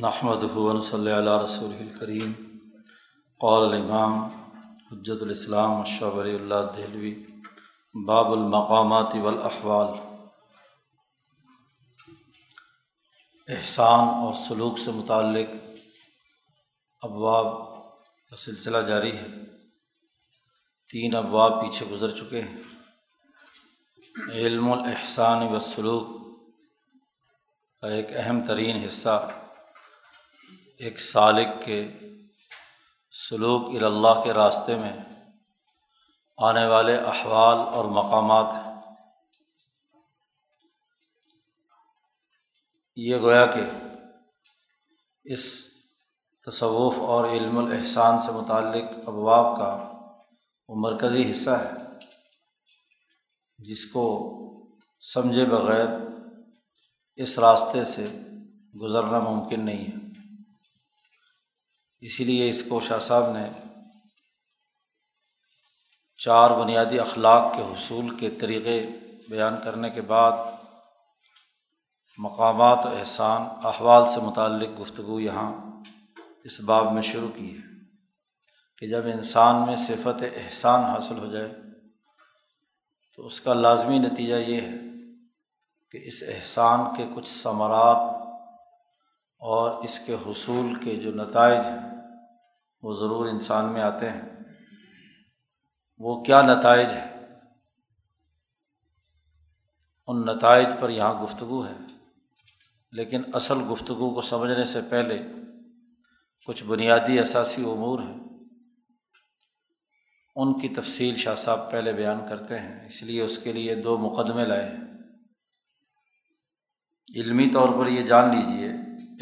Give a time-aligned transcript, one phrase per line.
[0.00, 2.32] نحمد ہُون صلی اللہ رسول الکریم
[3.40, 4.24] قول الامام
[4.92, 7.24] حجت الاسلام اشہ ولی اللہ دہلوی
[8.06, 9.88] باب المقامات والاحوال
[13.48, 15.48] احسان اور سلوک سے متعلق
[17.02, 17.76] ابواب
[18.30, 19.26] کا سلسلہ جاری ہے۔
[20.92, 22.62] تین ابواب پیچھے گزر چکے ہیں۔
[24.32, 26.06] علم الاحسان و سلوک
[27.80, 29.30] کا ایک اہم ترین حصہ
[30.82, 31.88] ایک سالق کے
[33.12, 34.92] سلوک اللہ کے راستے میں
[36.38, 38.72] آنے والے احوال اور مقامات ہیں۔
[42.96, 43.60] یہ گویا کہ
[45.24, 45.44] اس
[46.46, 49.92] تصوف اور علم الاحسان سے متعلق ابواب کا
[50.68, 51.72] وہ مرکزی حصہ ہے،
[53.58, 54.04] جس کو
[55.14, 55.86] سمجھے بغیر
[57.16, 58.06] اس راستے سے
[58.80, 60.01] گزرنا ممکن نہیں ہے۔
[62.02, 63.48] اسی لیے اس کو شاہ صاحب نے
[66.16, 68.86] چار بنیادی اخلاق کے حصول کے طریقے
[69.28, 70.32] بیان کرنے کے بعد
[72.18, 75.52] مقامات و احسان، احوال سے متعلق گفتگو یہاں
[76.44, 77.62] اس باب میں شروع کی ہے
[78.78, 81.48] کہ جب انسان میں صفت احسان حاصل ہو جائے
[83.16, 84.76] تو اس کا لازمی نتیجہ یہ ہے
[85.90, 88.22] کہ اس احسان کے کچھ ثمرات
[89.38, 91.91] اور اس کے حصول کے جو نتائج ہیں
[92.82, 94.22] وہ ضرور انسان میں آتے ہیں۔
[95.98, 97.12] وہ کیا نتائج ہے
[100.06, 101.76] ان نتائج پر یہاں گفتگو ہے۔
[102.92, 105.22] لیکن اصل گفتگو کو سمجھنے سے پہلے
[106.46, 108.20] کچھ بنیادی اثاثی امور ہیں۔
[110.36, 113.98] ان کی تفصیل شاہ صاحب پہلے بیان کرتے ہیں، اس لیے اس کے لیے دو
[113.98, 114.84] مقدمے لائے ہیں۔
[117.16, 118.70] علمی طور پر یہ جان لیجیے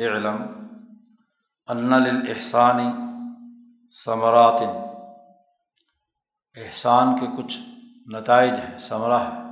[0.02, 0.36] علم
[1.69, 3.09] ان للحسانی
[3.92, 4.62] ثمرات۔
[6.56, 7.58] احسان کے کچھ
[8.06, 9.51] نتائج ہیں، ثمرہ ہے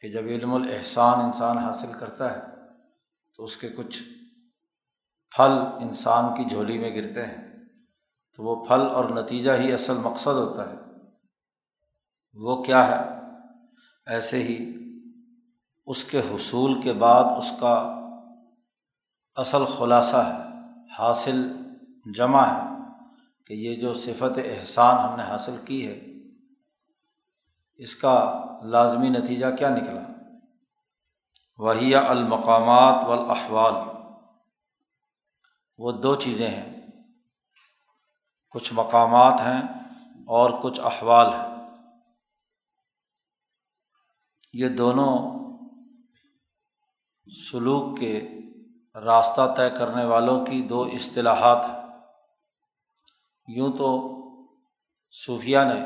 [0.00, 2.40] کہ جب علم الاحسان انسان حاصل کرتا ہے،
[3.36, 4.02] تو اس کے کچھ
[5.36, 7.48] پھل انسان کی جھولی میں گرتے ہیں۔
[8.36, 10.76] تو وہ پھل اور نتیجہ ہی اصل مقصد ہوتا ہے۔
[12.34, 13.10] وہ کیا ہے؟
[14.06, 14.74] ایسے ہی
[15.86, 17.94] اس کے حصول کے بعد اس کا
[19.36, 20.58] اصل خلاصہ ہے،
[20.98, 21.52] حاصل
[22.14, 22.77] جمع ہے۔
[23.48, 26.00] کہ یہ جو صفت احسان ہم نے حاصل کی ہے،
[27.76, 30.00] اس کا لازمی نتیجہ کیا نکلا؟
[31.58, 33.74] وہی المقامات والاحوال
[35.78, 36.80] وہ دو چیزیں ہیں۔
[38.50, 39.62] کچھ مقامات ہیں
[40.26, 41.56] اور کچھ احوال ہیں۔
[44.52, 45.34] یہ دونوں
[47.50, 48.28] سلوک کے
[48.94, 51.77] راستہ طے کرنے والوں کی دو اصطلاحات ہیں۔
[53.48, 54.18] یوں تو
[55.10, 55.84] صوفیہ نے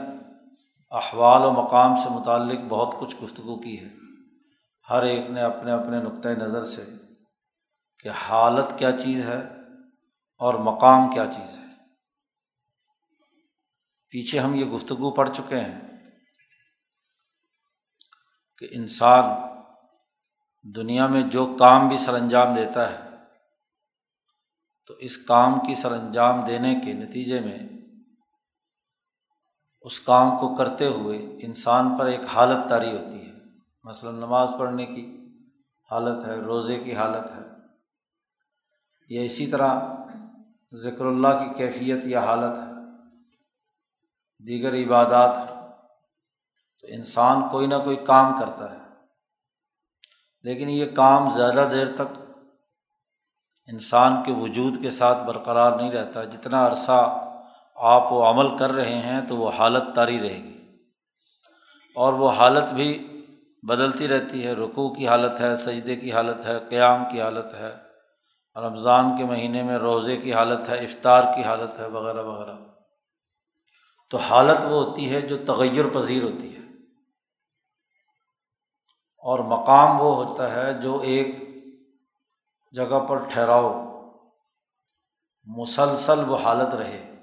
[0.91, 3.91] احوال و مقام سے متعلق بہت کچھ گفتگو کی ہے۔
[4.91, 6.84] ہر ایک نے اپنے اپنے نقطۂ نظر سے
[7.99, 9.41] کہ حالت کیا چیز ہے
[10.39, 11.62] اور مقام کیا چیز ہے۔
[14.09, 15.81] پیچھے ہم یہ گفتگو پڑھ چکے ہیں
[18.59, 19.25] کہ انسان
[20.75, 23.12] دنیا میں جو کام بھی سر انجام دیتا ہے
[24.88, 27.59] تو اس کام کی سر انجام دینے کے نتیجے میں
[29.84, 33.32] اس کام کو کرتے ہوئے انسان پر ایک حالت طاری ہوتی ہے۔
[33.84, 35.04] مثلاً نماز پڑھنے کی
[35.91, 37.47] حالت ہے، روزے کی حالت ہے،
[39.10, 39.81] یا اسی طرح
[40.72, 42.71] ذکر اللہ کی کیفیت یا حالت ہے،
[44.47, 45.47] دیگر عبادات ہے
[46.84, 48.81] تو انسان کوئی نہ کوئی کام کرتا ہے،
[50.44, 52.22] لیکن یہ کام زیادہ دیر تک
[53.67, 57.28] انسان کے وجود کے ساتھ برقرار نہیں رہتا، جتنا عرصہ
[57.77, 60.59] آپ وہ عمل کر رہے ہیں تو وہ حالت طاری رہے گی۔
[61.95, 63.09] اور وہ حالت بھی
[63.62, 67.75] بدلتی رہتی ہے۔ رکوع کی حالت ہے، سجدے کی حالت ہے، قیام کی حالت ہے،
[68.57, 72.57] رمضان کے مہینے میں روزے کی حالت ہے، افطار کی حالت ہے، وغیرہ وغیرہ۔
[74.10, 76.63] تو حالت وہ ہوتی ہے جو تغیر پذیر ہوتی ہے۔
[79.19, 81.41] اور مقام وہ ہوتا ہے جو ایک
[82.72, 83.92] جگہ پر ٹھہراؤ۔
[85.45, 87.15] مسلسل وہ حالت رہے۔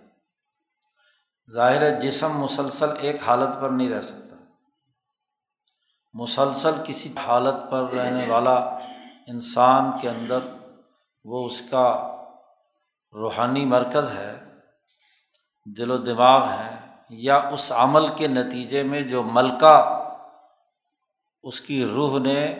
[1.53, 4.35] ظاہر جسم مسلسل ایک حالت پر نہیں رہ سکتا۔
[6.13, 8.55] مسلسل کسی حالت پر رہنے والا
[9.27, 10.39] انسان کے اندر
[11.25, 12.15] وہ اس کا
[13.13, 14.43] روحانی مرکز ہے،
[15.77, 16.75] دل و دماغ ہے،
[17.09, 20.05] یا اس عمل کے نتیجے میں جو ملکہ
[21.43, 22.55] اس کی روح نے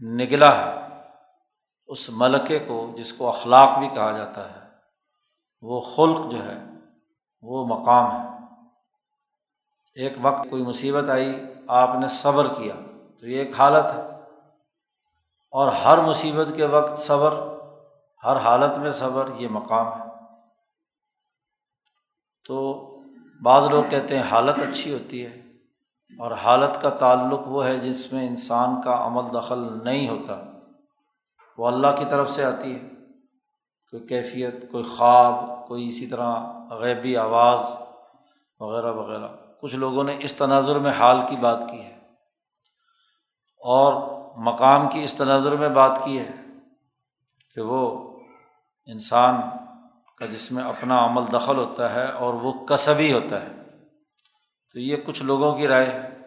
[0.00, 0.89] نگلا ہے۔
[1.90, 4.68] اس ملکے کو جس کو اخلاق بھی کہا جاتا ہے،
[5.62, 6.64] وہ خلق جو ہے،
[7.42, 8.28] وہ مقام ہے۔
[9.94, 12.74] ایک وقت کوئی مصیبت آئی، آپ نے صبر کیا،
[13.20, 14.00] تو یہ ایک حالت ہے۔
[15.50, 17.34] اور ہر مصیبت کے وقت صبر،
[18.24, 20.06] ہر حالت میں صبر، یہ مقام ہے۔
[22.48, 22.86] تو
[23.42, 25.42] بعض لوگ کہتے ہیں، حالت اچھی ہوتی ہے۔
[26.18, 30.49] اور حالت کا تعلق وہ ہے جس میں انسان کا عمل دخل نہیں ہوتا۔
[31.60, 32.88] وہ اللہ کی طرف سے آتی ہے۔
[33.90, 36.36] کوئی کیفیت، کوئی خواب، کوئی اسی طرح
[36.70, 37.58] غیبی آواز
[38.60, 39.28] وغیرہ وغیرہ۔
[39.60, 41.96] کچھ لوگوں نے اس تناظر میں حال کی بات کی ہے۔
[43.58, 43.92] اور
[44.36, 46.32] مقام کی اس تناظر میں بات کی ہے
[47.54, 48.10] کہ وہ
[48.86, 49.34] انسان
[50.16, 53.52] کا جس میں اپنا عمل دخل ہوتا ہے اور وہ کسبی ہوتا ہے۔
[54.72, 56.19] تو یہ کچھ لوگوں کی رائے ہے۔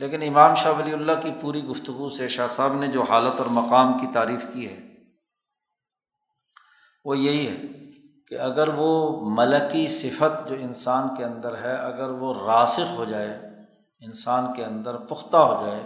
[0.00, 3.46] لیکن امام شاہ ولی اللہ کی پوری گفتگو سے شاہ صاحب نے جو حالت اور
[3.46, 4.80] مقام کی تعریف کی ہے،
[7.04, 7.56] وہ یہی ہے
[8.28, 13.34] کہ اگر وہ ملکی صفت جو انسان کے اندر ہے، اگر وہ راسخ ہو جائے،
[14.00, 15.82] انسان کے اندر پختہ ہو جائے،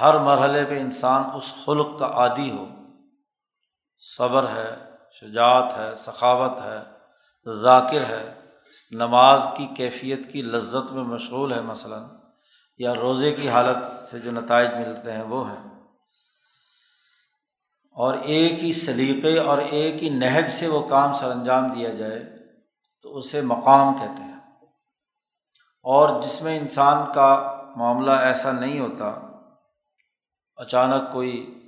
[0.00, 2.66] ہر مرحلے پہ انسان اس خلق کا عادی ہو،
[4.16, 4.70] صبر ہے،
[5.20, 6.78] شجاعت ہے، سخاوت ہے،
[7.52, 8.34] ذاکر ہے،
[8.92, 12.02] نماز کی کیفیت کی لذت میں مشغول ہے مثلاً
[12.80, 15.82] یا روزے کی حالت سے جو نتائج ملتے ہیں وہ ہیں۔
[17.90, 22.22] اور ایک ہی سلیقے اور ایک ہی نہج سے وہ کام سر انجام دیا جائے
[23.02, 24.40] تو اسے مقام کہتے ہیں۔
[25.82, 29.20] اور جس میں انسان کا معاملہ ایسا نہیں ہوتا،
[30.56, 31.58] اچانک کوئی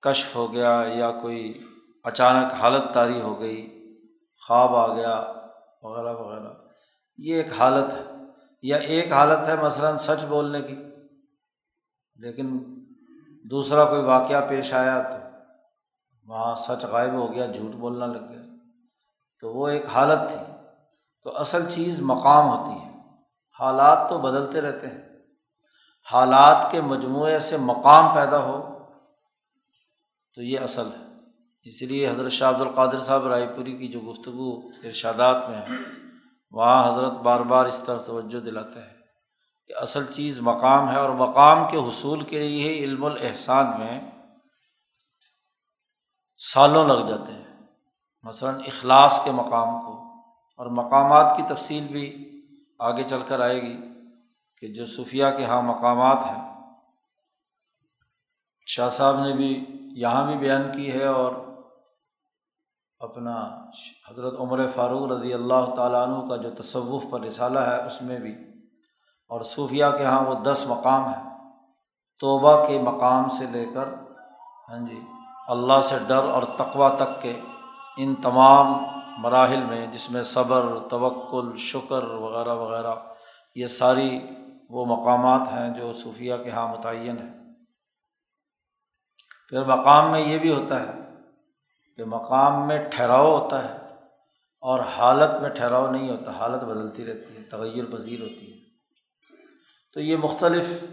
[0.00, 1.62] کشف ہو گیا یا کوئی
[2.04, 3.88] اچانک حالت طاری ہو گئی،
[4.46, 5.32] خواب آ گیا،
[5.82, 6.52] وغیرہ وغیرہ،
[7.18, 8.11] یہ ایک حالت ہے۔
[8.62, 10.76] یا ایک حالت ہے مثلاً سچ بولنے کی،
[12.16, 12.58] لیکن
[13.44, 15.16] دوسرا کوئی واقعہ پیش آیا تو
[16.26, 18.42] وہاں سچ غائب ہو گیا، جھوٹ بولنا لگ گیا۔
[19.40, 20.54] تو وہ ایک حالت تھی۔
[21.22, 23.00] تو اصل چیز مقام ہوتی ہے۔
[23.60, 25.08] حالات تو بدلتے رہتے ہیں۔
[26.12, 28.78] حالات کے مجموعے سے مقام پیدا ہو
[30.34, 31.12] تو یہ اصل ہے۔
[31.62, 36.01] اس لیے حضرت شاہ عبد القادر صاحب رائے پوری کی جو گفتگو ارشادات میں ہے
[36.52, 38.96] وہاں حضرت بار بار اس طرح توجہ دلاتے ہیں
[39.66, 44.00] کہ اصل چیز مقام ہے اور مقام کے حصول کے لیے ہی علم الاحسان میں
[46.38, 47.66] سالوں لگ جاتے ہیں۔
[48.22, 50.02] مثلاً اخلاص کے مقام کو
[50.56, 52.28] اور مقامات کی تفصیل بھی
[52.78, 53.76] آگے چل کر آئے گی
[54.60, 56.52] کہ جو صوفیہ کے یہاں مقامات ہیں۔
[58.66, 59.64] شاہ صاحب نے بھی
[59.96, 61.32] یہاں بھی بیان کی ہے اور
[63.02, 63.66] اپنا
[64.10, 68.18] حضرت عمر فاروق رضی اللہ تعالیٰ عنہ کا جو تصوف پر رسالہ ہے، اس میں
[68.18, 68.34] بھی۔
[69.28, 71.32] اور صوفیہ کے یہاں وہ دس مقام ہیں۔
[72.20, 73.88] توبہ کے مقام سے لے کر
[74.68, 75.00] ہاں جی
[75.48, 77.40] اللہ سے ڈر اور تقوا تک کے
[77.96, 78.84] ان تمام
[79.18, 82.94] مراحل میں، جس میں صبر، توکل، شکر وغیرہ وغیرہ،
[83.54, 84.20] یہ ساری
[84.70, 87.54] وہ مقامات ہیں جو صوفیہ کے یہاں متعین ہیں۔
[89.48, 91.01] پھر مقام میں یہ بھی ہوتا ہے
[91.96, 93.78] کہ مقام میں ٹھہراؤ ہوتا ہے
[94.60, 98.58] اور حالت میں ٹھہراؤ نہیں ہوتا، حالت بدلتی رہتی ہے، تغیر پذیر ہوتی ہے۔
[99.94, 100.84] تو یہ مختلف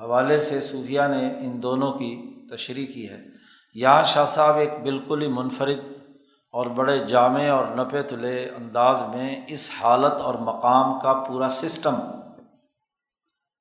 [0.00, 3.20] حوالے سے صوفیہ نے ان دونوں کی تشریح کی ہے۔
[3.74, 5.78] یہاں شاہ صاحب ایک بالکل ہی منفرد
[6.52, 11.94] اور بڑے جامع اور نپے تلے انداز میں اس حالت اور مقام کا پورا سسٹم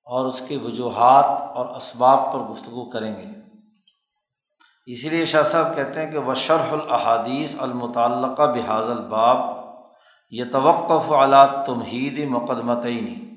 [0.04, 1.26] اور اس کے وجوہات
[1.58, 3.47] اور اسباب پر گفتگو کریں گے۔
[4.88, 9.38] اسی لیے شاہ صاحب کہتے ہیں کہ وہ شرح الحادیث المتعلقہ بحاظ الباب
[10.30, 13.28] یہ توقف اعلیٰ تمہید مقدمتعینی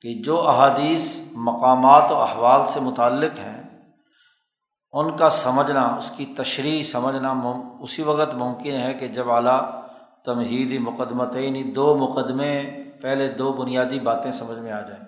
[0.00, 3.62] کہ جو احادیث مقامات و احوال سے متعلق ہیں،
[4.92, 7.32] ان کا سمجھنا، اس کی تشریح سمجھنا
[7.80, 9.60] اسی وقت ممکن ہے کہ جب اعلیٰ
[10.24, 12.62] تمہید مقدمتعینی دو مقدمے،
[13.02, 15.07] پہلے دو بنیادی باتیں سمجھ میں آ جائیں۔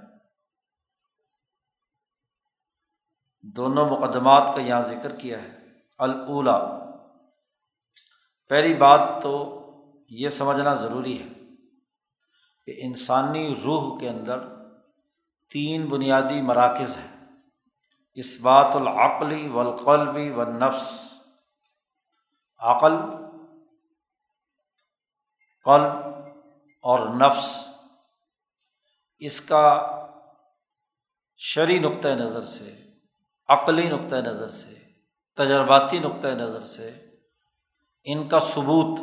[3.42, 5.60] دونوں مقدمات کا یہاں ذکر کیا ہے۔
[5.98, 6.78] الا
[8.48, 9.56] پہلی بات تو
[10.08, 11.28] یہ سمجھنا ضروری ہے
[12.66, 14.40] کہ انسانی روح کے اندر
[15.50, 17.26] تین بنیادی مراکز ہیں۔
[18.14, 21.14] اس بات العقلی والقلبی و نفس
[22.58, 22.92] عقل،
[25.64, 26.14] قلب
[26.82, 27.68] اور نفس۔
[29.18, 29.86] اس کا
[31.36, 32.79] شرعی نقطۂ نظر سے
[33.50, 34.74] عقلی نقطۂ نظر سے،
[35.36, 36.90] تجرباتی نقطۂ نظر سے
[38.04, 39.00] ان کا ثبوت،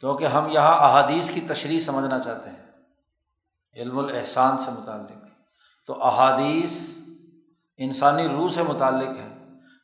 [0.00, 2.66] کیونکہ ہم یہاں احادیث کی تشریح سمجھنا چاہتے ہیں،
[3.76, 5.26] علم الاحسان سے متعلق۔
[5.86, 6.96] تو احادیث
[7.76, 9.38] انسانی روح سے متعلق ہے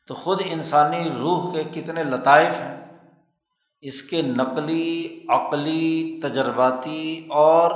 [0.07, 2.99] تو خود انسانی روح کے کتنے لطائف ہیں،
[3.81, 7.71] اس کے نقلی، عقلی، تجرباتی اور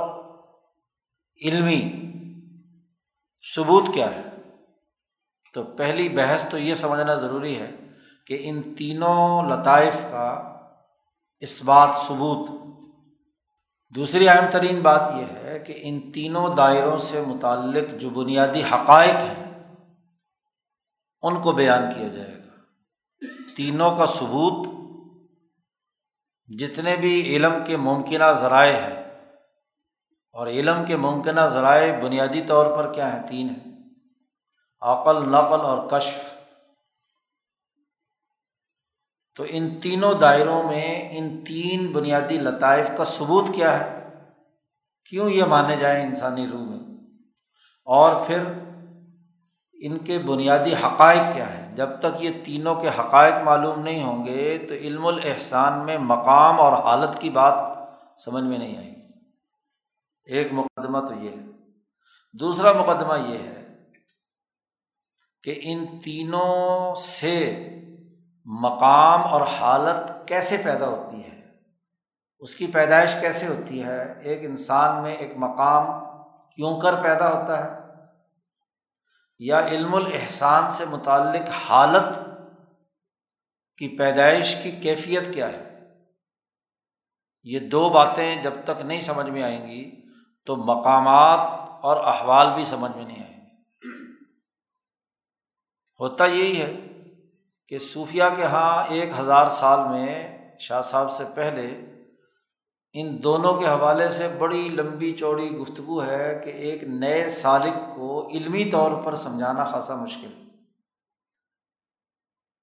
[1.42, 1.82] علمی
[3.54, 4.22] ثبوت کیا ہے۔
[5.54, 7.70] تو پہلی بحث تو یہ سمجھنا ضروری ہے
[8.26, 10.28] کہ ان تینوں لطائف کا
[11.42, 12.48] اس بات ثبوت۔
[13.92, 19.16] دوسری اہم ترین بات یہ ہے کہ ان تینوں دائروں سے متعلق جو بنیادی حقائق
[19.28, 19.46] ہیں،
[21.22, 24.66] ان کو بیان کیا جائے گا۔ تینوں کا ثبوت
[26.48, 29.02] جتنے بھی علم کے ممکنہ ذرائع ہیں،
[30.34, 33.67] اور علم کے ممکنہ ذرائع بنیادی طور پر کیا ہیں؟ تین ہیں۔
[34.80, 36.38] عقل، نقل اور کشف۔
[39.36, 44.14] تو ان تینوں دائروں میں ان تین بنیادی لطائف کا ثبوت کیا ہے؟
[45.10, 46.96] کیوں یہ مانے جائیں انسانی روح میں؟
[47.84, 48.42] اور پھر
[49.72, 54.26] ان کے بنیادی حقائق کیا ہیں؟ جب تک یہ تینوں کے حقائق معلوم نہیں ہوں
[54.26, 57.78] گے تو علم الاحسان میں مقام اور حالت کی بات
[58.20, 59.02] سمجھ میں نہیں آئے گی۔
[60.24, 61.46] ایک مقدمہ تو یہ ہے۔
[62.32, 63.57] دوسرا مقدمہ یہ ہے
[65.42, 67.68] کہ ان تینوں سے
[68.44, 71.40] مقام اور حالت کیسے پیدا ہوتی ہے؟
[72.38, 76.04] اس کی پیدائش کیسے ہوتی ہے؟ ایک انسان میں ایک مقام
[76.54, 77.78] کیوں کر پیدا ہوتا ہے؟
[79.38, 82.18] یا علم الاحسان سے متعلق حالت
[83.78, 85.64] کی پیدائش کی کیفیت کیا ہے؟
[87.42, 89.90] یہ دو باتیں جب تک نہیں سمجھ میں آئیں گی
[90.46, 91.38] تو مقامات
[91.84, 93.27] اور احوال بھی سمجھ میں نہیں آئیں گے۔
[95.98, 96.74] ہوتا یہی ہے
[97.68, 101.80] کہ صوفیہ کے یہاں ایک ہزار سال میں شاہ صاحب سے پہلے
[102.92, 108.28] ان دونوں کے حوالے سے بڑی لمبی چوڑی گفتگو ہے کہ ایک نئے سالق کو
[108.28, 110.48] علمی طور پر سمجھانا خاصا مشکل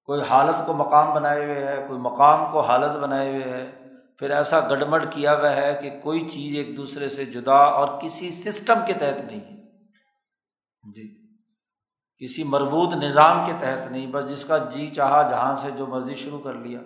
[0.03, 3.71] کوئی حالت کو مقام بنائے ہوئے ہے، کوئی مقام کو حالت بنائے ہوئے ہے،
[4.19, 8.31] پھر ایسا گڑمڑ کیا ہوا ہے کہ کوئی چیز ایک دوسرے سے جدا اور کسی
[8.31, 9.55] سسٹم کے تحت نہیں ہے۔
[10.95, 11.24] جی۔
[12.19, 16.15] کسی مربوط نظام کے تحت نہیں، بس جس کا جی چاہا جہاں سے جو مرضی
[16.15, 16.79] شروع کر لیا۔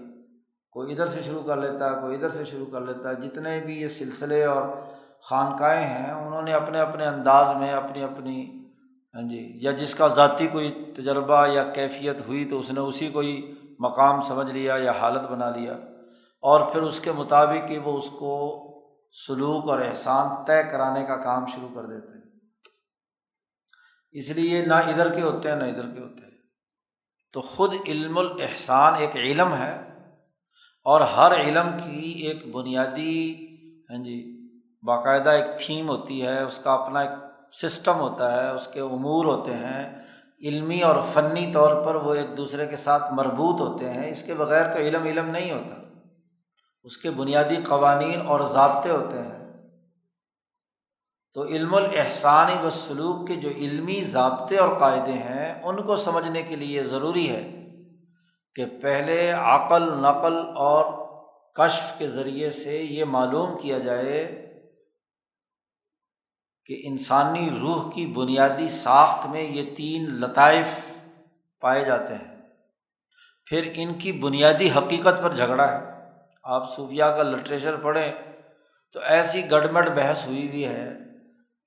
[0.71, 3.59] کوئی ادھر سے شروع کر لیتا ہے کوئی ادھر سے شروع کر لیتا۔ ہے جتنے
[3.65, 4.63] بھی یہ سلسلے اور
[5.24, 8.59] خانقاہیں ہیں، انہوں نے اپنے اپنے انداز میں اپنی اپنی
[9.15, 13.09] ہاں جی یا جس کا ذاتی کوئی تجربہ یا کیفیت ہوئی تو اس نے اسی
[13.09, 15.74] کو ہی مقام سمجھ لیا یا حالت بنا لیا۔
[16.41, 18.63] اور پھر اس کے مطابق ہی وہ اس کو
[19.27, 22.19] سلوک اور احسان طے کرانے کا کام شروع کر دیتے ہیں۔
[24.16, 26.38] اس لیے نہ ادھر کے ہوتے ہیں، نہ ادھر کے ہوتے ہیں۔
[27.34, 29.75] تو خود علم الاحسان ایک علم ہے،
[30.86, 33.34] اور ہر علم کی ایک بنیادی
[33.89, 34.18] ہاں جی
[34.84, 37.16] باقاعدہ ایک تھیم ہوتی ہے، اس کا اپنا ایک
[37.54, 39.84] سسٹم ہوتا ہے، اس کے امور ہوتے ہیں۔
[40.44, 44.34] علمی اور فنی طور پر وہ ایک دوسرے کے ساتھ مربوط ہوتے ہیں، اس کے
[44.34, 45.75] بغیر تو علم علم نہیں ہوتا۔
[46.84, 49.38] اس کے بنیادی قوانین اور ضابطے ہوتے ہیں۔
[51.33, 56.41] تو علم الاحسانی و سلوک کے جو علمی ضابطے اور قاعدے ہیں، ان کو سمجھنے
[56.41, 57.65] کے لیے ضروری ہے
[58.55, 61.09] کہ پہلے عقل، نقل اور
[61.53, 64.45] کشف کے ذریعے سے یہ معلوم کیا جائے
[66.65, 70.67] کہ انسانی روح کی بنیادی ساخت میں یہ تین لطائف
[71.62, 72.41] پائے جاتے ہیں۔
[73.45, 75.86] پھر ان کی بنیادی حقیقت پر جھگڑا ہے۔
[76.43, 78.12] آپ صوفیہ کا لٹریچر پڑھیں
[78.91, 81.09] تو ایسی گڑمڑ بحث ہوئی ہوئی ہے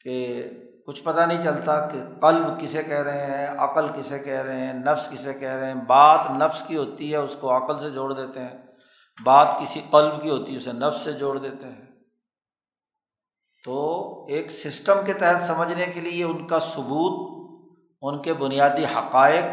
[0.04, 0.44] کہ
[0.86, 4.72] کچھ پتہ نہیں چلتا کہ قلب کسے کہہ رہے ہیں، عقل کسے کہہ رہے ہیں،
[4.72, 8.12] نفس کسے کہہ رہے ہیں۔ بات نفس کی ہوتی ہے، اس کو عقل سے جوڑ
[8.12, 8.58] دیتے ہیں۔
[9.24, 11.86] بات کسی قلب کی ہوتی ہے، اسے نفس سے جوڑ دیتے ہیں۔
[13.64, 17.32] تو ایک سسٹم کے تحت سمجھنے کے لیے ان کا ثبوت،
[18.02, 19.44] ان کے بنیادی حقائق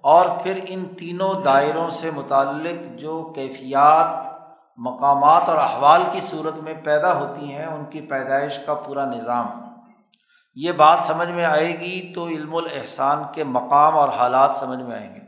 [0.00, 4.34] اور پھر ان تینوں دائروں سے متعلق جو کیفیات،
[4.76, 9.63] مقامات اور احوال کی صورت میں پیدا ہوتی ہیں، ان کی پیدائش کا پورا نظام۔
[10.54, 14.96] یہ بات سمجھ میں آئے گی تو علم الاحسان کے مقام اور حالات سمجھ میں
[14.96, 15.20] آئیں گے۔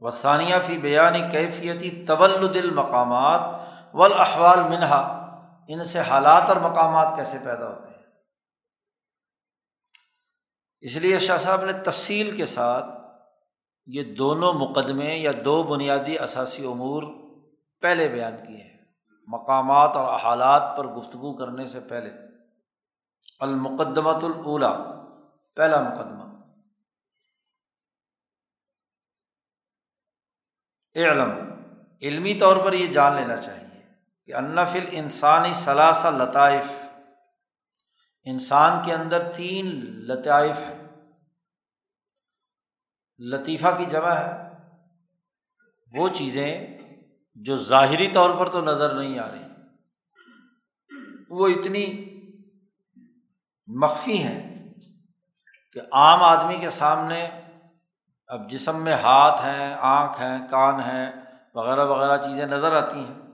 [0.00, 3.40] وسانیہ فی بیانی کیفیتی طول المقامات
[3.94, 5.20] والاحوال منہا،
[5.68, 8.02] ان سے حالات اور مقامات کیسے پیدا ہوتے ہیں۔
[10.80, 12.86] اس لیے شاہ صاحب نے تفصیل کے ساتھ
[13.86, 17.02] یہ دونوں مقدمے یا دو بنیادی اثاثی امور
[17.80, 18.78] پہلے بیان کیے ہیں،
[19.28, 22.29] مقامات اور حالات پر گفتگو کرنے سے پہلے۔
[23.40, 24.72] المقدمۃ الاولا
[25.54, 26.24] پہلا مقدمہ۔
[30.94, 31.30] علم
[32.02, 33.82] علمی طور پر یہ جان لینا چاہیے
[34.26, 36.72] کہ انفل انسانی ثلاثہ لطائف۔
[38.24, 40.88] انسان کے اندر تین لطائف ہیں۔
[43.18, 44.50] لطیفہ کی جمع ہے۔
[45.92, 46.78] وہ چیزیں
[47.34, 49.42] جو ظاہری طور پر تو نظر نہیں آ رہی،
[51.30, 52.09] وہ اتنی
[53.74, 54.72] مخفی ہیں
[55.72, 57.30] کہ عام آدمی کے سامنے
[58.26, 61.12] اب جسم میں ہاتھ ہیں، آنکھ ہیں، کان ہیں،
[61.54, 63.32] وغیرہ وغیرہ چیزیں نظر آتی ہیں۔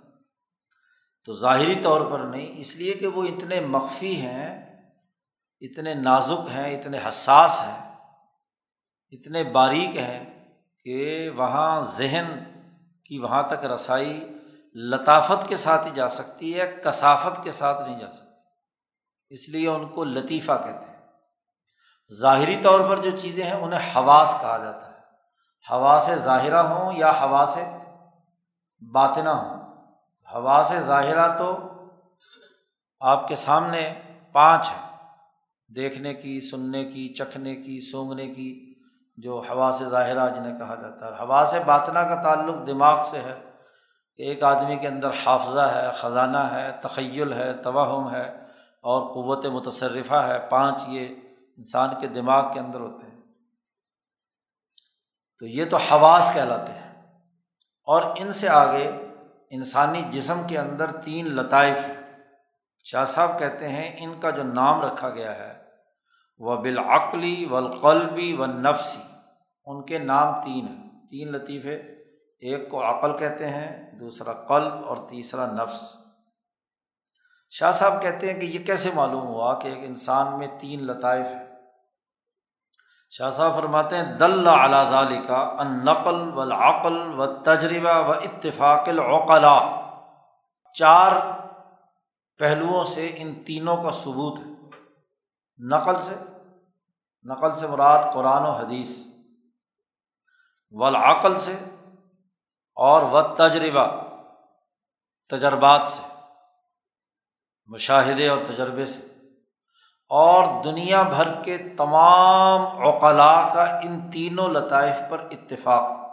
[1.25, 4.77] تو ظاہری طور پر نہیں، اس لیے کہ وہ اتنے مخفی ہیں،
[5.61, 7.95] اتنے نازک ہیں، اتنے حساس ہیں،
[9.11, 10.49] اتنے باریک ہیں
[10.85, 12.39] کہ وہاں ذہن
[13.05, 14.29] کی وہاں تک رسائی
[14.75, 18.26] لطافت کے ساتھ ہی جا سکتی ہے، کثافت کے ساتھ نہیں جا سکتی۔
[19.31, 20.97] اس لیے ان کو لطیفہ کہتے ہیں۔
[22.21, 24.97] ظاہری طور پر جو چیزیں ہیں انہیں حواس کہا جاتا ہے۔
[25.71, 27.65] ہوا سے ظاہرہ ہوں یا ہوا سے
[28.93, 29.75] باطنا ہوں۔
[30.35, 31.59] ہوا سے ظاہرہ تو
[33.01, 33.95] آپ کے سامنے
[34.33, 35.09] پانچ ہیں۔
[35.75, 38.75] دیکھنے کی، سننے کی، چکھنے کی سونگنے کی
[39.17, 43.19] جو ہوا سے ظاہرہ جنہیں کہا جاتا ہے۔ ہوا سے باطنا کا تعلق دماغ سے
[43.19, 43.41] ہے۔
[44.17, 48.46] کہ ایک آدمی کے اندر حافظہ ہے، خزانہ ہے، تخیل ہے، توہم ہے۔
[48.87, 51.15] اور قوت متصرفہ ہے۔ پانچ یہ
[51.57, 53.21] انسان کے دماغ کے اندر ہوتے ہیں۔
[55.39, 57.19] تو یہ تو حواس کہلاتے ہیں۔
[57.85, 58.91] اور ان سے آگے
[59.51, 62.25] انسانی جسم کے اندر تین لطائف ہیں۔
[62.85, 65.65] شاہ صاحب کہتے ہیں ان کا جو نام رکھا گیا ہے،
[66.39, 69.03] وہ بالعقلی والقلبی و نفسی
[69.65, 71.75] ان کے نام تین ہیں۔ تین لطیفے،
[72.39, 76.06] ایک کو عقل کہتے ہیں، دوسرا قلب اور تیسرا نفس۔
[77.51, 81.27] شاہ صاحب کہتے ہیں کہ یہ کیسے معلوم ہوا کہ ایک انسان میں تین لطائف
[81.27, 81.47] ہیں؟
[83.11, 84.85] شاہ صاحب فرماتے ہیں، دل اعلیٰ
[85.27, 89.77] کا ان نقل و العقل و تجربہ و اتفاق العقلا۔
[90.75, 91.13] چار
[92.39, 94.69] پہلوؤں سے ان تینوں کا ثبوت ہے۔
[95.59, 96.15] نقل سے
[97.25, 99.01] نقل سے مراد قرآن و حدیث۔
[100.73, 101.57] والعقل سے
[102.75, 104.03] اور و تجربہ
[105.29, 106.16] تجربات سے۔
[107.67, 109.01] مشاہدے اور تجربے سے۔
[110.09, 116.07] اور دنیا بھر کے تمام اوقلا کا ان تینوں لطائف پر اتفاق۔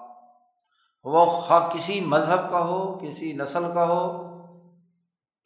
[1.03, 4.33] وہ خواہ کسی مذہب کا ہو، کسی نسل کا ہو،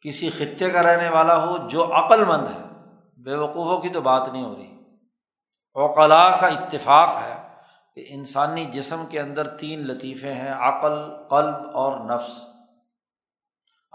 [0.00, 2.62] کسی خطے کا رہنے والا ہو، جو عقل مند ہے،
[3.22, 4.76] بے وقوفوں کی تو بات نہیں ہو رہی۔
[5.74, 7.48] اوقلا کا اتفاق ہے
[7.94, 12.57] کہ انسانی جسم کے اندر تین لطیفے ہیں، عقل، قلب اور نفس۔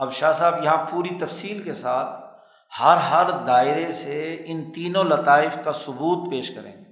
[0.04, 2.38] اب شاہ صاحب یہاں پوری تفصیل کے ساتھ
[2.80, 6.92] ہر ہر دائرے سے ان تینوں لطائف کا ثبوت پیش کریں گے۔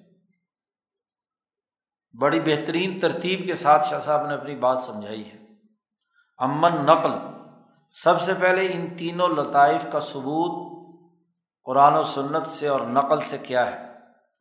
[2.20, 5.38] بڑی بہترین ترتیب کے ساتھ شاہ صاحب نے اپنی بات سمجھائی ہے۔
[6.38, 7.12] امن نقل،
[7.90, 10.72] سب سے پہلے ان تینوں لطائف کا ثبوت
[11.64, 13.88] قرآن و سنت سے اور نقل سے کیا ہے۔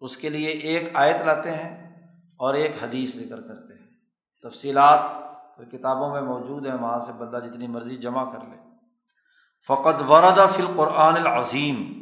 [0.00, 2.02] اس کے لیے ایک آیت لاتے ہیں
[2.38, 3.90] اور ایک حدیث ذکر کرتے ہیں۔
[4.42, 4.98] تفصیلات
[5.72, 8.59] کتابوں میں موجود ہیں، وہاں سے بندہ جتنی مرضی جمع کر لے۔
[9.66, 12.00] فقط ورد فی القرآن العظیم۔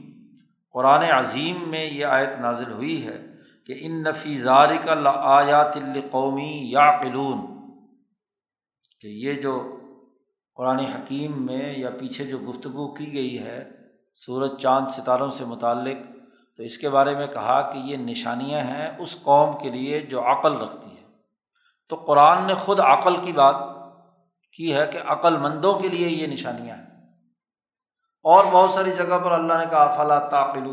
[0.73, 3.27] قرآن عظیم میں یہ آیت نازل ہوئی ہے
[3.67, 7.47] کہ ان نفی ذارک آیات القومی یا قلون
[9.01, 9.77] کہ یہ جو
[10.55, 13.71] قرآن حکیم میں یا پیچھے جو گفتگو کی گئی ہے
[14.15, 15.97] سورج، چاند ستاروں سے متعلق،
[16.57, 20.21] تو اس کے بارے میں کہا کہ یہ نشانیاں ہیں اس قوم کے لیے جو
[20.21, 21.07] عقل رکھتی ہے۔
[21.89, 23.55] تو قرآن نے خود عقل کی بات
[24.53, 26.88] کی ہے کہ عقل مندوں کے لیے یہ نشانیاں ہیں۔
[28.29, 30.65] اور بہت ساری جگہ پر اللہ نے کہا فلا تاقل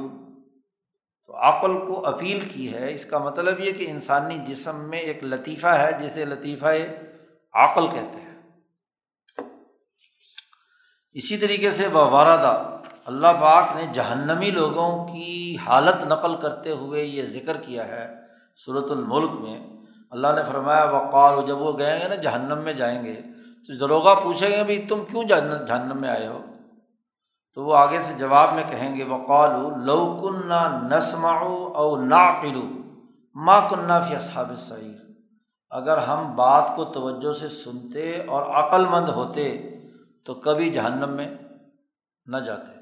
[1.25, 5.23] تو عقل کو اپیل کی ہے، اس کا مطلب یہ کہ انسانی جسم میں ایک
[5.23, 6.73] لطیفہ ہے، جسے لطیفہ
[7.53, 8.33] عقل کہتے ہیں۔
[11.15, 17.03] اسی طریقے سے وہ واردہ اللہ پاک نے جہنمی لوگوں کی حالت نقل کرتے ہوئے
[17.03, 18.07] یہ ذکر کیا ہے
[18.65, 19.59] صورت الملک میں۔
[20.11, 23.15] اللہ نے فرمایا وقال جب وہ گئیں گے نا جہنم میں جائیں گے،
[23.67, 26.39] تو دروگا پوچھیں گے بھائی تم کیوں جہنم میں آئے ہو؟
[27.55, 31.31] تو وہ آگے سے جواب میں کہیں گے وقالو لو کنہ نسما
[31.75, 32.63] او نا قلو
[33.33, 35.05] ماں کنہ فی اصحاب سعیر
[35.69, 39.75] اگر ہم بات کو توجہ سے سنتے اور عقل مند ہوتے
[40.25, 41.35] تو کبھی جہنم میں
[42.25, 42.75] نہ جاتے۔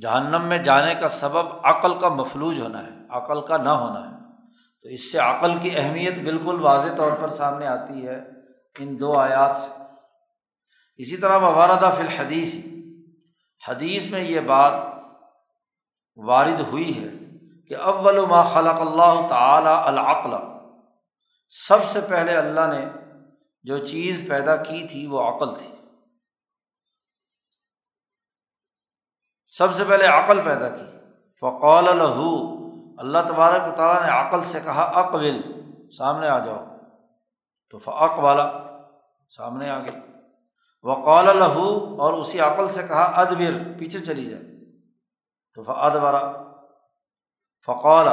[0.00, 4.16] جہنم میں جانے کا سبب عقل کا مفلوج ہونا ہے، عقل کا نہ ہونا ہے۔
[4.82, 8.22] تو اس سے عقل کی اہمیت بالکل واضح طور پر سامنے آتی ہے
[8.78, 9.82] ان دو آیات سے۔
[10.96, 12.69] اسی طرح مواردہ فی الحدیث
[13.68, 14.72] حدیث میں یہ بات
[16.16, 17.08] وارد ہوئی ہے
[17.68, 20.30] کہ اول ما خلق اللہ تعالیٰ العقل،
[21.48, 22.84] سب سے پہلے اللہ نے
[23.62, 25.74] جو چیز پیدا کی تھی وہ عقل تھی۔
[29.46, 30.84] سب سے پہلے عقل پیدا کی۔
[31.40, 32.18] فقول الح
[32.98, 35.40] اللہ تبارک و تعالیٰ نے عقل سے کہا، اقبل،
[35.98, 36.64] سامنے آ جاؤ۔
[37.70, 38.52] تو فعق والا
[39.28, 40.09] سامنے آ گئی
[40.82, 44.42] وقال لہو اور اسی عقل سے کہا، ادبر، پیچھے چلی جائے
[45.54, 46.32] تو فعد برا
[47.66, 48.08] فقول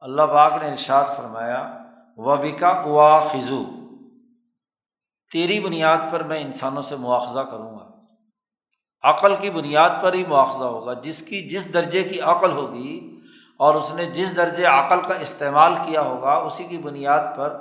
[0.00, 1.78] اللہ باغ نے ارشاد فرمایا
[2.16, 3.64] و بکا اوا خزو
[5.32, 7.90] تیری بنیاد پر میں انسانوں سے مواخذہ کروں گا۔
[9.02, 13.20] عقل کی بنیاد پر ہی مواخذہ ہوگا۔ جس کی، جس درجے کی عقل ہوگی،
[13.58, 17.56] اور اس نے جس درجے عقل کا استعمال کیا ہوگا، اسی کی بنیاد پر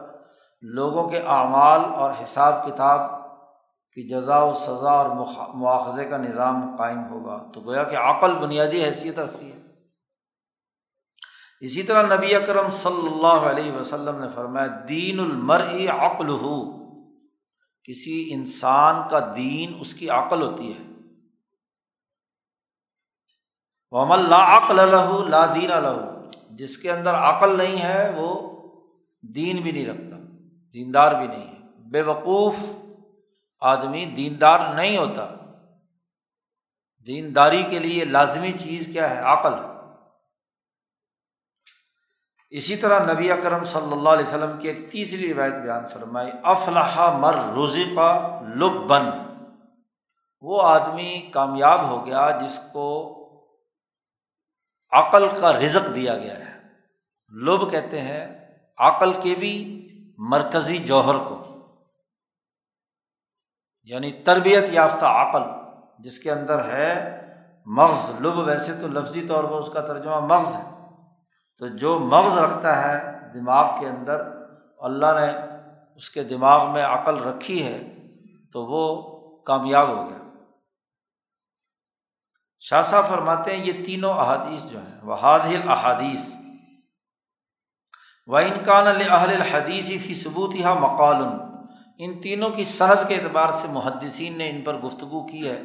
[0.62, 3.21] لوگوں کے اعمال اور حساب کتاب
[3.94, 5.10] کی جزا و سزا اور
[5.56, 9.62] مواخذے کا نظام قائم ہوگا۔ تو گویا کہ عقل بنیادی حیثیت رکھتی ہے۔
[11.62, 16.82] اسی طرح نبی اکرم صلی اللہ علیہ وسلم نے فرمایا، دین المر عقل ہو
[17.84, 20.84] کسی انسان کا دین اس کی عقل ہوتی ہے۔
[23.92, 28.52] وہ لا عقل لہو لا دین لہو جس کے اندر عقل نہیں ہے، وہ
[29.22, 30.18] دین بھی نہیں رکھتا،
[30.74, 31.58] دیندار بھی نہیں ہے۔
[31.90, 32.56] بے وقوف
[33.62, 35.36] آدمی دیندار نہیں ہوتا۔
[37.08, 39.54] دینداری کے لیے لازمی چیز کیا ہے؟ عقل۔
[42.50, 47.18] اسی طرح نبی اکرم صلی اللہ علیہ وسلم کی ایک تیسری روایت بیان فرمائی افلاح
[47.18, 49.10] مر روزی کا لب بن
[50.42, 53.18] وہ آدمی کامیاب ہو گیا جس کو
[54.92, 56.62] عقل کا رزق دیا گیا ہے۔
[57.30, 58.46] لب کہتے ہیں،
[58.78, 59.78] عقل کے بھی
[60.18, 61.51] مرکزی جوہر کو۔
[63.84, 65.42] یعنی تربیت یافتہ عقل،
[66.00, 67.18] جس کے اندر ہے
[67.66, 70.88] مغز، لب، ویسے تو لفظی طور پر اس کا ترجمہ مغز ہے۔
[71.58, 74.22] تو جو مغز رکھتا ہے دماغ کے اندر،
[74.78, 75.56] اللہ نے
[75.96, 77.98] اس کے دماغ میں عقل رکھی ہے،
[78.54, 79.12] تو وہ
[79.44, 80.18] کامیاب ہو گیا۔
[82.60, 86.36] شاہ صاحب فرماتے ہیں یہ تینوں احادیث جو ہیں، وہ حادل احادیث
[88.28, 91.51] و انکان اہل الحدیثی فی ثبوت یہاں مقال۔
[92.04, 95.62] ان تینوں کی صنعت کے اعتبار سے محدثین نے ان پر گفتگو کی ہے۔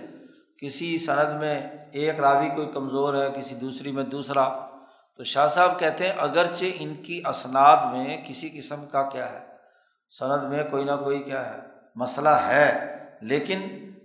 [0.61, 4.67] کسی صنعت میں ایک راوی کوئی کمزور ہے، کسی دوسری میں دوسرا۔
[5.17, 9.47] تو شاہ صاحب کہتے ہیں، اگرچہ ان کی اسناد میں کسی قسم کا کیا ہے
[10.19, 11.59] صنعت میں کوئی نہ کوئی کیا ہے،
[11.95, 13.61] مسئلہ ہے، لیکن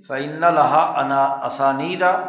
[0.08, 2.22] فعن لہا انا اسانیدہ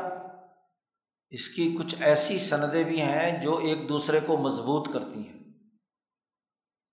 [1.31, 5.39] اس کی کچھ ایسی سندیں بھی ہیں جو ایک دوسرے کو مضبوط کرتی ہیں۔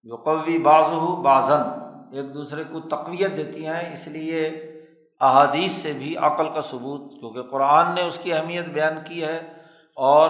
[0.04, 4.48] یقوی بعض ہو بازن ایک دوسرے کو تقویت دیتی ہیں، اس لیے
[5.22, 9.38] احادیث سے بھی عقل کا ثبوت، کیونکہ قرآن نے اس کی اہمیت بیان کی ہے
[9.96, 10.30] اور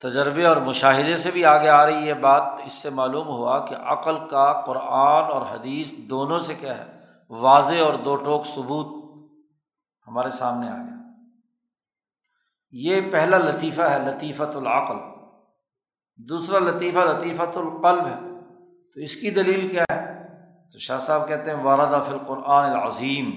[0.00, 3.74] تجربے اور مشاہدے سے بھی آگے آ رہی ہے بات، اس سے معلوم ہوا کہ
[3.74, 9.06] عقل کا قرآن اور حدیث دونوں سے کیا ہے، واضح اور دو ٹوک ثبوت
[10.06, 10.96] ہمارے سامنے آ گیا۔
[12.70, 14.96] یہ پہلا لطیفہ ہے، لطیفۃ العقل۔
[16.16, 18.20] دوسرا لطیفہ، لطیفۃ القلب ہے۔
[18.94, 20.05] تو اس کی دلیل کیا ہے؟
[20.72, 23.30] تو شاہ صاحب کہتے ہیں واردا فی القرآن العظیم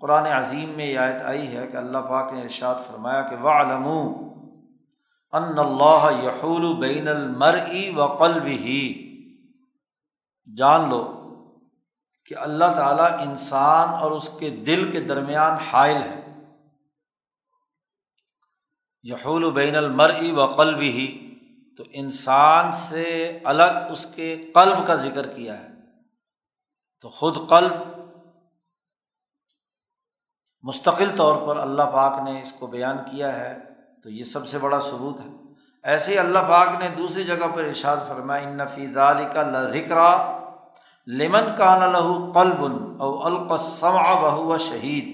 [0.00, 3.48] قرآن عظیم میں یہ آیت آئی ہے کہ اللہ پاک نے ارشاد فرمایا کہ و
[3.48, 3.86] علم
[5.32, 7.58] ان اللہ یحول بین المر
[7.96, 9.08] و قلب ہی
[10.56, 11.18] جان لو
[12.26, 16.42] کہ اللہ تعالیٰ انسان اور اس کے دل کے درمیان حائل ہے۔
[19.02, 21.36] یحول بین المر و قلب ہی
[21.76, 25.71] تو انسان سے الگ اس کے قلب کا ذکر کیا ہے۔
[27.02, 27.72] تو خود قلب
[30.62, 33.58] مستقل طور پر اللہ پاک نے اس کو بیان کیا ہے،
[34.02, 35.30] تو یہ سب سے بڑا ثبوت ہے۔
[35.82, 40.38] ایسے ہی اللہ پاک نے دوسری جگہ پر ارشاد فرمایا، ان نفی دال کا لکرا
[41.06, 42.62] لمن کا نہ لہو قلب
[43.02, 45.10] او القسم بہو شہید۔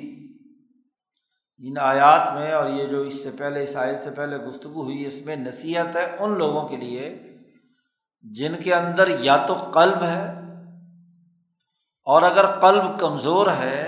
[1.59, 5.07] ان آیات میں اور یہ جو اس سے پہلے، اس آیت سے پہلے گفتگو ہوئی،
[5.07, 7.19] اس میں نصیحت ہے ان لوگوں کے لیے
[8.23, 10.38] جن کے اندر یا تو قلب ہے
[12.09, 13.85] اور اگر قلب کمزور ہے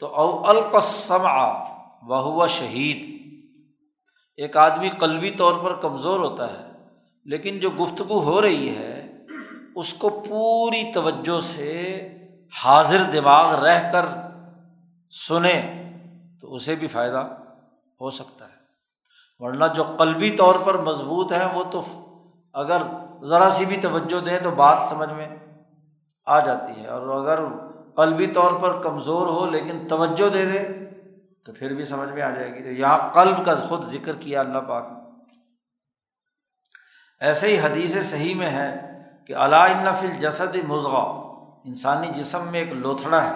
[0.00, 1.46] تو او القسم آ
[2.08, 2.98] وہ شہید۔
[4.38, 6.66] ایک آدمی قلبی طور پر کمزور ہوتا ہے،
[7.26, 8.94] لیکن جو گفتگو ہو رہی ہے،
[9.76, 11.72] اس کو پوری توجہ سے
[12.64, 14.06] حاضر دماغ رہ کر
[15.12, 15.60] سنیں
[16.40, 17.26] تو اسے بھی فائدہ
[18.00, 18.58] ہو سکتا ہے۔
[19.40, 21.82] ورنہ جو قلبی طور پر مضبوط ہے، وہ تو
[22.54, 22.82] اگر
[23.24, 25.28] ذرا سی بھی توجہ دیں تو بات سمجھ میں
[26.30, 27.40] آ جاتی ہے اور اگر
[27.96, 30.58] قلبی طور پر کمزور ہو لیکن توجہ دے دے،
[31.44, 34.40] تو پھر بھی سمجھ میں آ جائے گی تو یہاں قلب کا خود ذکر کیا
[34.40, 34.84] اللہ پاک
[37.20, 38.68] ایسے ہی حدیث صحیح میں ہے
[39.26, 40.94] کہ علائن نفل جسد مضغ
[41.64, 43.34] انسانی جسم میں ایک لوتھڑا ہے۔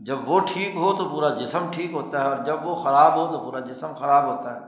[0.00, 3.26] جب وہ ٹھیک ہو تو پورا جسم ٹھیک ہوتا ہے اور جب وہ خراب ہو
[3.26, 4.60] تو پورا جسم خراب ہوتا ہے۔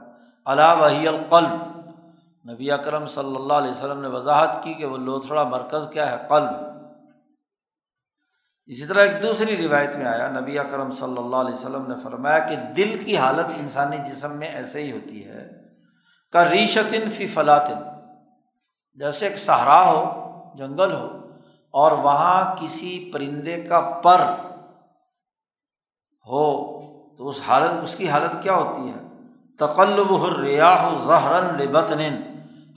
[0.45, 1.53] اللہ وحی القلب،
[2.51, 6.17] نبی اکرم صلی اللہ علیہ وسلم نے وضاحت کی کہ وہ لوتھڑا مرکز کیا ہے،
[6.29, 6.76] قلب۔
[8.69, 12.39] اسی طرح ایک دوسری روایت میں آیا، نبی اکرم صلی اللہ علیہ وسلم نے فرمایا
[12.39, 15.47] کہ دل کی حالت انسانی جسم میں ایسے ہی ہوتی ہے،
[16.33, 17.83] کا ریشتن فی فلاطن
[18.99, 20.03] جیسے ایک صحرا ہو،
[20.57, 21.07] جنگل ہو،
[21.73, 24.21] اور وہاں کسی پرندے کا پر
[26.27, 26.45] ہو،
[27.17, 29.05] تو اس حالت، اس کی حالت کیا ہوتی ہے؟
[29.59, 32.01] تقلب الریاح ظہرن لبتن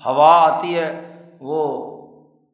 [0.03, 0.91] ہوا آتی ہے،
[1.41, 1.90] وہ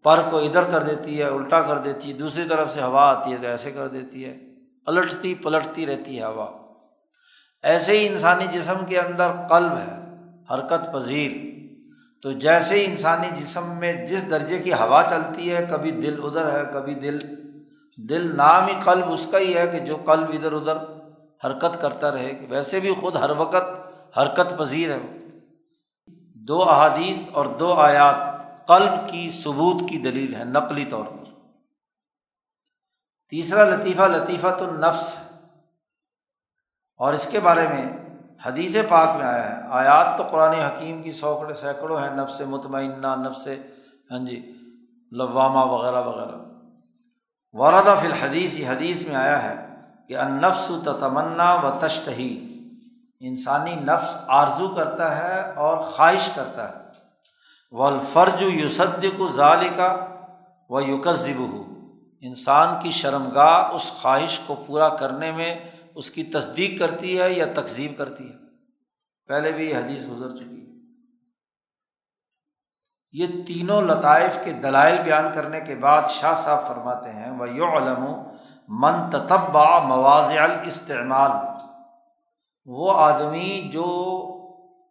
[0.06, 3.32] پر کو ادھر کر دیتی ہے، الٹا کر دیتی ہے، دوسری طرف سے ہوا آتی
[3.32, 4.38] ہے تو ایسے کر دیتی ہے۔
[4.86, 6.50] الٹتی پلٹتی رہتی ہے ہوا۔
[7.62, 10.14] ایسے ہی انسانی جسم کے اندر قلب ہے،
[10.54, 11.30] حرکت پذیر۔
[12.22, 16.52] تو جیسے ہی انسانی جسم میں جس درجے کی ہوا چلتی ہے، کبھی دل ادھر
[16.52, 17.18] ہے، کبھی دل۔
[18.08, 20.76] دل نام ہی قلب، اس کا ہی ہے کہ جو قلب ادھر ادھر
[21.46, 23.88] حرکت کرتا رہے۔ ویسے بھی خود ہر وقت
[24.18, 24.98] حرکت پذیر ہے۔
[26.34, 28.36] دو احادیث اور دو آیات۔
[28.68, 31.24] قلب کی ثبوت کی دلیل ہے، نقلی طور پر۔
[33.29, 35.38] تیسرا لطیفہ لطیفہ تو نفس ہے۔
[36.96, 37.96] اور اس کے بارے میں
[38.46, 43.07] حدیث پاک میں آیا ہے۔ آیات تو قرآن حکیم کی سوکڑے سینکڑوں ہیں، نفس مطمئنہ،
[43.07, 43.48] نفس
[44.11, 44.59] ہاں جی
[45.12, 46.37] لوامہ وغیرہ وغیرہ۔
[47.52, 49.66] وردا فی الحدیث، حدیث میں آیا ہے
[50.09, 52.59] کہ انفس و تمنا و تشتہی۔
[53.20, 56.86] انسانی نفس آرزو کرتا ہے اور خواہش کرتا ہے۔
[57.76, 60.06] و الفرج یوسد کو ظال کا
[60.68, 61.62] و یوکذب ہو
[62.20, 65.54] انسان کی شرمگاہ اس خواہش کو پورا کرنے میں
[65.94, 68.34] اس کی تصدیق کرتی ہے یا تقزیب کرتی ہے۔
[69.26, 70.66] پہلے بھی یہ حدیث گزر چکی ہے۔
[73.12, 77.76] یہ تینوں لطائف کے دلائل بیان کرنے کے بعد شاہ صاحب فرماتے ہیں وہ یو
[77.76, 78.04] علم
[78.68, 81.30] من تتبا مواضع الاستعمال۔
[82.64, 83.86] وہ آدمی جو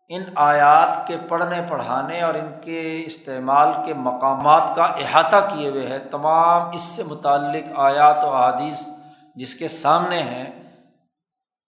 [0.09, 5.87] ان آیات کے پڑھنے پڑھانے اور ان کے استعمال کے مقامات کا احاطہ کیے ہوئے
[5.87, 8.89] ہے تمام اس سے متعلق آیات و احادیث
[9.35, 10.63] جس کے سامنے ہیں،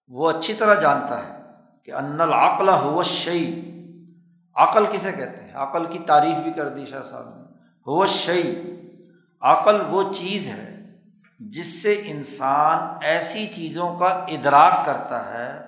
[0.08, 1.41] وہ اچھی طرح جانتا ہے
[1.86, 3.62] کہ ان العقل ہو شعی
[4.56, 7.43] عقل کسے کہتے ہیں؟ عقل کی تعریف بھی کر دی شاہ صاحب نے۔
[7.88, 8.56] ہو شعی
[9.41, 10.95] عقل وہ چیز ہے
[11.39, 15.66] جس سے انسان ایسی چیزوں کا ادراک کرتا ہے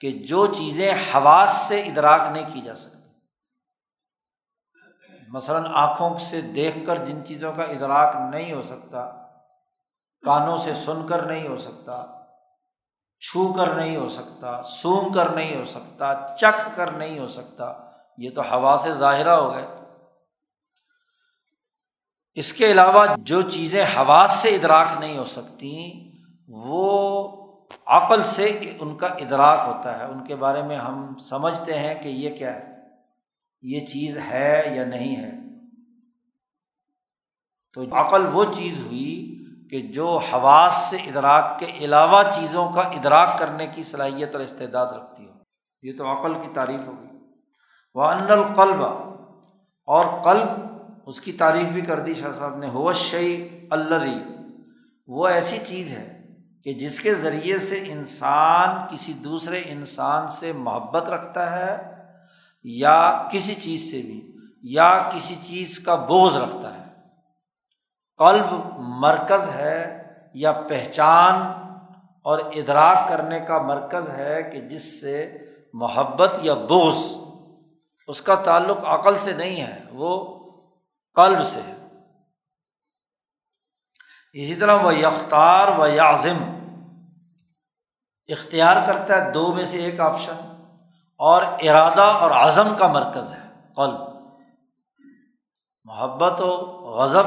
[0.00, 2.98] کہ جو چیزیں حواس سے ادراک نہیں کی جا سکتی۔
[5.28, 9.10] مثلاً آنکھوں سے دیکھ کر جن چیزوں کا ادراک نہیں ہو سکتا،
[10.24, 12.06] کانوں سے سن کر نہیں ہو سکتا،
[13.20, 17.72] چھو کر نہیں ہو سکتا، سونگ کر نہیں ہو سکتا، چکھ کر نہیں ہو سکتا،
[18.18, 19.66] یہ تو ہوا سے ظاہرہ ہو گئے۔
[22.34, 25.90] اس کے علاوہ جو چیزیں حواس سے ادراک نہیں ہو سکتی،
[26.48, 27.37] وہ
[27.86, 28.46] عقل سے
[28.80, 32.54] ان کا ادراک ہوتا ہے، ان کے بارے میں ہم سمجھتے ہیں کہ یہ کیا
[32.54, 32.76] ہے،
[33.62, 35.30] یہ چیز ہے یا نہیں ہے۔
[37.72, 43.38] تو عقل وہ چیز ہوئی کہ جو حواس سے ادراک کے علاوہ چیزوں کا ادراک
[43.38, 45.32] کرنے کی صلاحیت اور استعداد رکھتی ہو۔
[45.82, 47.06] یہ تو عقل کی تعریف ہوگی
[47.94, 48.82] وہ ان القلب،
[49.88, 50.48] اور قلب
[51.06, 54.04] اس کی تعریف بھی کر دی شاہ صاحب نے ہوش شعی اللہ
[55.08, 56.17] وہ ایسی چیز ہے
[56.64, 61.76] کہ جس کے ذریعے سے انسان کسی دوسرے انسان سے محبت رکھتا ہے
[62.62, 66.84] یا کسی چیز سے بھی، یا کسی چیز کا بوجھ رکھتا ہے۔
[68.18, 70.02] قلب مرکز ہے
[70.34, 71.34] یا پہچان
[72.24, 75.36] اور ادراک کرنے کا مرکز ہے کہ جس سے
[75.72, 77.18] محبت یا بوز
[78.08, 80.38] اس کا تعلق عقل سے نہیں ہے، وہ
[81.14, 81.77] قلب سے ہے۔
[84.34, 86.38] اسی طرح وہ یختار و یازم
[88.28, 90.40] اختیار کرتا ہے دو میں سے ایک آپشن،
[91.20, 93.42] اور ارادہ اور عزم کا مرکز ہے،
[93.76, 94.00] قلب۔
[95.86, 96.50] محبت و
[96.96, 97.26] غضب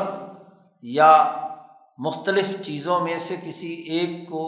[0.84, 1.12] یا
[2.00, 4.44] مختلف چیزوں میں سے کسی ایک کو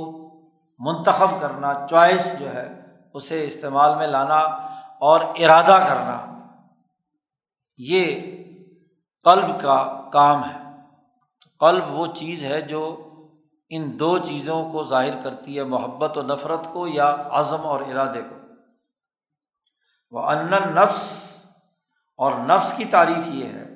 [0.80, 2.68] منتخب کرنا، چوائس جو ہے،
[3.16, 4.40] اسے استعمال میں لانا
[5.02, 6.18] اور ارادہ کرنا،
[7.80, 8.06] یہ
[9.26, 9.78] قلب کا
[10.14, 10.63] کام ہے۔
[11.64, 13.10] قلب وہ چیز ہے جو
[13.70, 18.22] ان دو چیزوں کو ظاہر کرتی ہے، محبت و نفرت کو یا عزم اور ارادے
[18.22, 18.36] کو۔
[20.12, 21.34] وہ ان نفس
[22.18, 23.70] اور نفس کی تعریف یہ ہے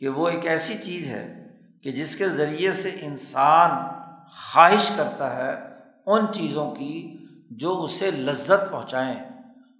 [0.00, 1.48] کہ وہ ایک ایسی چیز ہے
[1.82, 3.70] کہ جس کے ذریعے سے انسان
[4.30, 5.54] خواہش کرتا ہے
[6.06, 7.16] ان چیزوں کی
[7.50, 9.20] جو اسے لذت پہنچائیں۔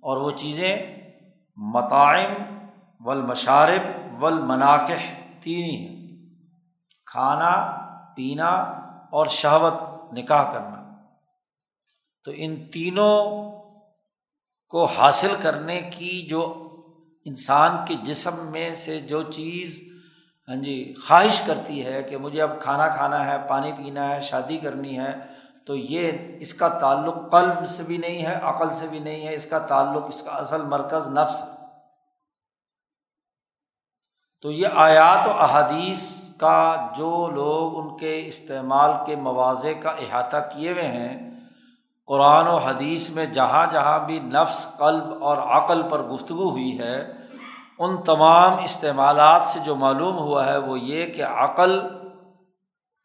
[0.03, 1.01] اور وہ چیزیں
[1.57, 2.35] مطائم
[3.05, 5.98] و المشارب و المناقح تین ہی ہیں۔
[7.13, 7.51] کھانا،
[8.17, 8.49] پینا
[9.11, 9.73] اور شہوت
[10.13, 11.05] نکاح کرنا۔
[12.25, 13.53] تو ان تینوں
[14.69, 16.71] کو حاصل کرنے کی جو
[17.25, 19.81] انسان کے جسم میں سے جو چیز
[20.49, 24.59] ہاں جی خواہش کرتی ہے کہ مجھے اب کھانا کھانا ہے، پانی پینا ہے، شادی
[24.59, 25.15] کرنی ہے،
[25.67, 29.35] تو یہ اس کا تعلق قلب سے بھی نہیں ہے، عقل سے بھی نہیں ہے،
[29.35, 31.43] اس کا تعلق، اس کا اصل مرکز نفس۔
[34.43, 40.37] تو یہ آیات و احادیث کا جو لوگ ان کے استعمال کے مواضع کا احاطہ
[40.53, 41.17] کیے ہوئے ہیں،
[42.09, 46.97] قرآن و حدیث میں جہاں جہاں بھی نفس، قلب اور عقل پر گفتگو ہوئی ہے،
[47.79, 51.79] ان تمام استعمالات سے جو معلوم ہوا ہے وہ یہ کہ عقل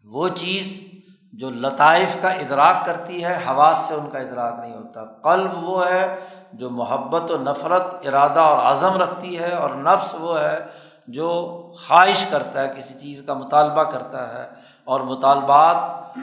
[0.02, 0.80] وہ چیز
[1.34, 5.86] جو لطائف کا ادراک کرتی ہے، حواس سے ان کا ادراک نہیں ہوتا۔ قلب وہ
[5.88, 6.04] ہے
[6.54, 10.58] جو محبت و نفرت، ارادہ اور عزم رکھتی ہے، اور نفس وہ ہے
[11.08, 11.30] جو
[11.76, 14.50] خواہش کرتا ہے، کسی چیز کا مطالبہ کرتا ہے
[14.84, 15.78] اور مطالبات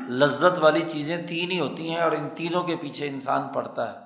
[0.08, 3.98] لذت والی چیزیں تین ہی ہوتی ہیں اور ان تینوں کے پیچھے انسان پڑھتا ہے۔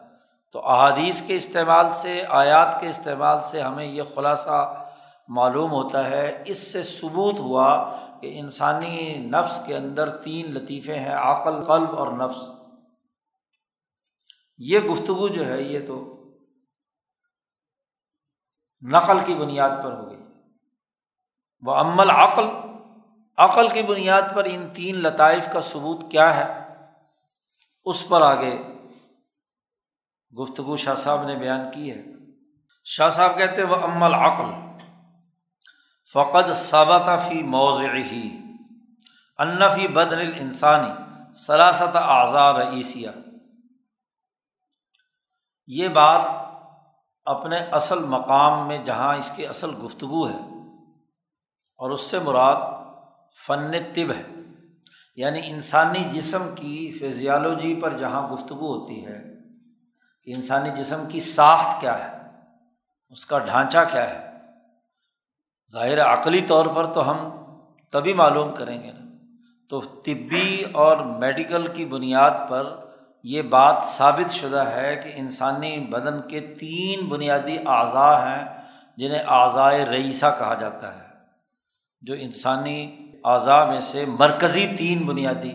[0.52, 4.84] تو احادیث کے استعمال سے، آیات کے استعمال سے ہمیں یہ خلاصہ
[5.28, 11.14] معلوم ہوتا ہے۔ اس سے ثبوت ہوا کہ انسانی نفس کے اندر تین لطیفے ہیں،
[11.14, 12.38] عقل، قلب اور نفس۔
[14.58, 16.10] یہ گفتگو جو ہے، یہ تو
[18.82, 20.23] نقل کی بنیاد پر ہو گئی۔
[21.64, 22.44] وہ عمل عقل
[23.36, 26.74] عقل کی بنیاد پر ان تین لطائف کا ثبوت کیا ہے؟
[27.84, 28.56] اس پر آگے
[30.38, 32.02] گفتگو شاہ صاحب نے بیان کی ہے۔
[32.84, 34.50] شاہ صاحب کہتے وہ عمل عقل
[36.12, 38.38] فقط ثابت فی موضع ہی
[39.38, 40.92] انفی بدن الانسانی
[41.34, 43.10] سلاست آزار عیسیہ
[45.66, 46.20] یہ بات
[47.24, 50.53] اپنے اصل مقام میں، جہاں اس کی اصل گفتگو ہے
[51.84, 52.56] اور اس سے مراد
[53.46, 54.22] فن طب ہے۔
[55.16, 59.18] یعنی انسانی جسم کی فزیالوجی پر جہاں گفتگو ہوتی ہے
[60.24, 62.18] کہ انسانی جسم کی ساخت کیا ہے،
[63.10, 64.30] اس کا ڈھانچہ کیا ہے،
[65.72, 67.30] ظاہر عقلی طور پر تو ہم
[67.90, 69.04] تبھی معلوم کریں گے نا۔
[69.70, 72.76] تو طبی اور میڈیکل کی بنیاد پر
[73.24, 78.62] یہ بات ثابت شدہ ہے کہ انسانی بدن کے تین بنیادی اعضاء ہیں،
[78.96, 81.03] جنہیں اعضائے رئیسہ کہا جاتا ہے۔
[82.06, 82.78] جو انسانی
[83.24, 85.52] اعضاء میں سے مرکزی تین بنیادی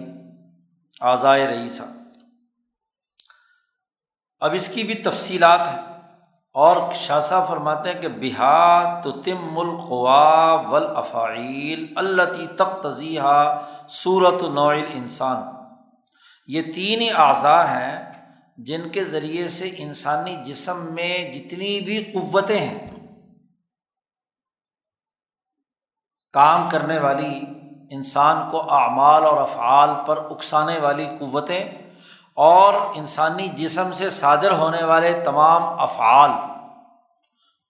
[1.01, 1.83] اعضائے رئیسہ
[4.41, 5.81] اب اس کی بھی تفصیلات ہیں
[6.55, 14.43] اور شاہ فرماتے ہیں کہ بہا تو تم القوا ول افعیل اللہ تک تضیحہ صورت
[14.43, 15.43] نوعل انسان
[16.49, 17.97] یہ تین ہی اعضاء ہیں
[18.57, 22.98] جن کے ذریعے سے انسانی جسم میں جتنی بھی قوتیں ہیں
[26.33, 27.39] کام کرنے والی
[27.91, 31.63] انسان کو اعمال اور افعال پر اکسانے والی قوتیں
[32.37, 36.31] اور انسانی جسم سے صادر ہونے والے تمام افعال،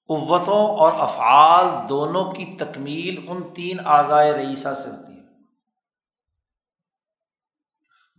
[0.09, 5.17] قوتوں اور افعال دونوں کی تکمیل ان تین اعضائے رئیسہ سے ہوتی ہے۔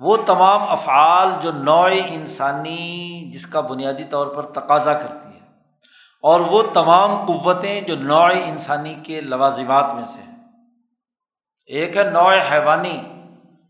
[0.01, 5.47] وہ تمام افعال جو نوع انسانی، جس کا بنیادی طور پر تقاضا کرتی ہے،
[6.25, 10.30] اور وہ تمام قوتیں جو نوع انسانی کے لوازمات میں سے ہیں۔
[11.71, 13.01] ایک ہے نوع حیوانی،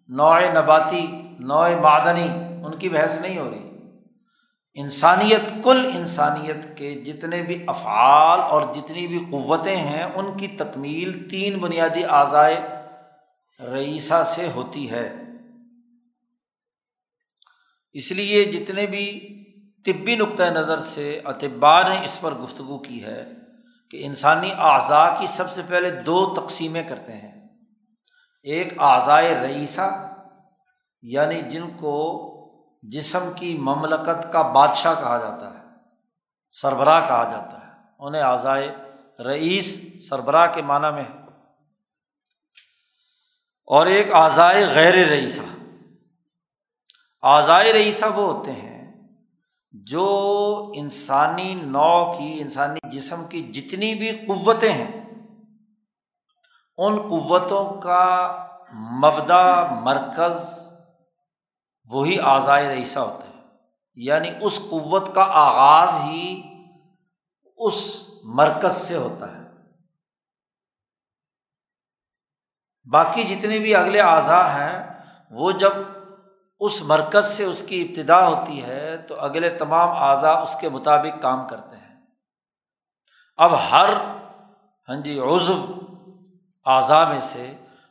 [0.09, 1.07] نوع نباتی،
[1.41, 2.29] نوع معدنی،
[2.65, 3.71] ان کی بحث نہیں ہو رہی۔
[4.75, 11.29] انسانیت، کل انسانیت کے جتنے بھی افعال اور جتنی بھی قوتیں ہیں، ان کی تکمیل
[11.29, 12.61] تین بنیادی اعضائے
[13.61, 15.17] رئیسہ سے ہوتی ہے۔
[17.93, 19.21] اس لیے جتنے بھی
[19.85, 23.33] طبی نقطۂ نظر سے اطباء نے اس پر گفتگو کی ہے
[23.91, 27.40] کہ انسانی اعضاء کی سب سے پہلے دو تقسیمیں کرتے ہیں۔
[28.43, 30.15] ایک اعضائے رئیسہ
[31.03, 32.27] یعنی جن کو
[32.83, 35.65] جسم کی مملکت کا بادشاہ کہا جاتا ہے،
[36.51, 38.77] سربراہ کہا جاتا ہے۔ انہیں اعضائے
[39.25, 41.19] رئیس، سربراہ کے معنی میں ہے۔
[43.65, 45.41] اور ایک اعضائے غیر رئیسہ۔
[47.23, 49.09] اعضائے رئیسہ وہ ہوتے ہیں
[49.73, 55.10] جو انسانی نو کی، انسانی جسم کی جتنی بھی قوتیں ہیں
[56.81, 58.33] ان قوتوں کا
[58.75, 60.69] مبدا مرکز
[61.85, 63.43] وہی آزائے رئیسہ ہوتا ہے
[63.95, 66.43] یعنی اس قوت کا آغاز ہی
[67.57, 69.41] اس مرکز سے ہوتا ہے۔
[72.91, 75.73] باقی جتنے بھی اگلے اعضاء ہیں، وہ جب
[76.61, 81.23] اس مرکز سے اس کی ابتدا ہوتی ہے، تو اگلے تمام اعضاء اس کے مطابق
[81.23, 82.01] کام کرتے ہیں۔
[83.37, 83.91] اب ہر
[84.89, 85.67] ہاں جی عزو
[86.71, 87.47] اعضاء میں سے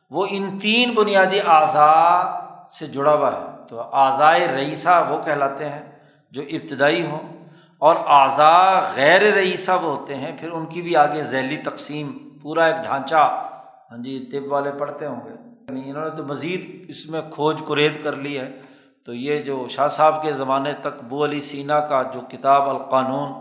[0.10, 2.22] وہ ان تین بنیادی اعضاء
[2.68, 5.92] سے جڑا ہوا ہے۔ تو اعضائے رئیسہ وہ کہلاتے ہیں
[6.32, 7.46] جو ابتدائی ہوں
[7.78, 12.66] اور اعضا غیر رئیسہ وہ ہوتے ہیں۔ پھر ان کی بھی آگے ذیلی تقسیم، پورا
[12.66, 13.46] ایک ڈھانچہ
[13.92, 15.34] ہاں جی طب والے پڑھتے ہوں گے۔
[15.70, 18.62] یعنی انہوں نے تو مزید اس میں کھوج کرید کر لی ہے۔
[19.06, 23.32] تو یہ جو شاہ صاحب کے زمانے تک بو علی سینا کا جو کتاب القانون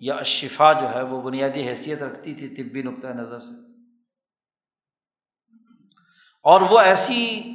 [0.00, 3.67] یا اشفا جو ہے وہ بنیادی حیثیت رکھتی تھی طبی نقطۂ نظر سے۔
[6.42, 7.54] اور وہ ایسی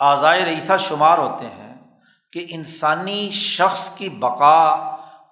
[0.00, 1.98] اعضائے رئیسہ شمار ہوتے ہیں
[2.32, 4.74] کہ انسانی شخص کی بقا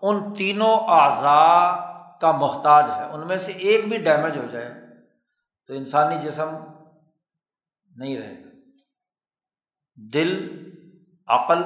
[0.02, 1.76] ان تینوں اعضاء
[2.18, 4.74] کا محتاج ہے۔ ان میں سے ایک بھی ڈیمیج ہو جائے
[5.66, 6.48] تو انسانی جسم
[7.96, 8.48] نہیں رہے گا۔
[10.12, 10.62] دل،
[11.28, 11.62] عقل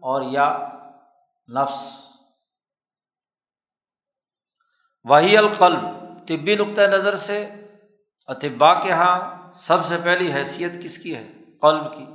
[0.00, 0.58] اور یا
[1.48, 2.06] نفس۔
[5.04, 5.80] وہی القلب،
[6.28, 7.48] طبی نقطۂ نظر سے
[8.26, 11.32] اطبا کے یہاں سب سے پہلی حیثیت کس کی ہے؟
[11.62, 12.06] قلب کی۔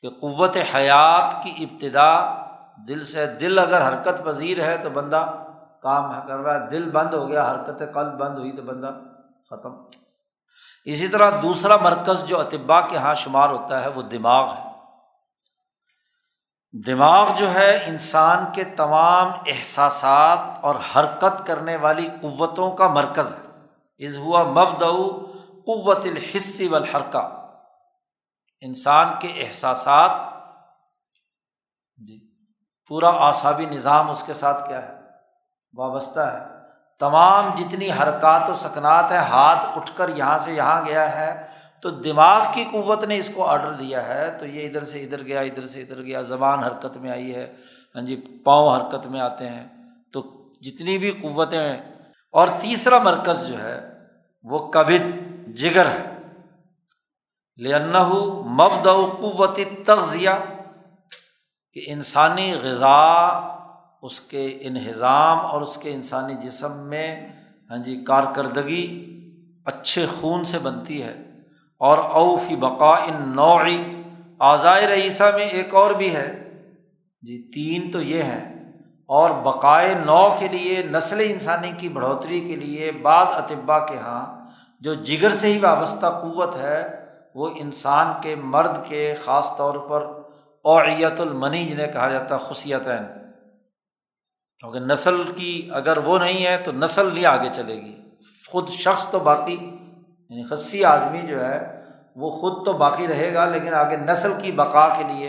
[0.00, 2.36] کہ قوت حیات کی ابتدا
[2.88, 5.44] دل سے دل اگر حرکت پذیر ہے تو بندہ
[5.82, 8.90] کام کر رہا ہے۔ دل بند ہو گیا، حرکت قلب بند ہوئی تو بندہ
[9.50, 9.70] ختم۔
[10.84, 14.70] اسی طرح دوسرا مرکز جو اطبا کے یہاں شمار ہوتا ہے وہ دماغ ہے۔
[16.86, 23.50] دماغ جو ہے انسان کے تمام احساسات اور حرکت کرنے والی قوتوں کا مرکز ہے۔
[24.06, 24.82] از ہوا مبد
[25.70, 27.46] قوت الحصی والحرکہ۔
[28.60, 30.10] انسان کے احساسات
[32.06, 32.20] جی
[32.88, 34.94] پورا اعصابی نظام اس کے ساتھ کیا ہے؟
[35.72, 36.38] وابستہ ہے۔
[37.00, 41.46] تمام جتنی حرکات و سکنات ہیں، ہاتھ اٹھ کر یہاں سے یہاں گیا ہے،
[41.82, 45.22] تو دماغ کی قوت نے اس کو آڈر دیا ہے۔ تو یہ ادھر سے ادھر
[45.22, 47.54] گیا، ادھر سے ادھر گیا، زبان حرکت میں آئی ہے۔
[47.94, 49.66] ہاں جی پاؤں حرکت میں آتے ہیں۔
[50.12, 50.22] تو
[50.60, 51.76] جتنی بھی قوتیں
[52.32, 53.88] اور تیسرا مرکز جو ہے،
[54.42, 56.16] وہ کبد۔ جگر ہے۔
[57.56, 57.96] لنّ
[58.46, 58.84] مبد
[59.20, 60.30] قوت تغذیہ
[61.72, 63.30] کہ انسانی غذا
[64.02, 67.28] اس کے انہضام اور اس کے انسانی جسم میں
[67.70, 69.06] ہاں جی کارکردگی
[69.64, 71.16] اچھے خون سے بنتی ہے۔
[71.78, 74.02] اور اوفی بقا ان نوعی
[74.38, 76.36] آزائے رئیسہ میں ایک اور بھی ہے۔
[77.22, 78.60] جی تین تو یہ ہیں۔
[79.06, 84.39] اور بقائے نو کے لیے، نسل انسانی کی بڑھوتری کے لیے، بعض اطبا کے یہاں
[84.80, 87.04] جو جگر سے ہی وابستہ قوت ہے،
[87.34, 90.02] وہ انسان کے مرد کے خاص طور پر
[90.64, 93.06] اوعیت المنی جنہیں کہا جاتا ہے، خصیتین۔
[94.58, 98.00] کیونکہ نسل کی اگر وہ نہیں ہے تو نسل نہیں آگے چلے گی۔
[98.48, 99.56] خود شخص تو باقی
[100.30, 101.84] یعنی خصی آدمی جو ہے،
[102.16, 105.28] وہ خود تو باقی رہے گا، لیکن آگے نسل کی بقا کے لیے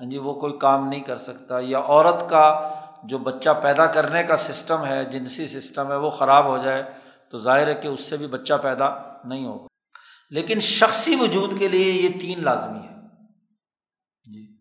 [0.00, 4.22] ہاں جی وہ کوئی کام نہیں کر سکتا۔ یا عورت کا جو بچہ پیدا کرنے
[4.22, 6.99] کا سسٹم ہے، جنسی سسٹم ہے، وہ خراب ہو جائے۔
[7.30, 8.88] تو ظاہر ہے کہ اس سے بھی بچہ پیدا
[9.24, 9.66] نہیں ہوگا۔
[10.30, 12.94] لیکن شخصی وجود کے لیے یہ تین لازمی ہے
[14.24, 14.56] جی۔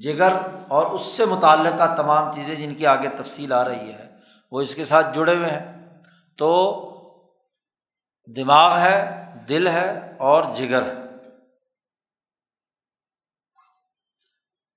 [0.00, 0.32] جگر
[0.68, 4.16] اور اس سے متعلقہ تمام چیزیں جن کی آگے تفصیل آ رہی ہے،
[4.50, 5.88] وہ اس کے ساتھ جڑے ہوئے ہیں۔
[6.36, 6.82] تو
[8.36, 10.92] دماغ ہے، دل ہے اور جگر ہے۔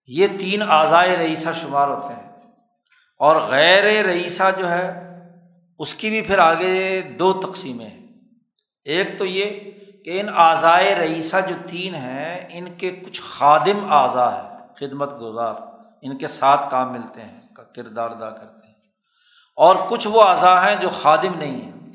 [0.07, 2.29] یہ تین اعضائے رئیسہ شمار ہوتے ہیں۔
[3.19, 5.08] اور غیر رئیسہ جو ہے
[5.79, 8.07] اس کی بھی پھر آگے دو تقسیمیں ہیں۔
[8.85, 9.71] ایک تو یہ
[10.05, 15.53] کہ ان اعضائے رئیسہ جو تین ہیں، ان کے کچھ خادم اعضاء ہے خدمت گزار،
[16.01, 18.73] ان کے ساتھ کام ملتے ہیں، کا کردار ادا کرتے ہیں۔
[19.55, 21.93] اور کچھ وہ اعضاء ہیں جو خادم نہیں ہیں۔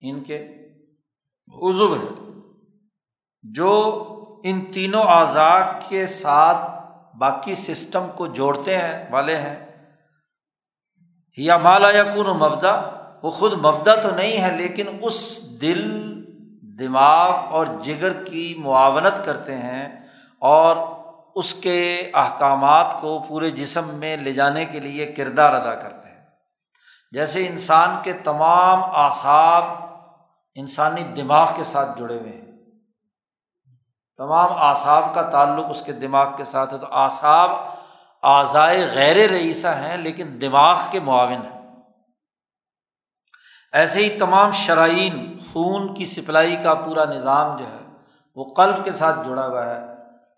[0.00, 0.38] ان کے
[1.62, 2.30] عزو ہے
[3.42, 4.04] جو
[4.44, 6.70] ان تینوں اعضاء کے ساتھ
[7.16, 9.71] باقی سسٹم کو جوڑتے ہیں، والے ہیں۔
[11.36, 12.80] یا مالا یا کن مبدا،
[13.22, 16.12] وہ خود مبدا تو نہیں ہے، لیکن اس دل،
[16.78, 20.06] دماغ اور جگر کی معاونت کرتے ہیں
[20.38, 20.76] اور
[21.34, 26.24] اس کے احکامات کو پورے جسم میں لے جانے کے لیے کردار ادا کرتے ہیں۔
[27.12, 29.64] جیسے انسان کے تمام اعصاب
[30.54, 32.52] انسانی دماغ کے ساتھ جڑے ہوئے ہیں۔
[34.16, 37.50] تمام اعصاب کا تعلق اس کے دماغ کے ساتھ ہے، تو اعصاب
[38.22, 41.62] آزائے غیر رئیسہ ہیں لیکن دماغ کے معاون ہیں۔
[43.72, 47.94] ایسے ہی تمام شرائین خون کی سپلائی کا پورا نظام جو ہے
[48.36, 49.80] وہ قلب کے ساتھ جڑا ہوا ہے۔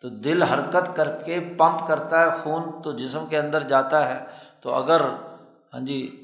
[0.00, 4.24] تو دل حرکت کر کے پمپ کرتا ہے، خون تو جسم کے اندر جاتا ہے۔
[4.60, 5.00] تو اگر
[5.74, 6.20] ہاں جی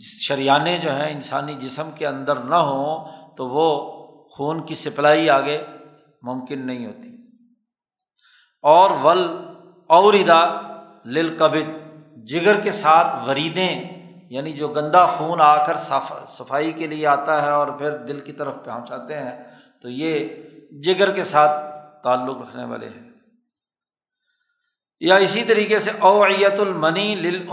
[0.00, 3.92] شریانے جو ہیں انسانی جسم کے اندر نہ ہوں تو وہ
[4.28, 5.62] خون کی سپلائی آگے
[6.22, 7.16] ممکن نہیں ہوتی۔
[8.62, 9.48] اور ول
[9.86, 10.69] اور ادا
[11.06, 11.90] للکبد
[12.26, 15.76] جگر کے ساتھ وریدیں یعنی جو گندا خون آ کر
[16.28, 19.44] صفائی کے لیے آتا ہے اور پھر دل کی طرف پہنچاتے ہیں،
[19.82, 20.28] تو یہ
[20.82, 21.52] جگر کے ساتھ
[22.02, 23.10] تعلق رکھنے والے ہیں۔
[25.00, 27.48] یا اسی طریقے سے اوعیت المنی لل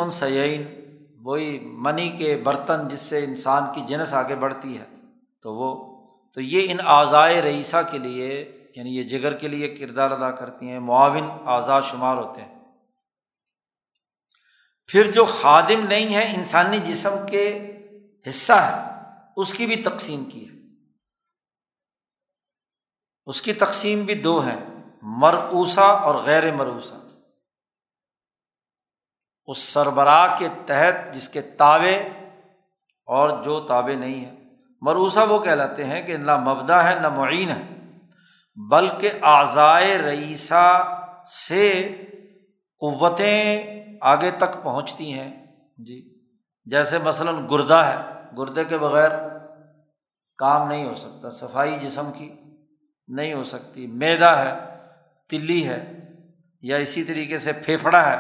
[1.21, 4.85] وہی منی کے برتن جس سے انسان کی جنس آگے بڑھتی ہے،
[5.41, 5.97] تو وہ،
[6.33, 10.69] تو یہ ان اعضائے رئیسہ کے لیے یعنی یہ جگر کے لیے کردار ادا کرتی
[10.69, 12.56] ہیں، معاون اعضاء شمار ہوتے ہیں۔
[14.87, 17.67] پھر جو خادم نہیں ہے، انسانی جسم کے
[18.29, 19.01] حصہ ہے،
[19.35, 20.55] اس کی بھی تقسیم کی ہے۔
[23.25, 24.59] اس کی تقسیم بھی دو ہیں
[25.01, 26.97] مروسا اور غیر مروسا
[29.45, 31.97] اس سربراہ کے تحت جس کے تابے
[33.05, 34.35] اور جو تابے نہیں ہیں
[34.81, 37.63] مروسا وہ کہلاتے ہیں کہ نہ مبدا ہے، نہ معین ہے،
[38.55, 41.95] بلکہ آزائے رئیسہ سے
[42.79, 45.45] قوتیں آگے تک پہنچتی ہیں۔
[45.77, 46.17] جی
[46.65, 49.09] جیسے مثلاً گردہ ہے، گردے کے بغیر
[50.37, 52.33] کام نہیں ہو سکتا، صفائی جسم کی
[53.07, 54.53] نہیں ہو سکتی۔ میدا ہے،
[55.29, 56.09] تلی ہے
[56.61, 58.17] یا اسی طریقے سے پھیپھڑا ہے،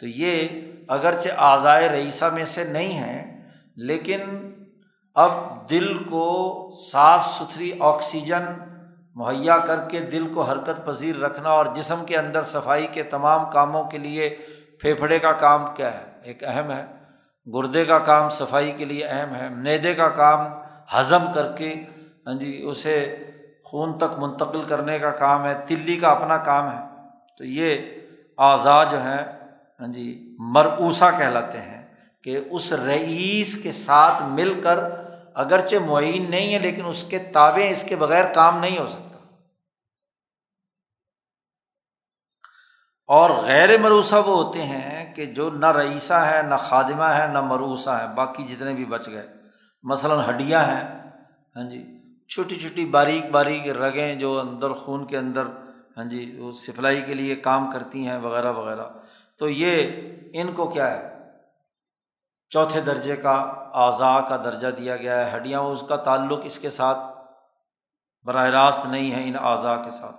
[0.00, 0.48] تو یہ
[0.88, 4.20] اگرچہ آزائے رئیسہ میں سے نہیں ہے لیکن
[5.14, 5.30] اب
[5.70, 8.42] دل کو صاف ستھری آکسیجن
[9.14, 13.50] مہیا کر کے دل کو حرکت پذیر رکھنا اور جسم کے اندر صفائی کے تمام
[13.50, 14.36] کاموں کے لیے
[14.82, 16.84] پھیپھڑے کا کام کیا ہے؟ ایک اہم ہے۔
[17.54, 20.52] گردے کا کام صفائی کے لیے اہم ہے۔ میدے کا کام
[20.98, 21.74] ہضم کر کے
[22.26, 23.16] ہاں جی اسے
[23.64, 26.82] خون تک منتقل کرنے کا کام ہے۔ تلی کا اپنا کام ہے۔
[27.38, 27.76] تو یہ
[28.38, 29.32] اعضاء جو ہیں
[29.80, 31.82] ہاں جی مرعوسا کہلاتے ہیں
[32.24, 34.78] کہ اس رئیس کے ساتھ مل کر
[35.34, 39.11] اگرچہ معین نہیں ہے، لیکن اس کے تابع اس کے بغیر کام نہیں ہو سکتا۔
[43.06, 47.40] اور غیر مروسا وہ ہوتے ہیں کہ جو نہ رئیسہ ہے، نہ خادمہ ہے، نہ
[47.40, 49.26] مروسا ہے، باقی جتنے بھی بچ گئے۔
[49.82, 51.10] مثلاً ہڈیاں ہیں
[51.56, 51.98] ہاں جی
[52.28, 55.42] چھوٹی چھوٹی باریک باریک رگیں جو اندر خون کے اندر
[55.96, 58.84] ہاں جی وہ سپلائی کے لیے کام کرتی ہیں وغیرہ وغیرہ۔
[59.38, 59.86] تو یہ
[60.32, 61.18] ان کو کیا ہے؟
[62.50, 63.32] چوتھے درجے کا
[63.74, 66.98] اعضاء کا درجہ دیا گیا ہے۔ ہڈیاں اس کا تعلق اس کے ساتھ
[68.24, 70.16] براہ راست نہیں ہے ان اعضاء کے ساتھ۔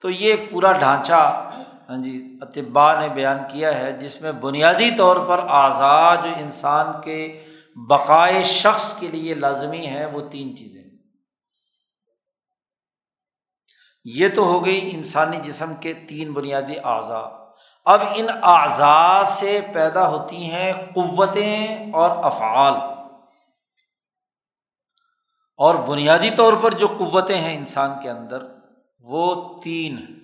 [0.00, 1.50] تو یہ ایک پورا ڈھانچہ
[1.88, 6.86] ہاں جی اطباء نے بیان کیا ہے، جس میں بنیادی طور پر اعضاء جو انسان
[7.04, 7.44] کے
[7.88, 10.84] بقائے شخص کے لیے لازمی ہے وہ تین چیزیں۔
[14.04, 17.44] یہ تو ہو گئی انسانی جسم کے تین بنیادی اعضاء۔
[17.84, 22.74] اب ان اعضاء سے پیدا ہوتی ہیں قوتیں اور افعال۔
[25.56, 28.44] اور بنیادی طور پر جو قوتیں ہیں انسان کے اندر،
[28.98, 30.23] وہ تین ہیں۔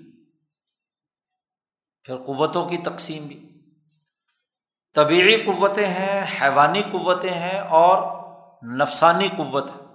[2.04, 3.46] پھر قوتوں کی تقسیم بھی۔
[4.94, 8.20] طبعی قوتیں ہیں، حیوانی قوتیں ہیں اور
[8.78, 9.86] نفسانی قوت ہے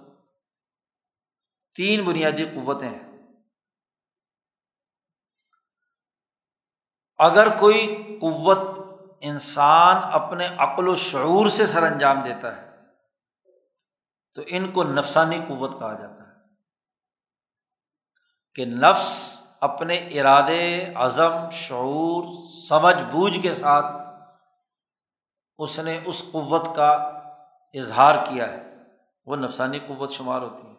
[1.74, 3.18] تین بنیادی قوتیں ہیں۔
[7.18, 8.58] اگر کوئی قوت
[9.20, 12.70] انسان اپنے عقل و شعور سے سر انجام دیتا ہے،
[14.34, 16.36] تو ان کو نفسانی قوت کہا جاتا ہے۔
[18.54, 22.24] کہ نفس اپنے ارادے، عزم، شعور،
[22.68, 23.86] سمجھ بوجھ کے ساتھ
[25.58, 26.90] اس نے اس قوت کا
[27.74, 28.62] اظہار کیا ہے۔
[29.26, 30.74] وہ نفسانی قوت شمار ہوتی ہے۔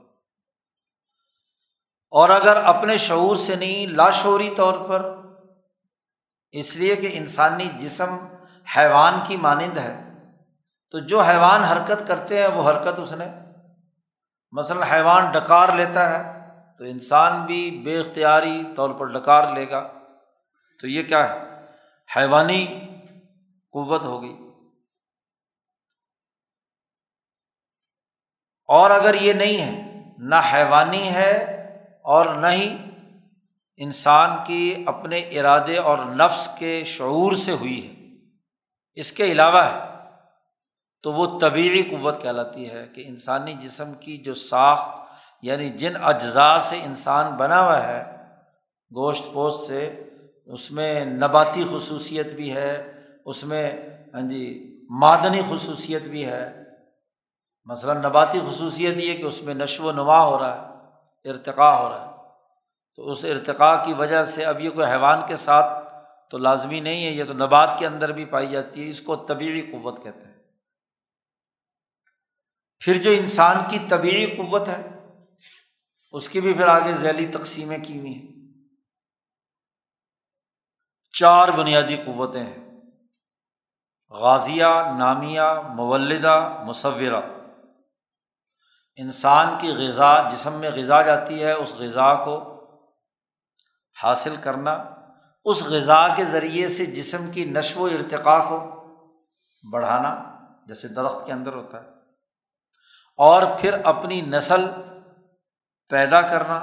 [2.12, 5.16] اور اگر اپنے شعور سے نہیں، لاشعوری طور پر،
[6.52, 8.18] اس لیے کہ انسانی جسم
[8.78, 10.04] حیوان کی مانند ہے،
[10.92, 13.28] تو جو حیوان حرکت کرتے ہیں، وہ حرکت اس نے،
[14.52, 16.37] مثلاً حیوان ڈکار لیتا ہے
[16.78, 19.88] تو انسان بھی بے اختیاری طور پر ڈکار لے گا۔
[20.82, 21.66] تو یہ کیا ہے؟
[22.18, 22.66] حیوانی
[23.72, 24.38] قوت ہوگی
[28.68, 31.32] اور اگر یہ نہیں ہے، نہ حیوانی ہے
[32.04, 32.78] اور نہ ہی
[33.78, 38.16] انسان کی اپنے ارادے اور نفس کے شعور سے ہوئی ہے۔
[38.96, 39.80] اس کے علاوہ ہے،
[41.02, 45.07] تو وہ طبیعی قوت کہلاتی ہے کہ انسانی جسم کی جو ساخت
[45.42, 48.04] یعنی جن اجزاء سے انسان بنا ہوا ہے،
[48.96, 50.04] گوشت پوشت سے،
[50.46, 52.94] اس میں نباتی خصوصیت بھی ہے،
[53.26, 56.64] اس میں ہاں جی معدنی خصوصیت بھی ہے۔
[57.66, 61.90] مثلاً نباتی خصوصیت یہ کہ اس میں نشو و نما ہو رہا ہے، ارتقاء ہو
[61.90, 62.12] رہا ہے۔
[62.96, 65.94] تو اس ارتقاء کی وجہ سے اب یہ کوئی حیوان کے ساتھ
[66.30, 69.16] تو لازمی نہیں ہے، یہ تو نبات کے اندر بھی پائی جاتی ہے، اس کو
[69.16, 70.38] طبیعی قوت کہتے ہیں۔
[72.80, 74.97] پھر جو انسان کی طبیعی قوت ہے
[76.12, 78.38] اس کی بھی پھر آگے ذیلی تقسیمیں کی ہوئی ہیں۔
[81.14, 82.82] چار بنیادی قوتیں ہیں۔
[84.10, 84.66] غازیہ،
[85.00, 87.24] نامیہ، مولدہ، مصورہ۔
[88.96, 92.58] انسان کی غذا، جسم میں غذا جاتی ہے، اس غذا کو
[94.04, 94.84] حاصل کرنا،
[95.46, 98.84] اس غذا کے ذریعے سے جسم کی نشو و ارتقاء کو
[99.72, 101.88] بڑھانا، جیسے درخت کے اندر ہوتا ہے۔
[103.18, 104.66] اور پھر اپنی نسل
[105.90, 106.58] پیدا کرنا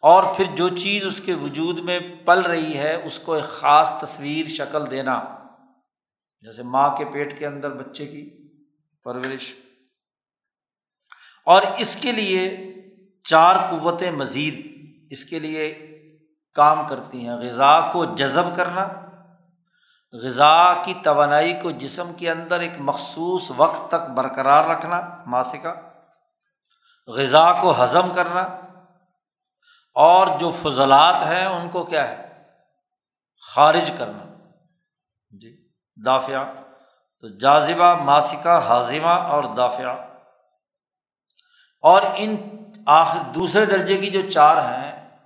[0.00, 3.92] اور پھر جو چیز اس کے وجود میں پل رہی ہے، اس کو ایک خاص
[4.00, 5.24] تصویر شکل دینا۔
[6.40, 8.48] جیسے ماں کے پیٹ کے اندر بچے کی
[9.04, 9.54] پرورش۔
[11.44, 12.72] اور اس کے لیے
[13.24, 14.72] چار قوتیں مزید
[15.10, 15.88] اس کے لیے
[16.54, 18.88] کام کرتی ہیں۔ غذا کو جذب کرنا،
[20.12, 25.91] غذا کی توانائی کو جسم کے اندر ایک مخصوص وقت تک برقرار رکھنا، ماسکہ۔
[27.06, 28.40] غذا کو ہضم کرنا
[29.94, 32.44] اور جو فضلات ہیں ان کو کیا ہے؟
[33.54, 34.34] خارج کرنا۔
[35.30, 35.68] جی
[36.06, 36.36] دافیہ
[37.20, 39.86] تو جازبہ ماسکہ، ہاضمہ اور دافیہ
[41.82, 42.36] اور ان
[42.86, 45.18] آخر، دوسرے درجے کی جو چار ہیں،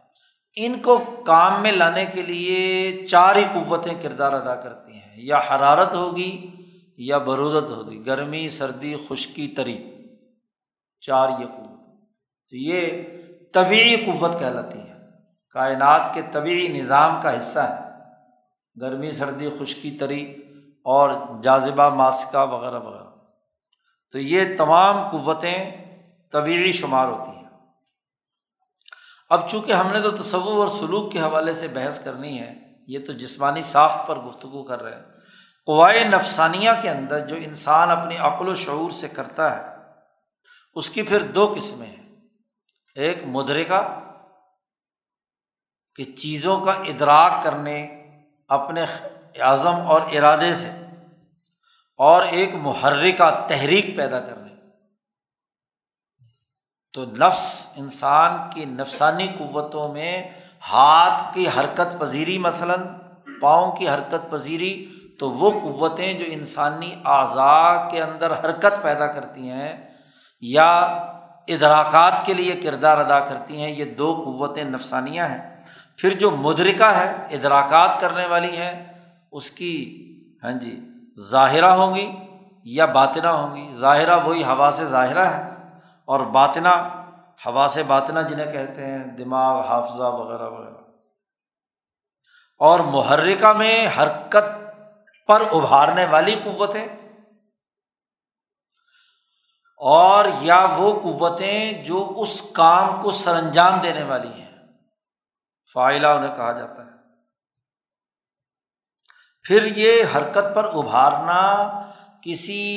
[0.56, 5.38] ان کو کام میں لانے کے لیے چار ہی قوتیں کردار ادا کرتی ہیں۔ یا
[5.38, 6.54] حرارت ہوگی
[6.98, 9.95] یا برودت ہوگی، گرمی، سردی، خشکی، تری۔
[11.00, 11.66] چار یہ قوت۔
[12.50, 13.02] تو یہ
[13.52, 14.96] طبعی قوت کہلاتی ہے۔
[15.50, 17.86] کائنات کے طبعی نظام کا حصہ ہے۔
[18.80, 20.42] گرمی، سردی، خشکی، تری
[20.84, 21.10] اور
[21.42, 23.10] جازبہ ماسکہ وغیرہ وغیرہ۔
[24.12, 25.84] تو یہ تمام قوتیں
[26.32, 27.46] طبعی شمار ہوتی ہیں۔
[29.30, 32.54] اب چونکہ ہم نے تو تصور اور سلوک کے حوالے سے بحث کرنی ہے،
[32.86, 35.04] یہ تو جسمانی ساخت پر گفتگو کر رہے ہیں۔
[35.66, 39.75] قوائے نفسانیہ کے اندر جو انسان اپنی عقل و شعور سے کرتا ہے
[40.76, 42.04] اس کی پھر دو قسمیں ہیں۔
[42.94, 43.80] ایک مدرکہ،
[45.94, 48.04] کہ چیزوں کا ادراک کرنے
[48.48, 48.84] اپنے
[49.40, 50.70] اعظم اور ارادے سے،
[51.96, 54.54] اور ایک محرکہ تحریک پیدا کرنے۔
[56.92, 60.28] تو نفس، انسان کی نفسانی قوتوں میں
[60.72, 62.86] ہاتھ کی حرکت پذیری، مثلاً
[63.40, 64.86] پاؤں کی حرکت پذیری،
[65.18, 69.95] تو وہ قوتیں جو انسانی اعضاء کے اندر حرکت پیدا کرتی ہیں
[70.40, 70.80] یا
[71.48, 75.60] ادراکات کے لیے کردار ادا کرتی ہیں، یہ دو قوتیں نفسانیاں ہیں۔
[75.96, 78.92] پھر جو مدرکہ ہے، ادراکات کرنے والی ہیں،
[79.32, 80.02] اس کی
[80.44, 80.80] ہاں جی
[81.30, 82.14] ظاہرہ ہوں گی
[82.64, 85.50] یا باطنا ہوں گی۔ ظاہرہ وہی ہوا سے ظاہرہ ہے
[86.04, 86.88] اور باطنا
[87.46, 90.76] ہوا سے باطنا جنہیں کہتے ہیں، دماغ، حافظہ وغیرہ وغیرہ۔
[92.58, 94.44] اور محرکہ میں حرکت
[95.26, 97.05] پر ابھارنے والی قوتیں
[99.76, 104.58] اور یا وہ قوتیں جو اس کام کو سر انجام دینے والی ہیں۔
[105.72, 106.90] فائلہ انہیں کہا جاتا ہے۔
[109.42, 111.66] پھر یہ حرکت پر ابھارنا
[112.22, 112.72] کسی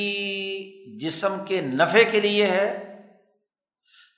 [0.98, 2.96] جسم کے نفع کے لیے ہے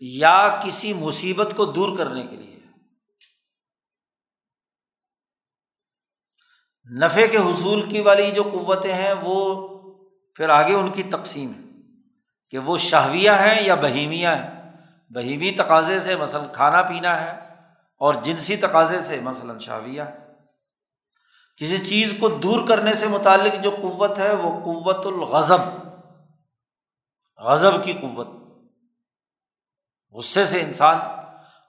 [0.01, 2.61] یا کسی مصیبت کو دور کرنے کے لیے۔
[6.99, 9.69] نفے کے حصول کی والی جو قوتیں ہیں وہ
[10.35, 11.72] پھر آگے ان کی تقسیم ہے
[12.53, 14.73] کہ وہ شہویہ ہیں یا بہیمیاں ہیں؟
[15.11, 17.31] بہیمی تقاضے سے مثلاً کھانا پینا ہے
[17.99, 20.19] اور جنسی تقاضے سے مثلاً شاویہ ہے
[21.57, 25.61] کسی چیز کو دور کرنے سے متعلق جو قوت ہے وہ قوت الغضب،
[27.39, 28.29] غضب کی قوت۔
[30.13, 30.97] غصے سے انسان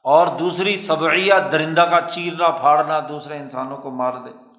[0.03, 4.52] اور دوسری سبعیہ درندہ کا چیرنا پھاڑنا دوسرے انسانوں کو مار دے۔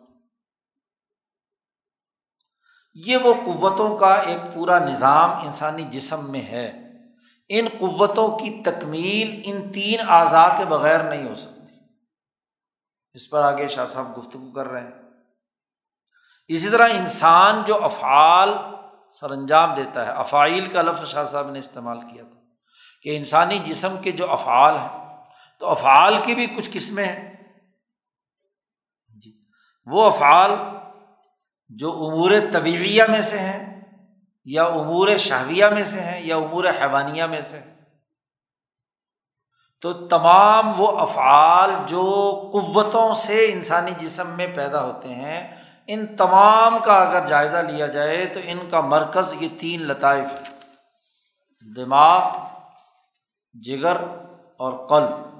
[2.95, 6.81] یہ وہ قوتوں کا ایک پورا نظام انسانی جسم میں ہے۔
[7.49, 11.77] ان قوتوں کی تکمیل ان تین اعضاء کے بغیر نہیں ہو سکتی۔
[13.13, 14.91] اس پر آگے شاہ صاحب گفتگو کر رہے ہیں۔
[16.49, 18.49] اسی طرح انسان جو افعال
[19.21, 22.41] سر انجام دیتا ہے افائل کا لفظ شاہ صاحب نے استعمال کیا تھا
[23.03, 25.17] کہ انسانی جسم کے جو افعال ہیں،
[25.61, 27.33] تو افعال کی بھی کچھ قسمیں ہیں۔
[29.23, 29.33] جی
[29.87, 30.51] وہ افعال
[31.79, 33.83] جو امور طبیعیہ میں سے ہیں،
[34.45, 37.61] یا امور شہویہ میں سے ہیں، یا امور حیوانیہ میں سے
[39.81, 42.03] تو تمام وہ افعال جو
[42.53, 45.57] قوتوں سے انسانی جسم میں پیدا ہوتے ہیں،
[45.87, 50.43] ان تمام کا اگر جائزہ لیا جائے تو ان کا مرکز یہ تین لطائف ہے
[51.77, 52.37] دماغ،
[53.55, 53.97] جگر
[54.59, 55.34] اور قلب۔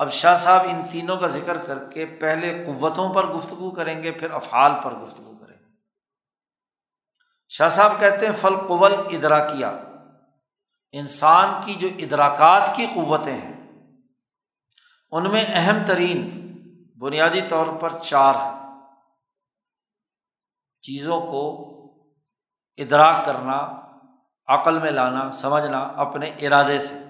[0.00, 4.10] اب شاہ صاحب ان تینوں کا ذکر کر کے پہلے قوتوں پر گفتگو کریں گے،
[4.10, 5.64] پھر افعال پر گفتگو کریں گے۔
[7.48, 9.66] شاہ صاحب کہتے ہیں، فل قول ادراکیہ۔
[10.92, 13.82] انسان کی جو ادراکات کی قوتیں ہیں،
[15.10, 16.20] ان میں اہم ترین
[16.98, 18.70] بنیادی طور پر چار ہے
[20.82, 21.66] چیزوں کو
[22.76, 23.80] ادراک کرنا،
[24.46, 27.09] عقل میں لانا، سمجھنا، اپنے ارادے سے۔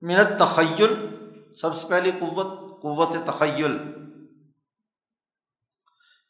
[0.00, 1.16] منت تخیل
[1.54, 3.78] سب سے پہلی قوت قوت تخیل۔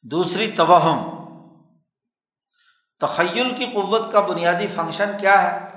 [0.02, 1.20] دوسری توہم۔
[3.00, 5.70] تخیل کی قوت کا بنیادی فنکشن کیا ہے؟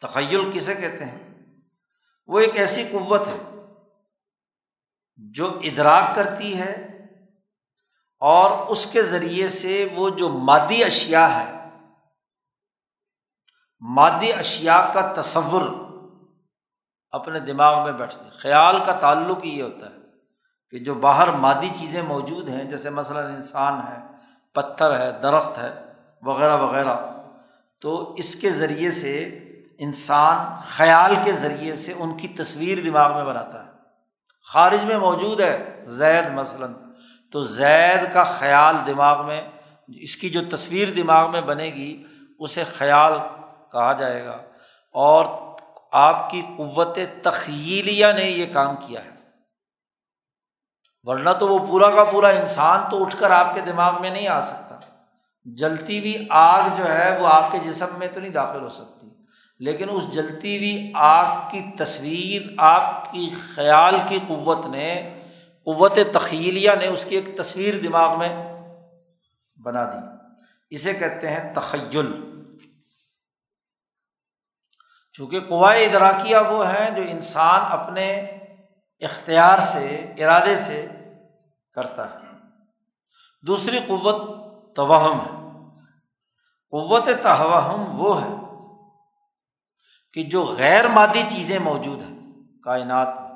[0.00, 1.34] تخیل کسے کہتے ہیں؟
[2.26, 3.64] وہ ایک ایسی قوت ہے
[5.16, 6.72] جو ادراک کرتی ہے
[8.20, 11.68] اور اس کے ذریعے سے وہ جو مادی اشیا ہے،
[13.80, 15.91] مادی اشیا کا تصور
[17.12, 20.00] اپنے دماغ میں بیٹھتی خیال کا تعلق یہ ہوتا ہے
[20.70, 23.98] کہ جو باہر مادی چیزیں موجود ہیں، جیسے مثلاً انسان ہے،
[24.54, 25.84] پتھر ہے، درخت ہے،
[26.22, 26.96] وغیرہ وغیرہ،
[27.80, 29.24] تو اس کے ذریعے سے
[29.78, 33.70] انسان خیال کے ذریعے سے ان کی تصویر دماغ میں بناتا ہے۔
[34.52, 36.72] خارج میں موجود ہے زید مثلاً،
[37.32, 39.42] تو زید کا خیال دماغ میں،
[39.88, 42.04] اس کی جو تصویر دماغ میں بنے گی،
[42.38, 43.12] اسے خیال
[43.72, 44.38] کہا جائے گا۔
[44.92, 45.51] اور
[45.92, 49.10] آپ کی قوت تخیلیہ نے یہ کام کیا ہے۔
[51.02, 54.28] ورنہ تو وہ پورا کا پورا انسان تو اٹھ کر آپ کے دماغ میں نہیں
[54.28, 54.78] آ سکتا۔
[55.44, 59.08] جلتی ہوئی آگ جو ہے وہ آپ کے جسم میں تو نہیں داخل ہو سکتی،
[59.58, 65.20] لیکن اس جلتی ہوئی آگ کی تصویر، آپ کی خیال کی قوت نے،
[65.64, 68.58] قوت تخیلیہ نے اس کی ایک تصویر دماغ میں
[69.62, 70.34] بنا دی۔
[70.70, 72.31] اسے کہتے ہیں تخیل۔
[75.12, 78.20] چونکہ قوائے ادراکیہ وہ ہیں جو انسان اپنے
[79.00, 80.88] اختیار سے، ارادے سے
[81.72, 82.16] کرتا ہے۔
[83.46, 84.16] دوسری قوت
[84.76, 85.42] توہم ہے۔
[86.70, 88.34] قوت توہم وہ ہے
[90.12, 92.18] کہ جو غیر مادی چیزیں موجود ہیں
[92.64, 93.30] کائنات میں،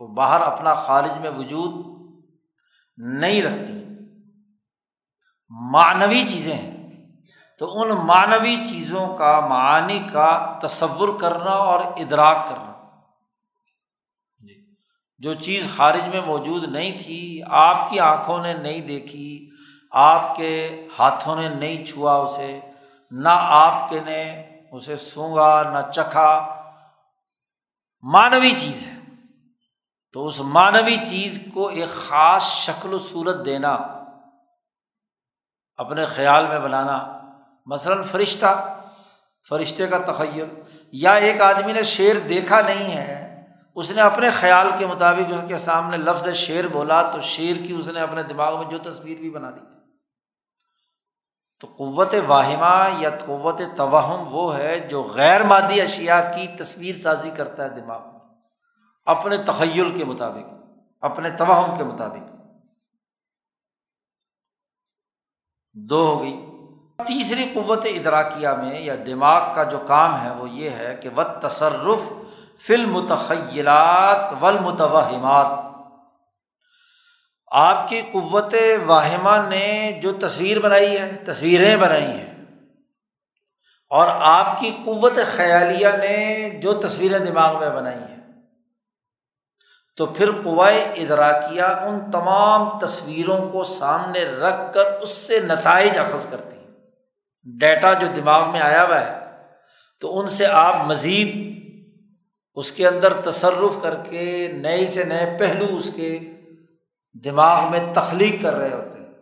[0.00, 1.98] وہ باہر اپنا خارج میں وجود
[2.96, 3.84] نہیں رکھتی۔
[5.48, 6.77] معنوی چیزیں ہیں۔
[7.58, 12.96] تو ان معنوی چیزوں کا، معانی کا تصور کرنا اور ادراک کرنا۔
[14.38, 14.74] جی۔
[15.18, 19.50] جو چیز خارج میں موجود نہیں تھی، آپ کی آنکھوں نے نہیں دیکھی،
[19.92, 22.60] آپ کے ہاتھوں نے نہیں چھوا اسے،
[23.10, 26.54] نہ آپ کے نے اسے سونگا، نہ چکھا۔
[28.02, 28.98] مانوی چیز ہے۔
[30.12, 33.78] تو اس مانوی چیز کو ایک خاص شکل و صورت دینا،
[35.76, 37.17] اپنے خیال میں بنانا۔
[37.70, 38.80] مثلاً فرشتہ،
[39.48, 40.48] فرشتے کا تخیل،
[40.92, 45.40] یا ایک آدمی نے شعر دیکھا نہیں ہے، اس نے اپنے خیال کے مطابق اس
[45.48, 49.18] کے سامنے لفظ شعر بولا تو شعر کی اس نے اپنے دماغ میں جو تصویر
[49.18, 49.60] بھی بنا دی۔
[51.60, 57.30] تو قوت واہمہ یا قوت توہم وہ ہے جو غیر مادی اشیا کی تصویر سازی
[57.36, 58.20] کرتا ہے دماغ میں،
[59.06, 60.64] اپنے تخیل کے مطابق،
[61.00, 62.32] اپنے توہم کے مطابق۔
[65.72, 66.47] دو ہو گئی۔
[67.06, 71.22] تیسری قوت ادراکیہ میں یا دماغ کا جو کام ہے وہ یہ ہے کہ و
[71.40, 72.08] تصرف
[72.66, 75.46] فلم متخیلات والمتوہمات
[77.52, 78.54] آپ کی قوت
[78.86, 79.68] واہمہ نے
[80.02, 82.34] جو تصویر بنائی ہے، تصویریں بنائی ہیں،
[83.90, 86.18] اور آپ کی قوت خیالیہ نے
[86.62, 88.20] جو تصویریں دماغ میں بنائی ہیں،
[89.98, 96.26] تو پھر قوائے ادراکیہ ان تمام تصویروں کو سامنے رکھ کر اس سے نتائج اخذ
[96.30, 96.57] کرتی
[97.44, 99.18] ڈیٹا جو دماغ میں آیا ہوا ہے،
[100.00, 101.48] تو ان سے آپ مزید
[102.54, 106.18] اس کے اندر تصرف کر کے نئے سے نئے پہلو اس کے
[107.24, 109.12] دماغ میں تخلیق کر رہے ہوتے ہیں،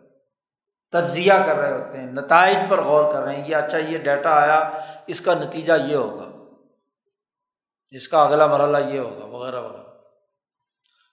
[0.91, 4.29] تجزیہ کر رہے ہوتے ہیں، نتائج پر غور کر رہے ہیں، یہ اچھا یہ ڈیٹا
[4.29, 4.69] آیا،
[5.07, 6.53] اس کا نتیجہ یہ ہوگا،
[7.89, 9.83] اس کا اگلا مرحلہ یہ ہوگا، وغیرہ وغیرہ۔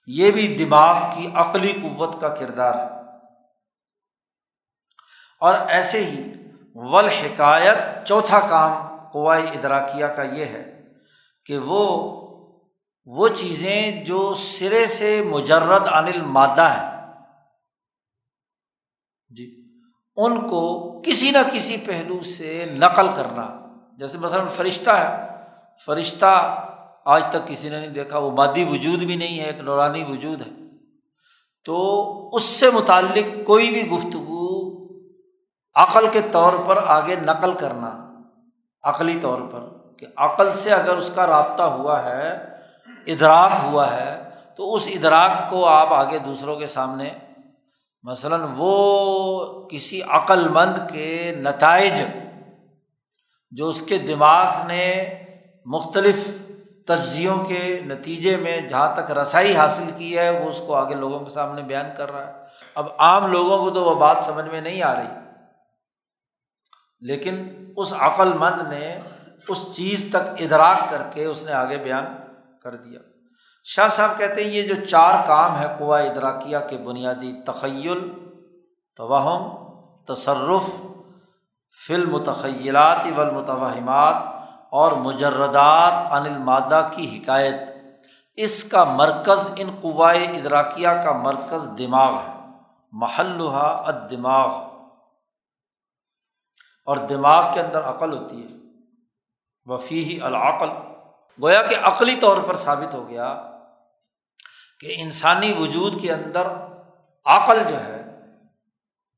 [0.07, 3.05] یہ بھی دماغ کی عقلی قوت کا کردار ہے۔
[5.41, 6.33] اور ایسے ہی
[6.75, 10.83] ول حکایت چوتھا کام قوائے ادراکیہ کا یہ ہے
[11.47, 12.21] کہ وہ
[13.07, 16.95] وہ چیزیں جو سرے سے مجرد انل مادہ ہے
[19.29, 19.65] جی
[20.17, 20.63] ان کو
[21.03, 23.67] کسی نہ کسی پہلو سے نقل کرنا۔
[23.99, 25.27] جیسے مثلاً فرشتہ ہے،
[25.87, 26.65] فرشتہ
[27.05, 30.41] آج تک کسی نے نہیں دیکھا، وہ مادی وجود بھی نہیں ہے، ایک نورانی وجود
[30.41, 30.53] ہے۔
[31.65, 31.75] تو
[32.33, 34.34] اس سے متعلق کوئی بھی گفتگو
[35.75, 38.21] عقل کے طور پر آگے نقل کرنا،
[38.83, 39.61] عقلی طور پر،
[39.97, 42.45] کہ عقل سے اگر اس کا رابطہ ہوا ہے،
[43.07, 47.11] ادراک ہوا ہے، تو اس ادراک کو آپ آگے دوسروں کے سامنے،
[48.03, 52.03] مثلاً وہ کسی عقل مند کے نتائج
[53.51, 55.15] جو اس کے دماغ نے
[55.67, 56.29] مختلف
[56.87, 61.19] تجزیوں کے نتیجے میں جہاں تک رسائی حاصل کی ہے، وہ اس کو آگے لوگوں
[61.19, 62.33] کے سامنے بیان کر رہا ہے۔
[62.75, 65.24] اب عام لوگوں کو تو وہ بات سمجھ میں نہیں آ رہی۔
[67.05, 69.01] لیکن اس عقل مند نے
[69.49, 72.05] اس چیز تک ادراک کر کے اس نے آگے بیان
[72.63, 72.99] کر دیا۔
[73.65, 78.13] شاہ صاحب کہتے ہیں یہ جو چار کام ہے قوا ادراکیہ کے بنیادی تخیل،
[78.97, 79.65] توہم،
[80.05, 80.87] تصرف
[81.87, 84.15] فل متخیلات والمتوہمات
[84.71, 87.55] اور مجردات ان المادہ کی حکایت۔
[88.37, 92.41] اس کا مرکز، ان قوائے ادراکیہ کا مرکز دماغ ہے
[92.93, 94.74] محلہ ادماغ
[96.85, 98.59] اور دماغ کے اندر عقل ہوتی ہے۔
[99.65, 100.69] وفی ہی العقل۔
[101.43, 103.53] گویا کہ عقلی طور پر ثابت ہو گیا
[104.81, 106.47] کہ انسانی وجود کے اندر
[107.25, 108.01] عقل جو ہے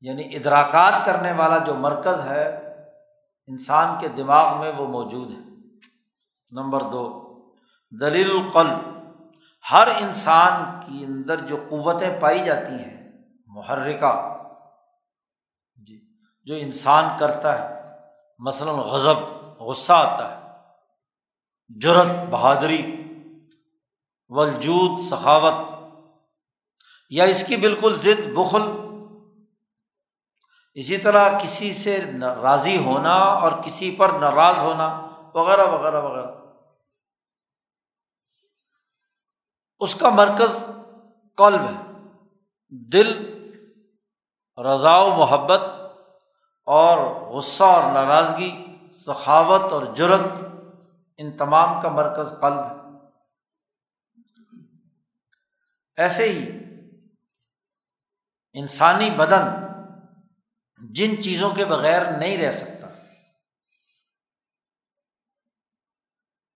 [0.01, 2.55] یعنی ادراکات کرنے والا جو مرکز ہے،
[3.47, 5.55] انسان کے دماغ میں وہ موجود ہے۔
[6.51, 7.35] نمبر دو،
[8.01, 8.77] دلیل القلب۔
[9.71, 13.11] ہر انسان کے اندر جو قوتیں پائی جاتی ہیں،
[13.47, 14.37] محرکہ۔
[16.47, 17.81] جو انسان کرتا ہے،
[18.39, 19.17] مثلاً غضب،
[19.59, 20.51] غصہ آتا ہے
[21.79, 23.03] جرت بہادری
[24.27, 25.53] وجود سخاوت،
[27.09, 28.61] یا اس کی بالکل ضد، بخل،
[30.73, 32.05] اسی طرح کسی سے
[32.41, 36.31] راضی ہونا اور کسی پر ناراض ہونا، وغیرہ وغیرہ وغیرہ۔
[39.79, 40.69] اس کا مرکز
[41.37, 42.03] قلب ہے۔
[42.69, 43.37] دل،
[44.65, 45.61] رضا و محبت
[46.67, 46.97] اور
[47.31, 48.51] غصہ اور ناراضگی،
[48.93, 50.39] سخاوت اور جرت
[51.17, 52.75] ان تمام کا مرکز قلب ہے۔
[55.97, 56.49] ایسے ہی
[58.55, 59.45] انسانی بدن
[60.93, 62.87] جن چیزوں کے بغیر نہیں رہ سکتا،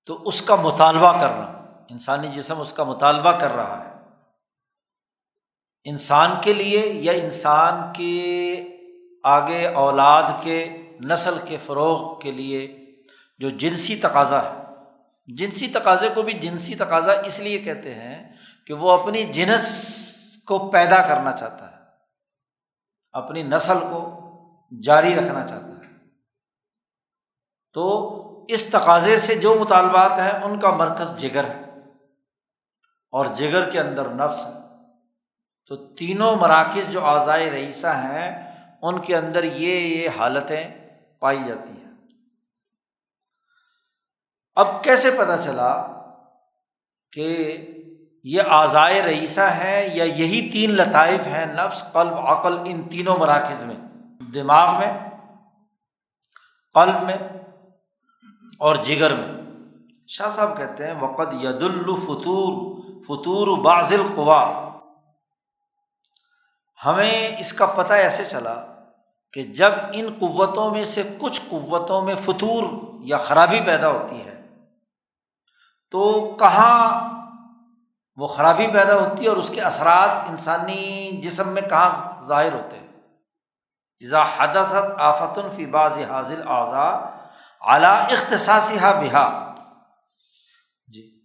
[0.05, 1.45] تو اس کا مطالبہ کرنا،
[1.89, 3.89] انسانی جسم اس کا مطالبہ کر رہا ہے۔
[5.84, 8.70] انسان کے لیے یا انسان کے
[9.24, 12.86] آگے اولاد کے نسل کے فروغ کے لیے
[13.38, 14.63] جو جنسی تقاضا ہے،
[15.36, 18.36] جنسی تقاضے کو بھی جنسی تقاضا اس لیے کہتے ہیں
[18.67, 19.95] کہ وہ اپنی جنس
[20.47, 21.78] کو پیدا کرنا چاہتا ہے،
[23.11, 24.22] اپنی نسل کو
[24.84, 25.93] جاری رکھنا چاہتا ہے۔
[27.74, 31.61] تو اس تقاضے سے جو مطالبات ہیں، ان کا مرکز جگر ہے
[33.11, 34.51] اور جگر کے اندر نفس ہے۔
[35.67, 38.51] تو تینوں مراکز جو آزائے رئیسہ ہیں
[38.82, 41.91] ان کے اندر یہ یہ حالتیں پائی جاتی ہیں۔
[44.55, 45.88] اب کیسے پتہ چلا
[47.11, 47.57] کہ
[48.23, 53.63] یہ آزائے رئیسہ ہے یا یہی تین لطائف ہیں نفس، قلب، عقل، ان تینوں مراکز
[53.63, 53.75] میں؟
[54.34, 55.09] دماغ میں،
[56.73, 57.17] قلب میں
[58.57, 59.41] اور جگر میں۔
[60.07, 64.71] شاہ صاحب کہتے ہیں وقت ید الفطور فطور باز القوا
[66.86, 68.70] ہمیں اس کا پتہ ایسے چلا
[69.34, 72.63] کہ جب ان قوتوں میں سے کچھ قوتوں میں فطور
[72.99, 74.41] یا خرابی پیدا ہوتی ہے،
[75.91, 77.09] تو کہاں
[78.17, 82.77] وہ خرابی پیدا ہوتی ہے اور اس کے اثرات انسانی جسم میں کہاں ظاہر ہوتے
[82.77, 82.88] ہیں؟
[84.09, 86.88] ذا حدثت آفت فی باز حاضل اعضا
[87.61, 89.53] اعلیٰ اختصاصی ہا بہا
[90.93, 91.21] جی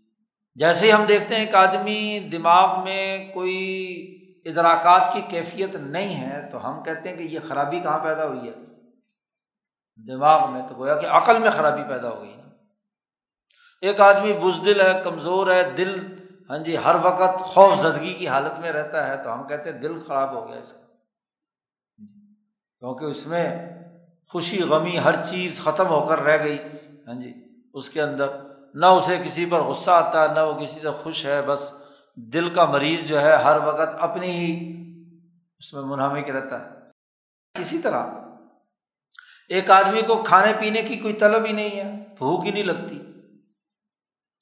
[0.54, 4.16] جیسے ہی ہم دیکھتے ہیں کہ آدمی دماغ میں کوئی
[4.49, 8.49] ادراکات کی کیفیت نہیں ہے تو ہم کہتے ہیں کہ یہ خرابی کہاں پیدا ہوئی
[8.49, 8.55] ہے؟
[10.09, 12.42] دماغ میں تو گویا کہ عقل میں خرابی پیدا ہو گئی نا۔
[13.80, 16.16] ایک آدمی بزدل ہے، کمزور ہے، دل
[16.51, 19.78] ہاں جی ہر وقت خوف زدگی کی حالت میں رہتا ہے تو ہم کہتے ہیں
[19.78, 20.80] دل خراب ہو گیا اس کا۔
[22.78, 23.68] کیونکہ اس میں
[24.28, 26.59] خوشی، غمی، ہر چیز ختم ہو کر رہ گئی
[27.07, 27.34] ہاں جی
[27.74, 28.26] اس کے اندر۔
[28.74, 31.72] نہ اسے کسی پر غصہ آتا ہے نہ وہ کسی سے خوش ہے، بس
[32.17, 34.73] دل کا مریض جو ہے ہر وقت اپنی ہی
[35.59, 36.71] اس میں منہمک رہتا ہے۔
[37.61, 38.07] اسی طرح
[39.49, 42.99] ایک آدمی کو کھانے پینے کی کوئی طلب ہی نہیں ہے، بھوک ہی نہیں لگتی۔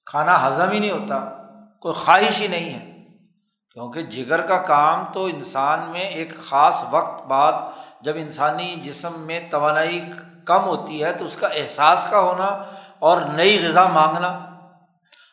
[0.06, 1.18] کھانا ہضم ہی نہیں ہوتا،
[1.80, 2.94] کوئی خواہش ہی نہیں ہے۔
[3.70, 7.52] کیونکہ جگر کا کام تو انسان میں ایک خاص وقت بعد
[8.00, 10.10] جب انسانی جسم میں توانائی
[10.44, 12.44] کم ہوتی ہے تو اس کا احساس کا ہونا
[12.98, 14.28] اور نئی غذا مانگنا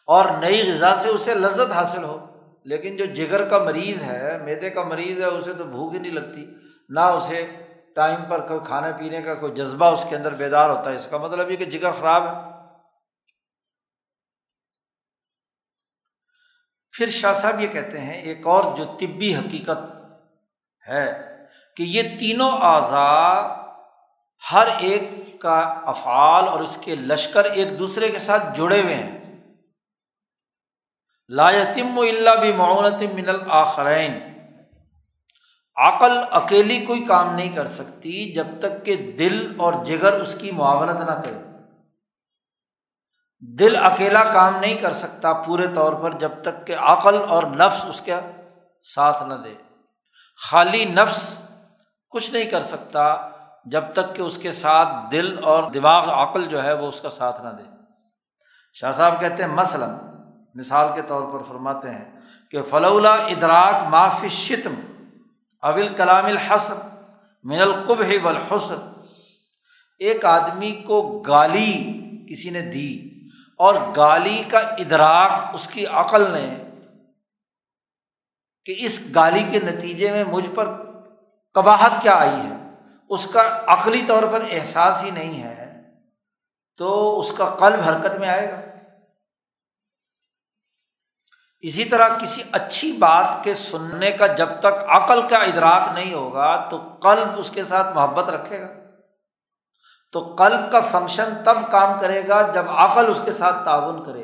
[0.08, 2.30] اور نئی غذا سے اسے لذت حاصل ہو۔
[2.64, 6.12] لیکن جو جگر کا مریض ہے، میدے کا مریض ہے، اسے تو بھوک ہی نہیں
[6.12, 6.45] لگتی۔
[6.89, 7.47] نہ اسے
[7.95, 11.07] ٹائم پر کوئی کھانے پینے کا کوئی جذبہ اس کے اندر بیدار ہوتا ہے۔ اس
[11.12, 12.51] کا مطلب یہ کہ جگر خراب ہے۔
[16.91, 19.95] پھر شاہ صاحب یہ کہتے ہیں، ایک اور جو طبی حقیقت
[20.89, 21.28] ہے
[21.78, 23.62] کہ یہ تینوں اعضا
[24.51, 25.09] ہر ایک
[25.41, 29.20] کا افعال اور اس کے لشکر ایک دوسرے کے ساتھ جڑے ہوئے ہیں۔
[31.32, 34.19] لا یتم اللہ بھی معاونت من الآخرین
[35.75, 40.51] عقل اکیلی کوئی کام نہیں کر سکتی جب تک کہ دل اور جگر اس کی
[40.51, 41.41] معاونت نہ کرے۔
[43.39, 47.86] دل اکیلا کام نہیں کر سکتا پورے طور پر جب تک کہ عقل اور نفس
[47.86, 48.19] اس کا
[48.82, 49.53] ساتھ نہ دے۔
[50.51, 51.41] خالی نفس
[52.09, 53.29] کچھ نہیں کر سکتا
[53.65, 57.09] جب تک کہ اس کے ساتھ دل اور دماغ عقل جو ہے وہ اس کا
[57.09, 57.63] ساتھ نہ دے۔
[58.73, 59.89] شاہ صاحب کہتے ہیں، مثلاً
[60.56, 62.06] مثال کے طور پر فرماتے ہیں
[62.49, 64.74] کہ فلولا ادراک معافی شتم
[65.64, 66.88] اول کلام الحسن
[67.43, 68.89] من القب والحسن
[69.97, 71.74] ایک آدمی کو گالی
[72.30, 73.10] کسی نے دی
[73.60, 76.47] اور گالی کا ادراک اس کی عقل نے
[78.66, 80.68] کہ اس گالی کے نتیجے میں مجھ پر
[81.56, 82.58] قباہت کیا آئی ہے،
[83.10, 85.82] اس کا عقلی طور پر احساس ہی نہیں ہے،
[86.78, 88.62] تو اس کا قلب حرکت میں آئے گا۔
[91.62, 96.68] اسی طرح کسی اچھی بات کے سننے کا جب تک عقل کا ادراک نہیں ہوگا
[96.70, 98.68] تو قلب اس کے ساتھ محبت رکھے گا۔
[100.12, 104.24] تو قلب کا فنکشن تب کام کرے گا جب عقل اس کے ساتھ تعاون کرے۔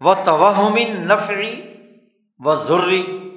[0.00, 1.74] وہ توہمن نفری
[2.38, 3.30] و ضروری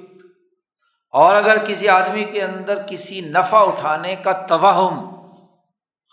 [1.10, 5.26] اور اگر کسی آدمی کے اندر کسی نفع اٹھانے کا توہم،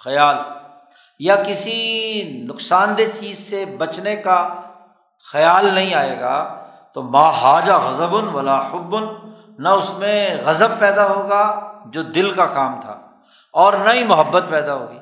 [0.04, 0.59] خیال
[1.20, 1.78] یا کسی
[2.48, 4.38] نقصان دہ چیز سے بچنے کا
[5.26, 6.38] خیال نہیں آئے گا،
[6.94, 9.04] تو ماہاجہ غضبن ولا حبن
[9.64, 11.44] نہ اس میں غضب پیدا ہوگا
[11.94, 12.96] جو دل کا کام تھا،
[13.54, 15.00] اور نہ ہی محبت پیدا ہوگی۔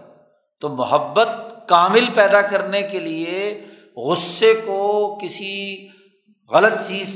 [0.62, 1.30] تو محبت
[1.70, 3.66] کامل پیدا کرنے کے لیے
[3.98, 4.84] غصے کو
[5.22, 5.56] کسی
[6.52, 7.10] غلط چیز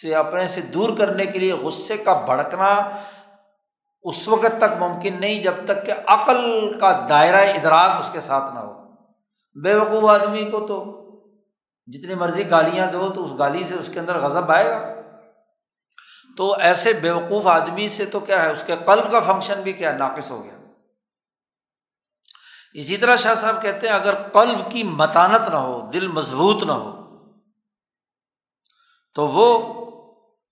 [0.00, 2.68] سے، اپنے سے دور کرنے کے لیے غصے کا بھڑکنا
[4.02, 8.54] اس وقت تک ممکن نہیں جب تک کہ عقل کا دائرۂ ادراک اس کے ساتھ
[8.54, 8.72] نہ ہو۔
[9.62, 11.00] بے وقوف آدمی کو تو
[11.86, 15.00] جتنی مرضی گالیاں دو تو اس گالی سے اس کے اندر غضب آئے گا۔
[16.36, 19.72] تو ایسے بے وقوف آدمی سے تو کیا ہے؟ اس کے قلب کا فنکشن بھی
[19.72, 20.58] کیا ناقص ہو گیا۔
[22.74, 26.72] اسی طرح شاہ صاحب کہتے ہیں، اگر قلب کی متانت نہ ہو، دل مضبوط نہ
[26.72, 27.00] ہو،
[29.14, 29.74] تو وہ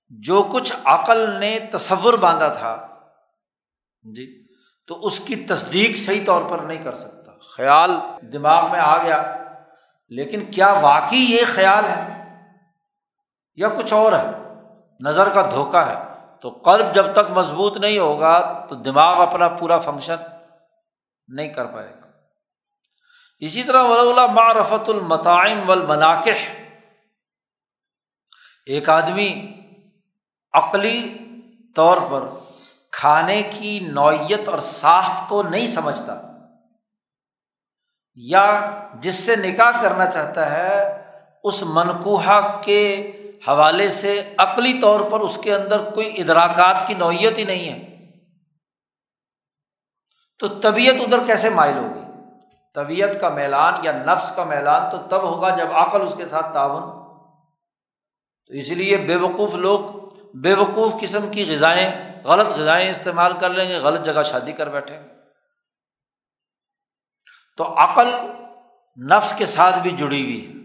[0.09, 2.98] جو کچھ عقل نے تصور باندھا تھا
[4.03, 4.47] جی
[4.87, 7.91] تو اس کی تصدیق صحیح طور پر نہیں کر سکتا۔ خیال
[8.33, 9.37] دماغ میں آ گیا،
[10.09, 12.25] لیکن کیا واقعی یہ خیال ہے؟
[13.55, 14.27] یا کچھ اور ہے؟
[15.01, 19.79] نظر کا دھوکا ہے۔ تو قلب جب تک مضبوط نہیں ہوگا، تو دماغ اپنا پورا
[19.79, 20.17] فنکشن
[21.29, 22.07] نہیں کر پائے گا۔
[23.39, 25.93] اسی طرح ولا معرفت المتعین و
[28.67, 29.61] ایک آدمی
[30.53, 31.19] عقلی
[31.77, 32.38] طور پر
[32.93, 36.21] کھانے کی نوعیت اور ساخت کو نہیں سمجھتا
[38.15, 41.03] یا جس سے نکاح کرنا چاہتا ہے،
[41.45, 43.13] اس منقوہ کے
[43.49, 48.07] حوالے سے عقلی طور پر اس کے اندر کوئی ادراکات کی نوعیت ہی نہیں ہے۔
[50.39, 52.01] تو طبیعت ادھر کیسے مائل ہوگی؟
[52.75, 56.55] طبیعت کا میلان یا نفس کا میلان تو تب ہوگا جب عقل اس کے ساتھ
[56.55, 56.83] تعاون۔
[58.47, 59.81] تو اس لیے بے وقوف لوگ
[60.35, 64.69] بے وقوف قسم کی غذائیں غلط غذائیں استعمال کر لیں گے، غلط جگہ شادی کر
[64.69, 65.09] بیٹھیں گے۔
[67.57, 68.09] تو عقل
[69.11, 70.59] نفس کے ساتھ بھی جڑی ہوئی ہے۔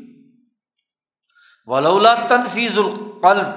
[1.65, 3.47] ولولا تنفیز القلب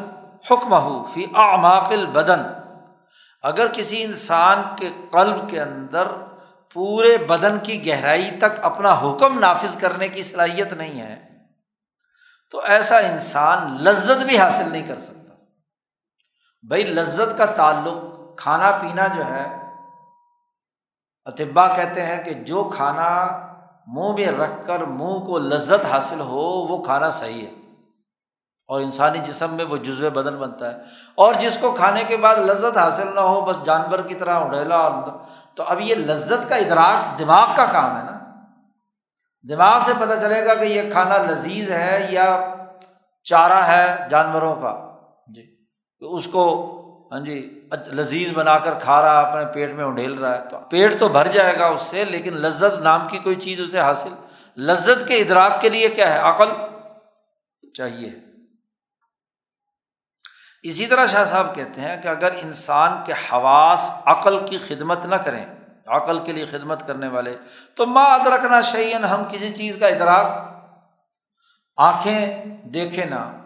[0.51, 2.41] حکم ہو فی اعماق بدن
[3.43, 6.07] اگر کسی انسان کے قلب کے اندر
[6.73, 11.29] پورے بدن کی گہرائی تک اپنا حکم نافذ کرنے کی صلاحیت نہیں ہے،
[12.51, 15.26] تو ایسا انسان لذت بھی حاصل نہیں کر سکتا۔
[16.69, 18.05] بھائی لذت کا تعلق
[18.37, 19.57] کھانا پینا جو ہے
[21.25, 23.27] اطبا کہتے ہیں کہ جو کھانا
[23.87, 27.53] منہ میں رکھ کر منہ کو لذت حاصل ہو، وہ کھانا صحیح ہے۔
[28.69, 30.77] اور انسانی جسم میں وہ جزو بدن بنتا ہے۔
[31.15, 34.89] اور جس کو کھانے کے بعد لذت حاصل نہ ہو، بس جانور کی طرح اڑیلا
[35.55, 38.19] تو اب یہ لذت کا ادراک دماغ کا کام ہے نا۔
[39.49, 42.55] دماغ سے پتہ چلے گا کہ یہ کھانا لذیذ ہے یا
[43.25, 44.97] چارہ ہے جانوروں کا۔
[45.27, 45.56] جی۔
[46.01, 46.73] اس کو
[47.13, 50.59] ہاں جی لذیذ بنا کر کھا رہا ہے، اپنے پیٹ میں اڈھیل رہا ہے۔ تو
[50.71, 54.09] پیٹ تو بھر جائے گا اس سے، لیکن لذت نام کی کوئی چیز اسے حاصل۔
[54.57, 56.49] لذت کے ادراک کے لیے کیا ہے؟ عقل
[57.75, 58.11] چاہیے۔
[60.63, 65.15] اسی طرح شاہ صاحب کہتے ہیں کہ اگر انسان کے حواس عقل کی خدمت نہ
[65.15, 65.47] کریں،
[65.87, 67.37] عقل کے لیے خدمت کرنے والے،
[67.75, 70.27] تو ماں ادرکنا شعین ہم کسی چیز کا ادراک۔
[71.77, 73.46] آنکھیں دیکھے نہ۔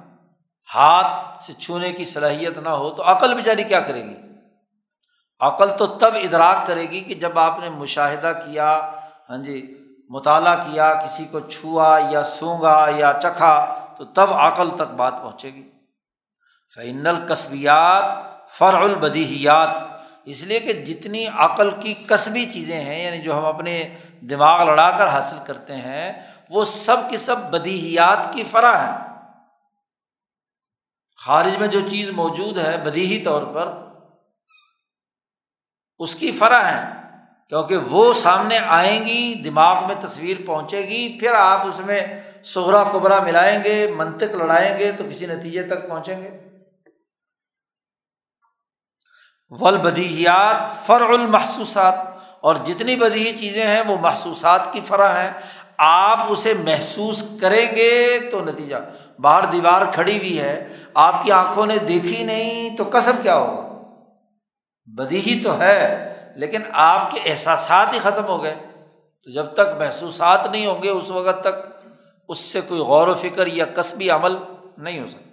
[0.75, 4.17] ہاتھ سے چھونے کی صلاحیت نہ ہو تو عقل بیچاری کیا کرے گی؟
[5.41, 8.91] عقل تو تب ادراک کرے گی کہ جب آپ نے مشاہدہ کیا
[9.31, 9.77] ہاں جی
[10.09, 15.51] مطالعہ کیا، کسی کو چھوا یا سونگا یا چکھا، تو تب عقل تک بات پہنچے
[15.55, 15.71] گی۔
[16.75, 18.05] فعن القصبیات
[18.51, 19.69] فرع البدیحیات
[20.25, 24.91] اس لیے کہ جتنی عقل کی قصبی چیزیں ہیں یعنی جو ہم اپنے دماغ لڑا
[24.91, 26.13] کر حاصل کرتے ہیں،
[26.51, 29.10] وہ سب کی سب بدیحیات کی فرح ہیں۔
[31.27, 33.69] خارج میں جو چیز موجود ہے بدیہی طور پر،
[35.99, 36.81] اس کی فرح ہے،
[37.49, 42.01] کیونکہ وہ سامنے آئیں گی، دماغ میں تصویر پہنچے گی، پھر آپ اس میں
[42.45, 46.31] سہرا کبرا ملائیں گے، منطق لڑائیں گے، تو کسی نتیجے تک پہنچیں گے۔
[49.61, 51.95] ولبدیات فر المحسوسات،
[52.41, 55.31] اور جتنی بدی چیزیں ہیں وہ محسوسات کی فرح ہیں۔
[55.77, 58.77] آپ اسے محسوس کریں گے تو نتیجہ
[59.23, 63.69] باہر دیوار کھڑی ہوئی ہے، آپ کی آنکھوں نے دیکھی نہیں تو کسب کیا ہوگا؟
[64.87, 65.81] بدی ہی تو ہے،
[66.37, 68.55] لیکن آپ کے احساسات ہی ختم ہو گئے۔
[69.23, 71.55] تو جب تک محسوسات نہیں ہوں گے، اس وقت تک
[72.29, 74.37] اس سے کوئی غور و فکر یا کسبی عمل
[74.79, 75.31] نہیں ہو سکتا۔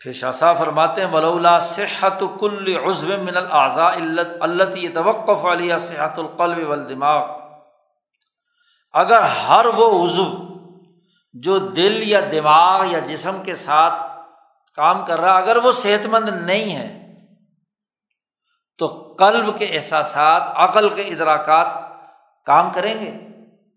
[0.00, 3.94] پھر شاہ فرماتے ہیں، ولولا صحت کل عزم من العضاء
[4.40, 7.45] اللہ یہ توقف علیہ صحت القلب والدماغ۔
[8.96, 10.26] اگر ہر وہ عزو
[11.32, 13.94] جو دل یا دماغ یا جسم کے ساتھ
[14.76, 17.14] کام کر رہا، اگر وہ صحت مند نہیں ہے،
[18.78, 21.66] تو قلب کے احساسات، عقل کے ادراکات
[22.46, 23.14] کام کریں گے۔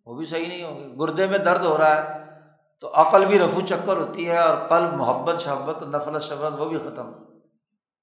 [0.05, 2.25] وہ بھی صحیح نہیں ہوں گے۔ گردے میں درد ہو رہا ہے،
[2.81, 6.77] تو عقل بھی رفو چکر ہوتی ہے اور قلب محبت شہبت نفرت شفرت وہ بھی
[6.77, 7.11] ختم۔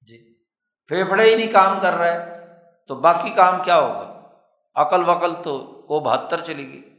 [0.07, 0.33] جی۔
[0.87, 2.45] پھیپھڑے ہی نہیں کام کر رہے،
[2.87, 4.21] تو باقی کام کیا ہوگا؟
[4.75, 6.96] عقل وقل تو وہ بہتر چلے گی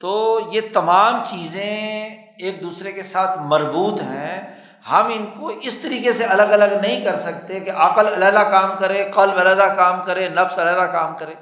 [0.00, 2.06] تو یہ تمام چیزیں
[2.38, 4.54] ایک دوسرے کے ساتھ مربوط ہیں۔
[4.90, 8.70] ہم ان کو اس طریقے سے الگ الگ نہیں کر سکتے کہ عقل علیحدہ کام
[8.78, 11.34] کرے، قلب علیحدہ کام کرے، نفس علیحدہ کام کرے۔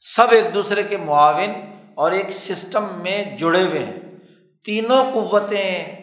[0.00, 1.50] سب ایک دوسرے کے معاون
[1.94, 4.00] اور ایک سسٹم میں جڑے ہوئے ہیں۔
[4.64, 5.96] تینوں قوتیں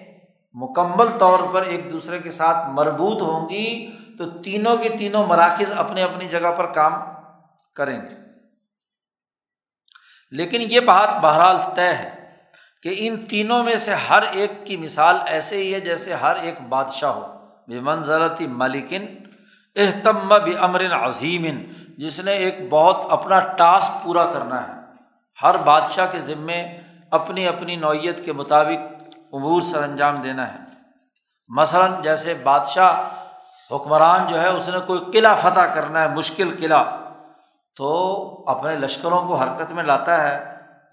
[0.53, 5.73] مکمل طور پر ایک دوسرے کے ساتھ مربوط ہوں گی تو تینوں کے تینوں مراکز
[5.77, 6.93] اپنے اپنی جگہ پر کام
[7.75, 8.28] کریں گے۔
[10.31, 12.15] لیکن یہ بات بہرحال طے ہے
[12.83, 16.61] کہ ان تینوں میں سے ہر ایک کی مثال ایسے ہی ہے جیسے ہر ایک
[16.69, 17.27] بادشاہ ہو۔
[17.67, 19.05] بے منظرتی مالکن
[19.75, 21.45] اہتم بھی امر عظیم
[21.97, 24.73] جس نے ایک بہت اپنا ٹاسک پورا کرنا ہے۔
[25.43, 29.03] ہر بادشاہ کے ذمے اپنی اپنی نوعیت کے مطابق
[29.33, 30.57] امور سر انجام دینا ہے۔
[31.49, 33.09] مثلاً جیسے بادشاہ
[33.71, 37.08] حکمران جو ہے، اس نے کوئی قلعہ فتح کرنا ہے، مشکل قلعہ۔
[37.79, 40.43] تو اپنے لشکروں کو حرکت میں لاتا ہے،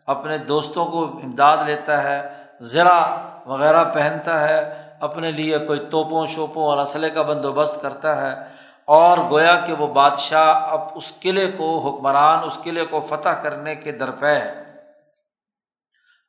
[0.07, 2.29] اپنے دوستوں کو امداد لیتا ہے
[2.61, 8.45] ذرا وغیرہ پہنتا ہے، اپنے لیے کوئی توپوں شوپوں اور اسلحے کا بندوبست کرتا ہے۔
[8.85, 13.75] اور گویا کہ وہ بادشاہ اب اس قلعے کو حکمران، اس قلعے کو فتح کرنے
[13.75, 14.63] کے درپے ہے۔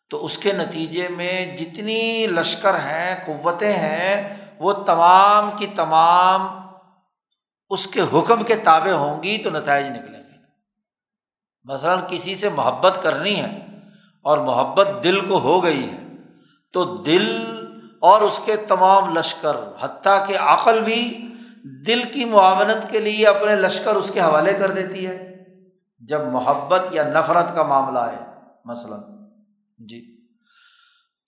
[0.09, 6.47] تو اس کے نتیجے میں جتنی لشکر ہیں، قوتیں ہیں، وہ تمام کی تمام
[7.69, 10.26] اس کے حکم کے تابع ہوں گی تو نتائج نکلیں گے۔
[11.67, 13.67] مثلاً کسی سے محبت کرنی ہے
[14.23, 16.07] اور محبت دل کو ہو گئی ہے،
[16.73, 17.45] تو دل
[18.01, 21.27] اور اس کے تمام لشکر، حتیٰ کہ عقل بھی
[21.87, 25.45] دل کی معاونت کے لیے اپنے لشکر اس کے حوالے کر دیتی ہے۔
[25.99, 28.25] جب محبت یا نفرت کا معاملہ ہے
[28.65, 28.99] مثلاً
[29.77, 30.17] جی۔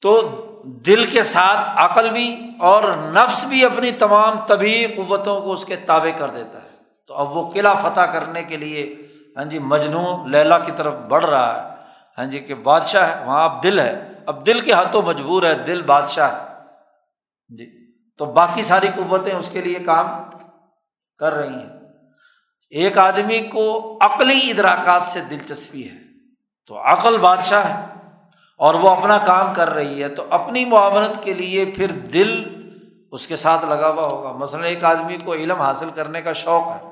[0.01, 0.21] تو
[0.63, 5.75] دل کے ساتھ عقل بھی اور نفس بھی اپنی تمام طبی قوتوں کو اس کے
[5.75, 6.69] تابع کر دیتا ہے۔
[7.07, 9.09] تو اب وہ قلعہ فتح کرنے کے لیے
[9.39, 11.75] ہاں جی مجنو لیلا کی طرف بڑھ رہا ہے۔
[12.17, 15.53] ہاں جی کہ بادشاہ ہے، وہاں اب دل ہے۔ اب دل کے ہاتھوں مجبور ہے،
[15.53, 16.47] دل بادشاہ ہے۔
[17.49, 20.05] جی تو باقی ساری قوتیں اس کے لیے کام
[21.17, 21.79] کر رہی ہیں۔
[22.70, 25.97] ایک آدمی کو عقلی ادراکات سے دلچسپی ہے،
[26.67, 27.86] تو عقل بادشاہ ہے
[28.57, 32.43] اور وہ اپنا کام کر رہی ہے۔ تو اپنی معاونت کے لیے پھر دل
[33.11, 36.67] اس کے ساتھ لگا ہوا ہوگا۔ مثلاً ایک آدمی کو علم حاصل کرنے کا شوق
[36.67, 36.88] ہے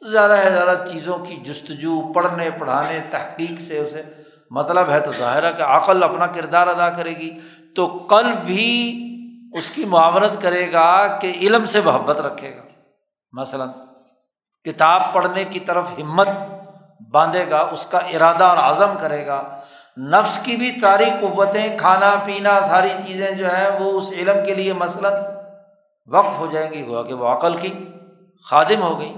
[0.00, 4.02] زیادہ سے زیادہ چیزوں کی جستجو، پڑھنے، پڑھانے، تحقیق سے اسے
[4.50, 7.40] مطلب ہے تو ظاہر ہے کہ عقل اپنا کردار ادا کرے گی،
[7.76, 9.02] تو کل بھی
[9.52, 12.62] اس کی معاونت کرے گا کہ علم سے محبت رکھے گا۔
[13.32, 13.68] مثلاً
[14.64, 16.28] کتاب پڑھنے کی طرف ہمت
[17.12, 19.60] باندھے گا، اس کا ارادہ اور عزم کرے گا۔
[19.98, 24.54] نفس کی بھی ساری قوتیں، کھانا، پینا، ساری چیزیں جو ہیں، وہ اس علم کے
[24.54, 25.12] لیے مثلاً
[26.06, 27.74] وقف ہو جائیں گی ہوا کہ وہ عقل کی
[28.50, 29.14] خادم ہو گئی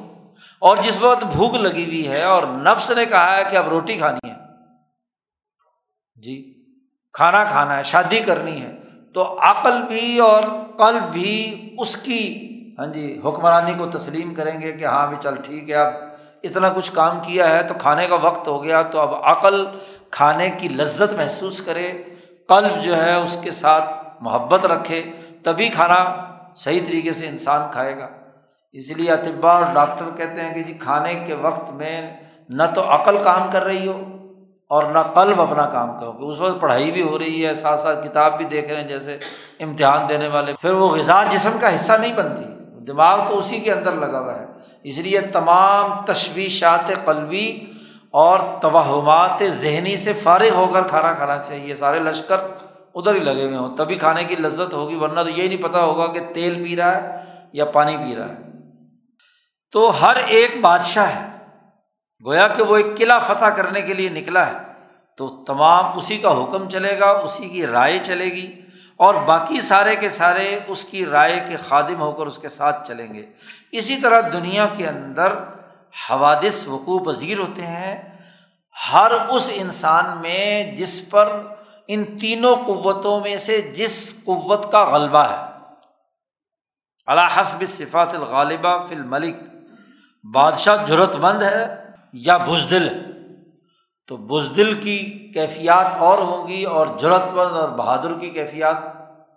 [0.58, 3.96] اور جس وقت بھوک لگی ہوئی ہے اور نفس نے کہا ہے کہ اب روٹی
[3.96, 4.34] کھانی ہے۔
[6.16, 6.54] جی
[7.12, 8.78] کھانا کھانا ہے، شادی کرنی ہے۔
[9.14, 10.42] تو عقل بھی اور
[10.78, 12.44] قلب بھی اس کی
[12.78, 15.92] ہاں جی حکمرانی کو تسلیم کریں گے کہ ہاں بھی چل ٹھیک ہے، اب
[16.42, 19.66] اتنا کچھ کام کیا ہے تو کھانے کا وقت ہو گیا تو اب عقل
[20.10, 21.92] کھانے کی لذت محسوس کرے،
[22.46, 23.84] قلب جو ہے اس کے ساتھ
[24.20, 25.12] محبت رکھے،
[25.44, 26.04] تبھی کھانا
[26.56, 28.08] صحیح طریقے سے انسان کھائے گا۔
[28.72, 32.16] اس لیے اطبا اور ڈاکٹر کہتے ہیں کہ جی کھانے کے وقت میں
[32.48, 34.02] نہ تو عقل کام کر رہی ہو
[34.68, 37.80] اور نہ قلب اپنا کام کرو کہ اس وقت پڑھائی بھی ہو رہی ہے، ساتھ
[37.80, 39.18] ساتھ کتاب بھی دیکھ رہے ہیں، جیسے
[39.60, 42.44] امتحان دینے والے۔ پھر وہ غذا جسم کا حصہ نہیں بنتی۔
[42.84, 44.46] دماغ تو اسی کے اندر لگا ہوا ہے۔
[44.82, 47.60] اس لیے تمام تشویشات قلبی
[48.10, 52.36] اور توہمات ذہنی سے فارغ ہو کر کھانا کھانا چاہیے۔ سارے لشکر
[52.94, 55.76] ادھر ہی لگے ہوئے ہوں۔ تبھی کھانے کی لذت ہوگی، ورنہ تو یہی نہیں پتہ
[55.76, 57.18] ہوگا کہ تیل پی رہا ہے
[57.52, 58.47] یا پانی پی رہا ہے۔
[59.72, 61.28] تو ہر ایک بادشاہ ہے۔
[62.24, 64.56] گویا کہ وہ ایک قلعہ فتح کرنے کے لیے نکلا ہے،
[65.16, 68.60] تو تمام اسی کا حکم چلے گا، اسی کی رائے چلے گی
[68.96, 72.88] اور باقی سارے کے سارے اس کی رائے کے خادم ہو کر اس کے ساتھ
[72.88, 73.26] چلیں گے۔
[73.72, 75.32] اسی طرح دنیا کے اندر
[76.10, 78.18] حوادث وقوع پذیر ہوتے ہیں۔
[78.92, 81.28] ہر اس انسان میں جس پر
[81.88, 85.58] ان تینوں قوتوں میں سے جس قوت کا غلبہ ہے۔
[87.06, 89.36] اللہ حسب صفات الغالبہ فی الملک۔
[90.24, 92.98] بادشاہ ضرورت مند ہے یا بزدل ہے؟
[94.06, 94.98] تو بزدل کی
[95.34, 98.76] کیفیات اور ہوں گی اور ضرورت مند اور بہادر کی کیفیات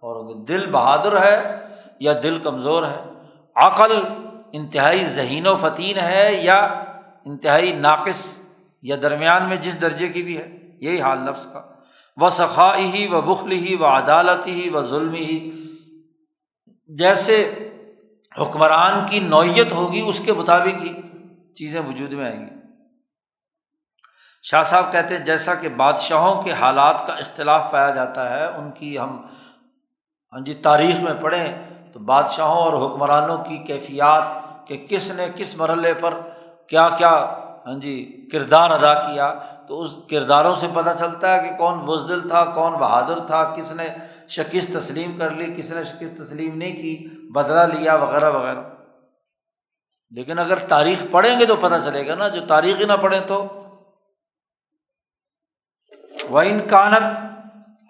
[0.02, 1.60] اور ہوں گی۔ دل بہادر ہے
[2.00, 3.04] یا دل کمزور ہے؟
[3.56, 4.04] عقل
[4.54, 6.84] انتہائی ذہین و فتین ہے یا
[7.26, 8.40] انتہائی ناقص
[8.82, 11.62] یا درمیان میں جس درجے کی بھی ہے؟ یہی حال لفظ کا۔
[12.18, 15.52] و سخائی ہی و بخل ہی و عدالت ہی و ظلم ہی
[16.88, 17.68] جیسے
[18.36, 20.94] حکمران کی نوعیت ہوگی اس کے مطابق ہی
[21.56, 22.60] چیزیں وجود میں آئیں گی۔
[24.44, 28.72] شاہ صاحب کہتے ہیں، جیسا کہ بادشاہوں کے حالات کا اختلاف پایا جاتا ہے، ان
[28.72, 29.18] کی ہم
[30.34, 31.48] ہاں جی تاریخ میں پڑھیں
[31.94, 36.14] تو بادشاہوں اور حکمرانوں کی کیفیات کہ کس نے کس مرحلے پر
[36.68, 37.12] کیا کیا
[37.66, 37.96] ہاں جی
[38.32, 39.34] کردار ادا کیا،
[39.68, 43.72] تو اس کرداروں سے پتہ چلتا ہے کہ کون بزدل تھا، کون بہادر تھا، کس
[43.72, 43.88] نے
[44.32, 48.62] شکست تسلیم کر لی کس نے شکست تسلیم نہیں کی بدلا لیا وغیرہ وغیرہ۔
[50.12, 53.20] لیکن اگر تاریخ پڑھیں گے تو پتہ چلے گا نا، جو تاریخ ہی نہ پڑھیں
[53.20, 53.46] تو۔
[56.30, 57.32] وہ انکانت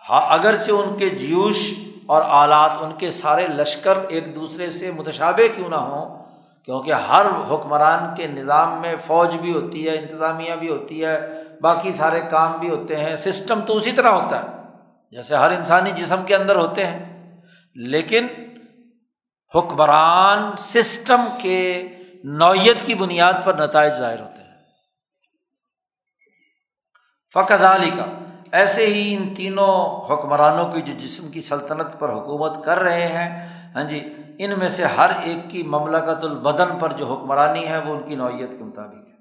[0.09, 1.73] ہاں، اگرچہ ان کے جیوش
[2.05, 6.25] اور آلات، ان کے سارے لشکر ایک دوسرے سے متشابہ کیوں نہ ہوں،
[6.65, 11.93] کیونکہ ہر حکمران کے نظام میں فوج بھی ہوتی ہے، انتظامیہ بھی ہوتی ہے، باقی
[11.93, 14.60] سارے کام بھی ہوتے ہیں، سسٹم تو اسی طرح ہوتا ہے۔
[15.11, 16.99] جیسے ہر انسانی جسم کے اندر ہوتے ہیں،
[17.75, 18.27] لیکن
[19.53, 21.61] حکمران سسٹم کے
[22.23, 24.49] نوعیت کی بنیاد پر نتائج ظاہر ہوتے ہیں۔
[27.31, 28.05] فقط علی کا
[28.51, 33.29] ایسے ہی ان تینوں حکمرانوں کی جو جسم کی سلطنت پر حکومت کر رہے ہیں
[33.75, 33.99] ہاں جی
[34.39, 38.15] ان میں سے ہر ایک کی مملکت البدن پر جو حکمرانی ہے، وہ ان کی
[38.15, 39.13] نوعیت کے مطابق ہے۔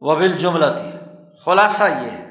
[0.00, 0.90] وہ بال جملہ تھی
[1.44, 2.25] خلاصہ یہ ہے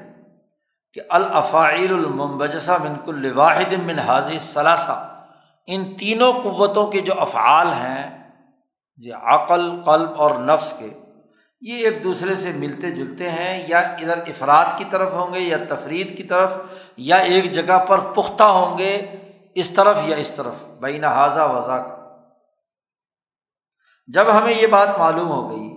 [0.96, 4.92] کہ الافاعل المبجسہ منک الواحد من حاضی ثلاثہ
[5.68, 8.04] ان تینوں قوتوں کے جو افعال ہیں
[8.96, 10.88] جی عقل، قلب اور نفس کے،
[11.62, 15.56] یہ ایک دوسرے سے ملتے جلتے ہیں، یا ادھر افراد کی طرف ہوں گے، یا
[15.68, 16.56] تفرید کی طرف،
[16.96, 18.96] یا ایک جگہ پر پختہ ہوں گے،
[19.54, 21.94] اس طرف یا اس طرف، بین حاضہ وضا کا
[24.08, 25.68] جب ہمیں یہ بات معلوم ہو گئی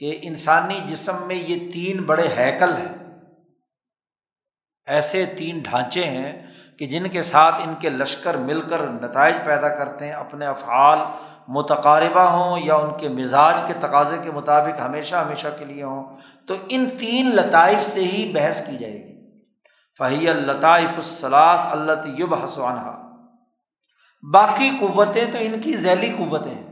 [0.00, 2.94] کہ انسانی جسم میں یہ تین بڑے ہیکل ہیں
[4.88, 6.46] ایسے تین ڈھانچے ہیں
[6.78, 10.98] کہ جن کے ساتھ ان کے لشکر مل کر نتائج پیدا کرتے ہیں، اپنے افعال
[11.48, 16.16] متقاربہ ہوں یا ان کے مزاج کے تقاضے کے مطابق ہمیشہ ہمیشہ کے لیے ہوں،
[16.46, 19.18] تو ان تین لطائف سے ہی بحث کی جائے گی۔
[19.98, 23.08] فہی الطائف الصلاث اللہ یب حسوانہ
[24.32, 26.66] باقی قوتیں تو ان کی ذیلی قوتیں ہیں۔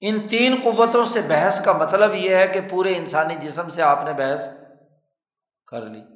[0.00, 4.04] ان تین قوتوں سے بحث کا مطلب یہ ہے کہ پورے انسانی جسم سے آپ
[4.04, 4.46] نے بحث
[5.70, 6.15] کر لی۔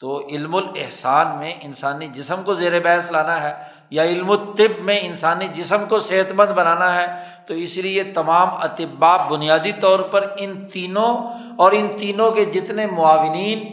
[0.00, 3.54] تو علم الاحسان میں انسانی جسم کو زیر بحث لانا ہے
[3.90, 7.06] یا علم الطب میں انسانی جسم کو صحت مند بنانا ہے،
[7.46, 11.16] تو اس لیے تمام اطباء بنیادی طور پر ان تینوں
[11.56, 13.64] اور ان تینوں کے جتنے معاونین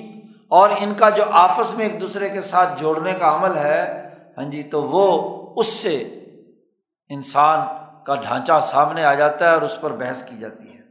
[0.47, 4.45] اور ان کا جو آپس میں ایک دوسرے کے ساتھ جوڑنے کا عمل ہے ہاں
[4.45, 5.05] جی تو وہ
[5.55, 5.97] اس سے
[7.09, 7.59] انسان
[8.03, 10.82] کا ڈھانچہ سامنے آ جاتا ہے اور اس پر بحث کی جاتی ہے۔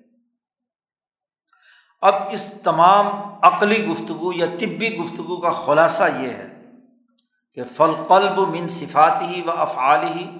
[2.02, 3.06] اب اس تمام
[3.42, 6.62] عقلی گفتگو یا طبی گفتگو کا خلاصہ یہ ہے
[7.54, 10.30] کہ فل قلب من صفات ہی و افعال ہی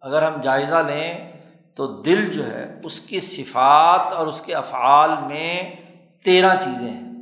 [0.00, 1.32] اگر ہم جائزہ لیں
[1.74, 5.74] تو دل جو ہے اس کی صفات اور اس کے افعال میں
[6.24, 7.12] تیرہ چیزیں ہیں۔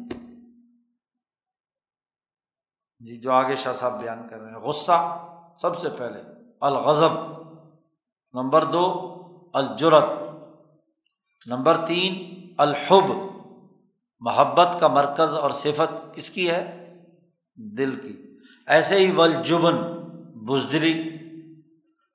[2.98, 5.27] جی جو آگے شاہ صاحب بیان کر رہے ہیں۔ غصہ
[5.57, 6.23] سب سے پہلے،
[6.61, 7.12] الغضب۔
[8.32, 9.16] نمبر دو،
[9.55, 10.05] الجرت۔
[11.47, 13.30] نمبر تین، الحب۔
[14.21, 16.95] محبت کا مرکز اور صفت کس کی ہے؟
[17.57, 19.77] دل کی۔ ایسے ہی ولجبن
[20.35, 21.17] بزدری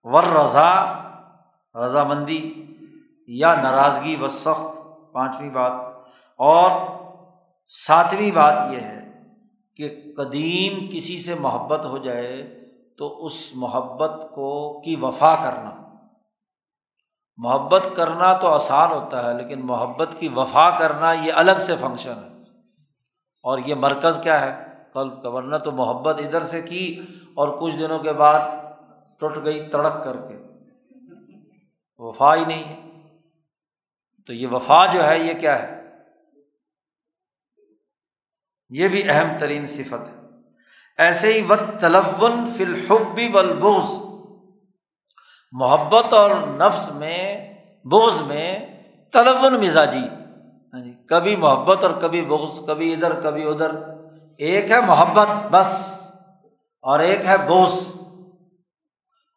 [0.03, 1.02] ور رضا
[1.86, 2.65] رضامندی
[3.27, 5.72] یا ناراضگی و سخت۔ پانچویں بات۔
[6.38, 6.69] اور
[7.65, 9.23] ساتویں بات یہ ہے
[9.76, 12.65] کہ قدیم کسی سے محبت ہو جائے
[12.98, 15.84] تو اس محبت کو کی وفا کرنا۔
[17.37, 22.13] محبت کرنا تو آسان ہوتا ہے، لیکن محبت کی وفا کرنا یہ الگ سے فنکشن
[22.13, 22.41] ہے۔
[23.43, 27.01] اور یہ مرکز کیا ہے؟ قلب کا، ورنہ تو محبت ادھر سے کی
[27.33, 28.39] اور کچھ دنوں کے بعد
[29.19, 30.37] ٹوٹ گئی تڑک کر کے۔
[31.97, 33.01] وفا ہی نہیں ہے۔
[34.27, 35.81] تو یہ وفا جو ہے، یہ کیا ہے؟
[38.69, 40.21] یہ بھی اہم ترین صفت ہے۔
[40.97, 44.05] ایسے ہی وقت تلون فی الحبی والبغض۔
[45.56, 47.19] محبت اور نفس میں،
[47.86, 48.48] بغض میں
[49.14, 50.07] تلون مزاجی۔
[50.73, 53.72] ہاں جی کبھی محبت اور کبھی بغض، کبھی ادھر کبھی ادھر۔
[54.40, 55.72] ایک ہے محبت بس،
[56.84, 57.80] اور ایک ہے بوس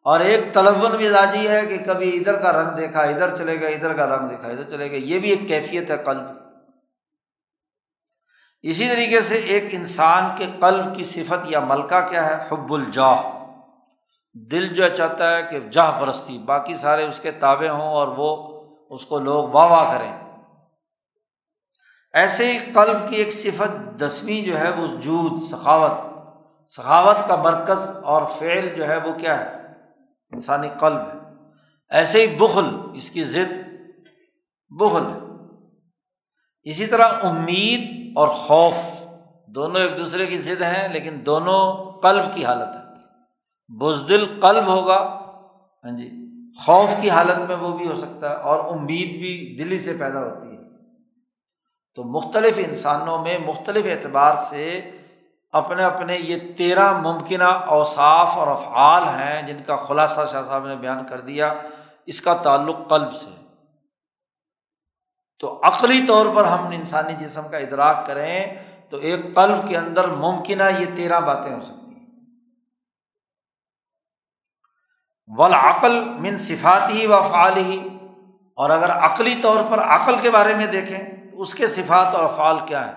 [0.05, 3.93] اور ایک تلون مزاجی ہے کہ کبھی ادھر کا رنگ دیکھا، ادھر چلے گا ادھر
[3.93, 6.27] کا رنگ دیکھا، ادھر چلے گا یہ بھی ایک کیفیت ہے قلب
[8.63, 13.38] اسی طریقے سے ایک انسان کے قلب کی صفت یا ملکہ کیا ہے؟ حب الجاہ
[14.33, 18.59] دل جو چاہتا ہے کہ جاہ پرستی، باقی سارے اس کے تابع ہوں اور وہ
[18.89, 20.29] اس کو لوگ واہ واہ کریں۔
[22.13, 25.91] ایسے ہی قلب کی ایک صفت دسویں جو ہے وہ جود سخاوت۔
[26.71, 29.55] سخاوت کا مرکز اور فعل جو ہے وہ کیا ہے؟
[30.31, 31.19] انسانی قلب ہے۔
[31.89, 33.51] ایسے ہی بخل، اس کی ضد
[34.69, 35.19] بخل ہے۔
[36.63, 38.75] اسی طرح امید اور خوف،
[39.47, 42.78] دونوں ایک دوسرے کی ضد ہیں، لیکن دونوں قلب کی حالت ہے۔
[43.77, 45.19] بزدل قلب ہوگا
[45.85, 46.11] ہاں جی
[46.65, 50.19] خوف کی حالت میں وہ بھی ہو سکتا ہے اور امید بھی دلی سے پیدا
[50.19, 50.59] ہوتی ہے۔
[51.95, 54.91] تو مختلف انسانوں میں مختلف اعتبار سے
[55.51, 60.75] اپنے اپنے یہ تیرہ ممکنہ اوصاف اور افعال ہیں جن کا خلاصہ شاہ صاحب نے
[60.75, 61.53] بیان کر دیا،
[62.05, 63.29] اس کا تعلق قلب سے۔
[65.39, 68.55] تو عقلی طور پر ہم انسانی جسم کا ادراک کریں
[68.89, 71.78] تو ایک قلب کے اندر ممکنہ یہ تیرہ باتیں ہو سکتی
[75.37, 77.89] ہیں من صفات ہی و افعال ہی
[78.55, 82.23] اور اگر عقلی طور پر عقل کے بارے میں دیکھیں، تو اس کے صفات اور
[82.23, 82.95] افعال کیا ہیں؟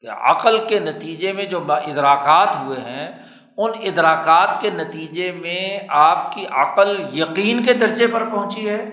[0.00, 3.22] کہ عقل کے نتیجے میں جو ادراکات ہوئے ہیں،
[3.56, 8.90] ان ادراکات کے نتیجے میں آپ کی عقل یقین کے درجے پر پہنچی ہے،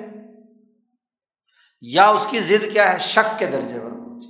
[1.81, 4.29] یا اس کی ضد کیا ہے، شک کے درجے پر پہنچی۔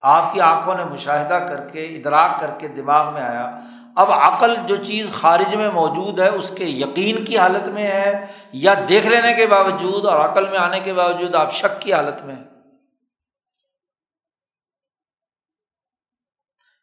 [0.00, 3.60] آپ کی آنکھوں نے مشاہدہ کر کے، ادراک کر کے دماغ میں آیا
[3.98, 8.26] اب عقل جو چیز خارج میں موجود ہے، اس کے یقین کی حالت میں ہے
[8.52, 12.22] یا دیکھ لینے کے باوجود اور عقل میں آنے کے باوجود آپ شک کی حالت
[12.22, 12.44] میں ہیں۔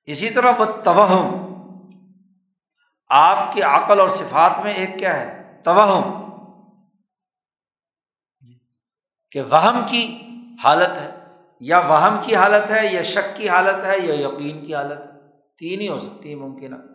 [0.06, 1.54] اسی طرح وہ توہم
[3.10, 6.26] آپ کی عقل اور صفات میں ایک کیا ہے؟ توہم۔
[9.32, 10.22] کہ وہم کی
[10.64, 11.12] حالت ہے،
[11.60, 15.20] یا وہم کی حالت ہے، یا شک کی حالت ہے، یا یقین کی حالت ہے،
[15.58, 16.94] تین ہی ہو سکتی ہے ممکن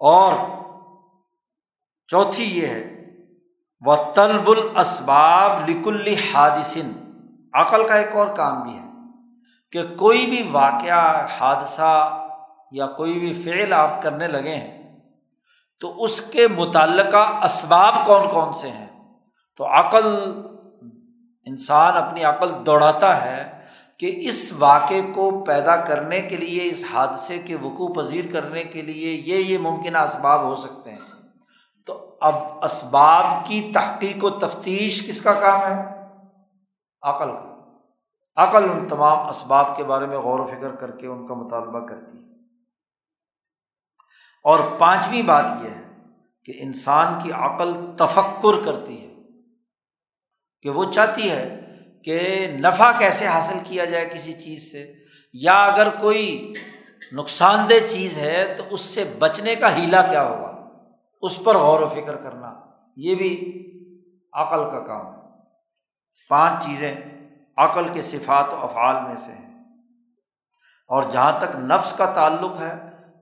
[0.00, 0.32] اور
[2.08, 2.84] چوتھی یہ ہے
[3.82, 6.92] وہ طلب الاسباب لکل حادثن
[7.54, 8.88] عقل کا ایک اور کام بھی ہے
[9.72, 12.26] کہ کوئی بھی واقعہ، حادثہ
[12.72, 14.98] یا کوئی بھی فعل آپ کرنے لگے ہیں،
[15.80, 18.86] تو اس کے متعلقہ اسباب کون کون سے ہیں؟
[19.56, 20.06] تو عقل،
[21.46, 23.59] انسان اپنی عقل دوڑاتا ہے
[24.00, 28.82] کہ اس واقعے کو پیدا کرنے کے لیے، اس حادثے کے وقوع پذیر کرنے کے
[28.82, 30.98] لیے یہ یہ ممکنہ اسباب ہو سکتے ہیں۔
[31.86, 36.06] تو اب اسباب کی تحقیق و تفتیش کس کا کام ہے؟
[37.02, 37.78] عقل کا۔
[38.36, 41.86] عقل ان تمام اسباب کے بارے میں غور و فکر کر کے ان کا مطالبہ
[41.86, 42.30] کرتی ہے۔
[44.44, 45.82] اور پانچویں بات یہ ہے
[46.44, 49.14] کہ انسان کی عقل تفکر کرتی ہے
[50.62, 51.69] کہ وہ چاہتی ہے
[52.04, 54.92] کہ نفع کیسے حاصل کیا جائے کسی چیز سے؟
[55.32, 56.52] یا اگر کوئی
[57.12, 60.68] نقصان دہ چیز ہے تو اس سے بچنے کا ہیلا کیا ہوگا؟
[61.22, 62.54] اس پر غور و فکر کرنا،
[62.96, 63.30] یہ بھی
[64.32, 65.20] عقل کا کام۔ ہے
[66.28, 66.94] پانچ چیزیں
[67.56, 69.64] عقل کے صفات و افعال میں سے ہیں۔
[70.88, 72.74] اور جہاں تک نفس کا تعلق ہے،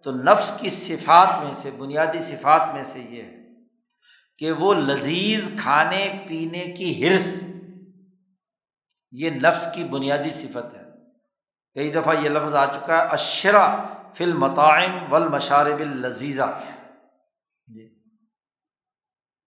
[0.05, 3.36] تو نفس کی صفات میں سے، بنیادی صفات میں سے یہ ہے
[4.38, 7.44] کہ وہ لذیذ کھانے پینے کی ہرس
[9.10, 10.89] یہ نفس کی بنیادی صفت ہے۔
[11.74, 13.82] کئی دفعہ یہ لفظ آ چکا ہے اشرا
[14.14, 16.60] فل مطائم ول مشارب الزیزہ
[17.66, 17.94] جی۔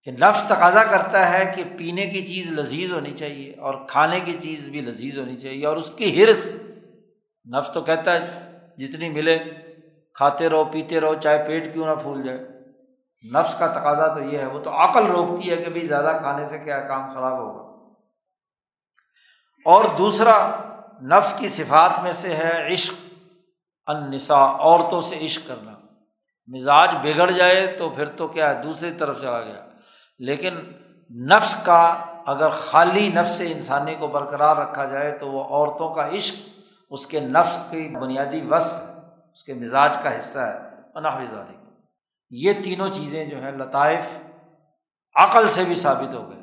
[0.03, 4.33] کہ نفس تقاضا کرتا ہے کہ پینے کی چیز لذیذ ہونی چاہیے اور کھانے کی
[4.33, 6.53] چیز بھی لذیذ ہونی چاہیے اور اس کی ہرس
[7.57, 9.39] نفس تو کہتا ہے، جتنی ملے،
[10.13, 12.37] کھاتے رہو، پیتے رہو، چاہے پیٹ کیوں نہ پھول جائے۔
[13.33, 16.45] نفس کا تقاضا تو یہ ہے، وہ تو عقل روکتی ہے کہ بھائی زیادہ کھانے
[16.45, 17.70] سے کیا کام خراب ہوگا۔
[19.65, 20.49] اور دوسرا
[21.01, 22.93] نفس کی صفات میں سے ہے عشق،
[23.85, 25.71] النساء، عورتوں سے عشق کرنا۔
[26.47, 29.65] مزاج بگڑ جائے تو پھر تو کیا ہے، دوسری طرف چلا گیا۔
[30.19, 30.53] لیکن
[31.27, 36.35] نفس کا اگر خالی نفس انسانی کو برقرار رکھا جائے تو وہ عورتوں کا عشق
[36.89, 38.93] اس کے نفس کی بنیادی وصف ہے،
[39.33, 40.57] اس کے مزاج کا حصہ ہے۔
[40.93, 41.55] پناہ زادی
[42.29, 44.19] یہ تینوں چیزیں جو ہیں لطائف
[45.15, 46.40] عقل سے بھی ثابت ہو گئے۔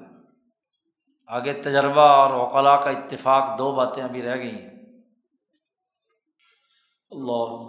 [1.29, 4.71] آگے تجربہ اور اوقلا کا اتفاق دو باتیں ابھی رہ گئی ہیں۔
[7.11, 7.69] اللہ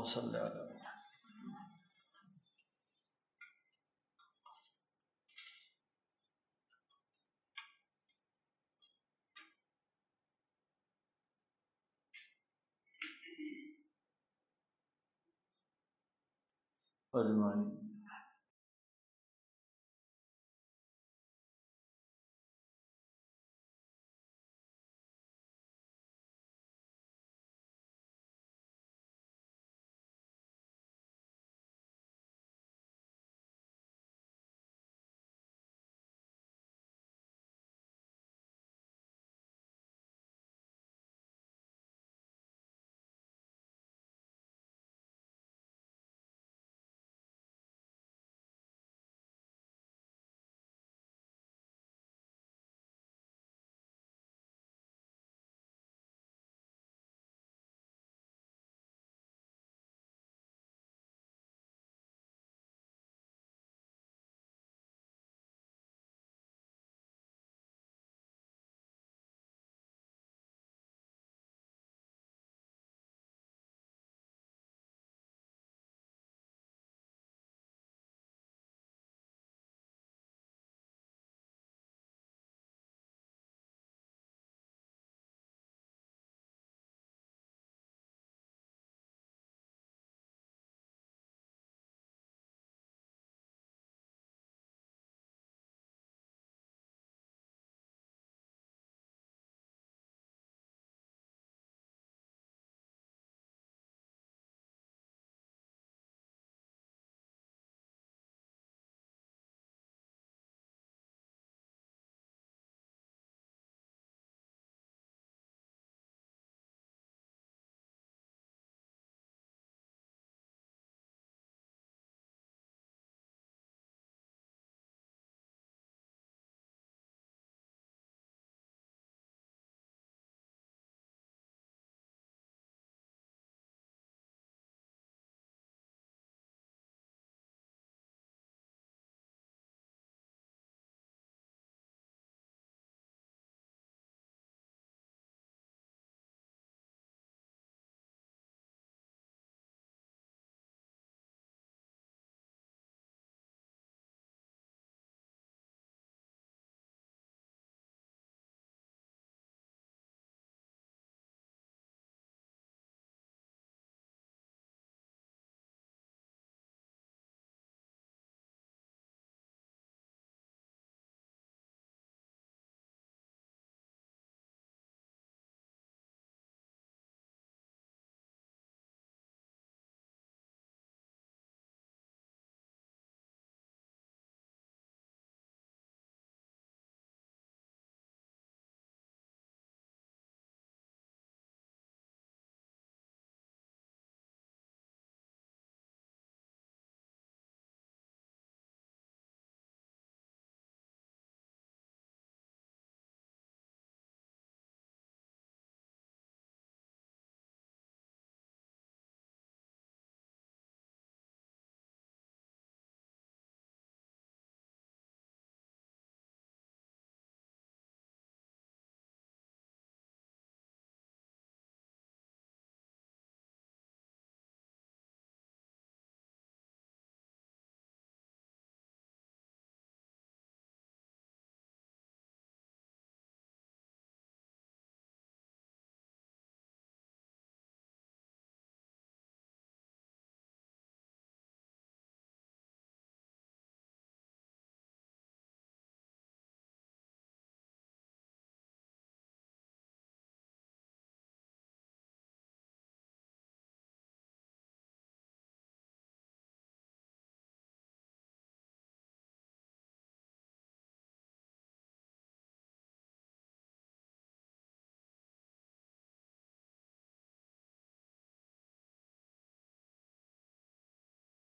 [17.13, 17.78] فرمائیں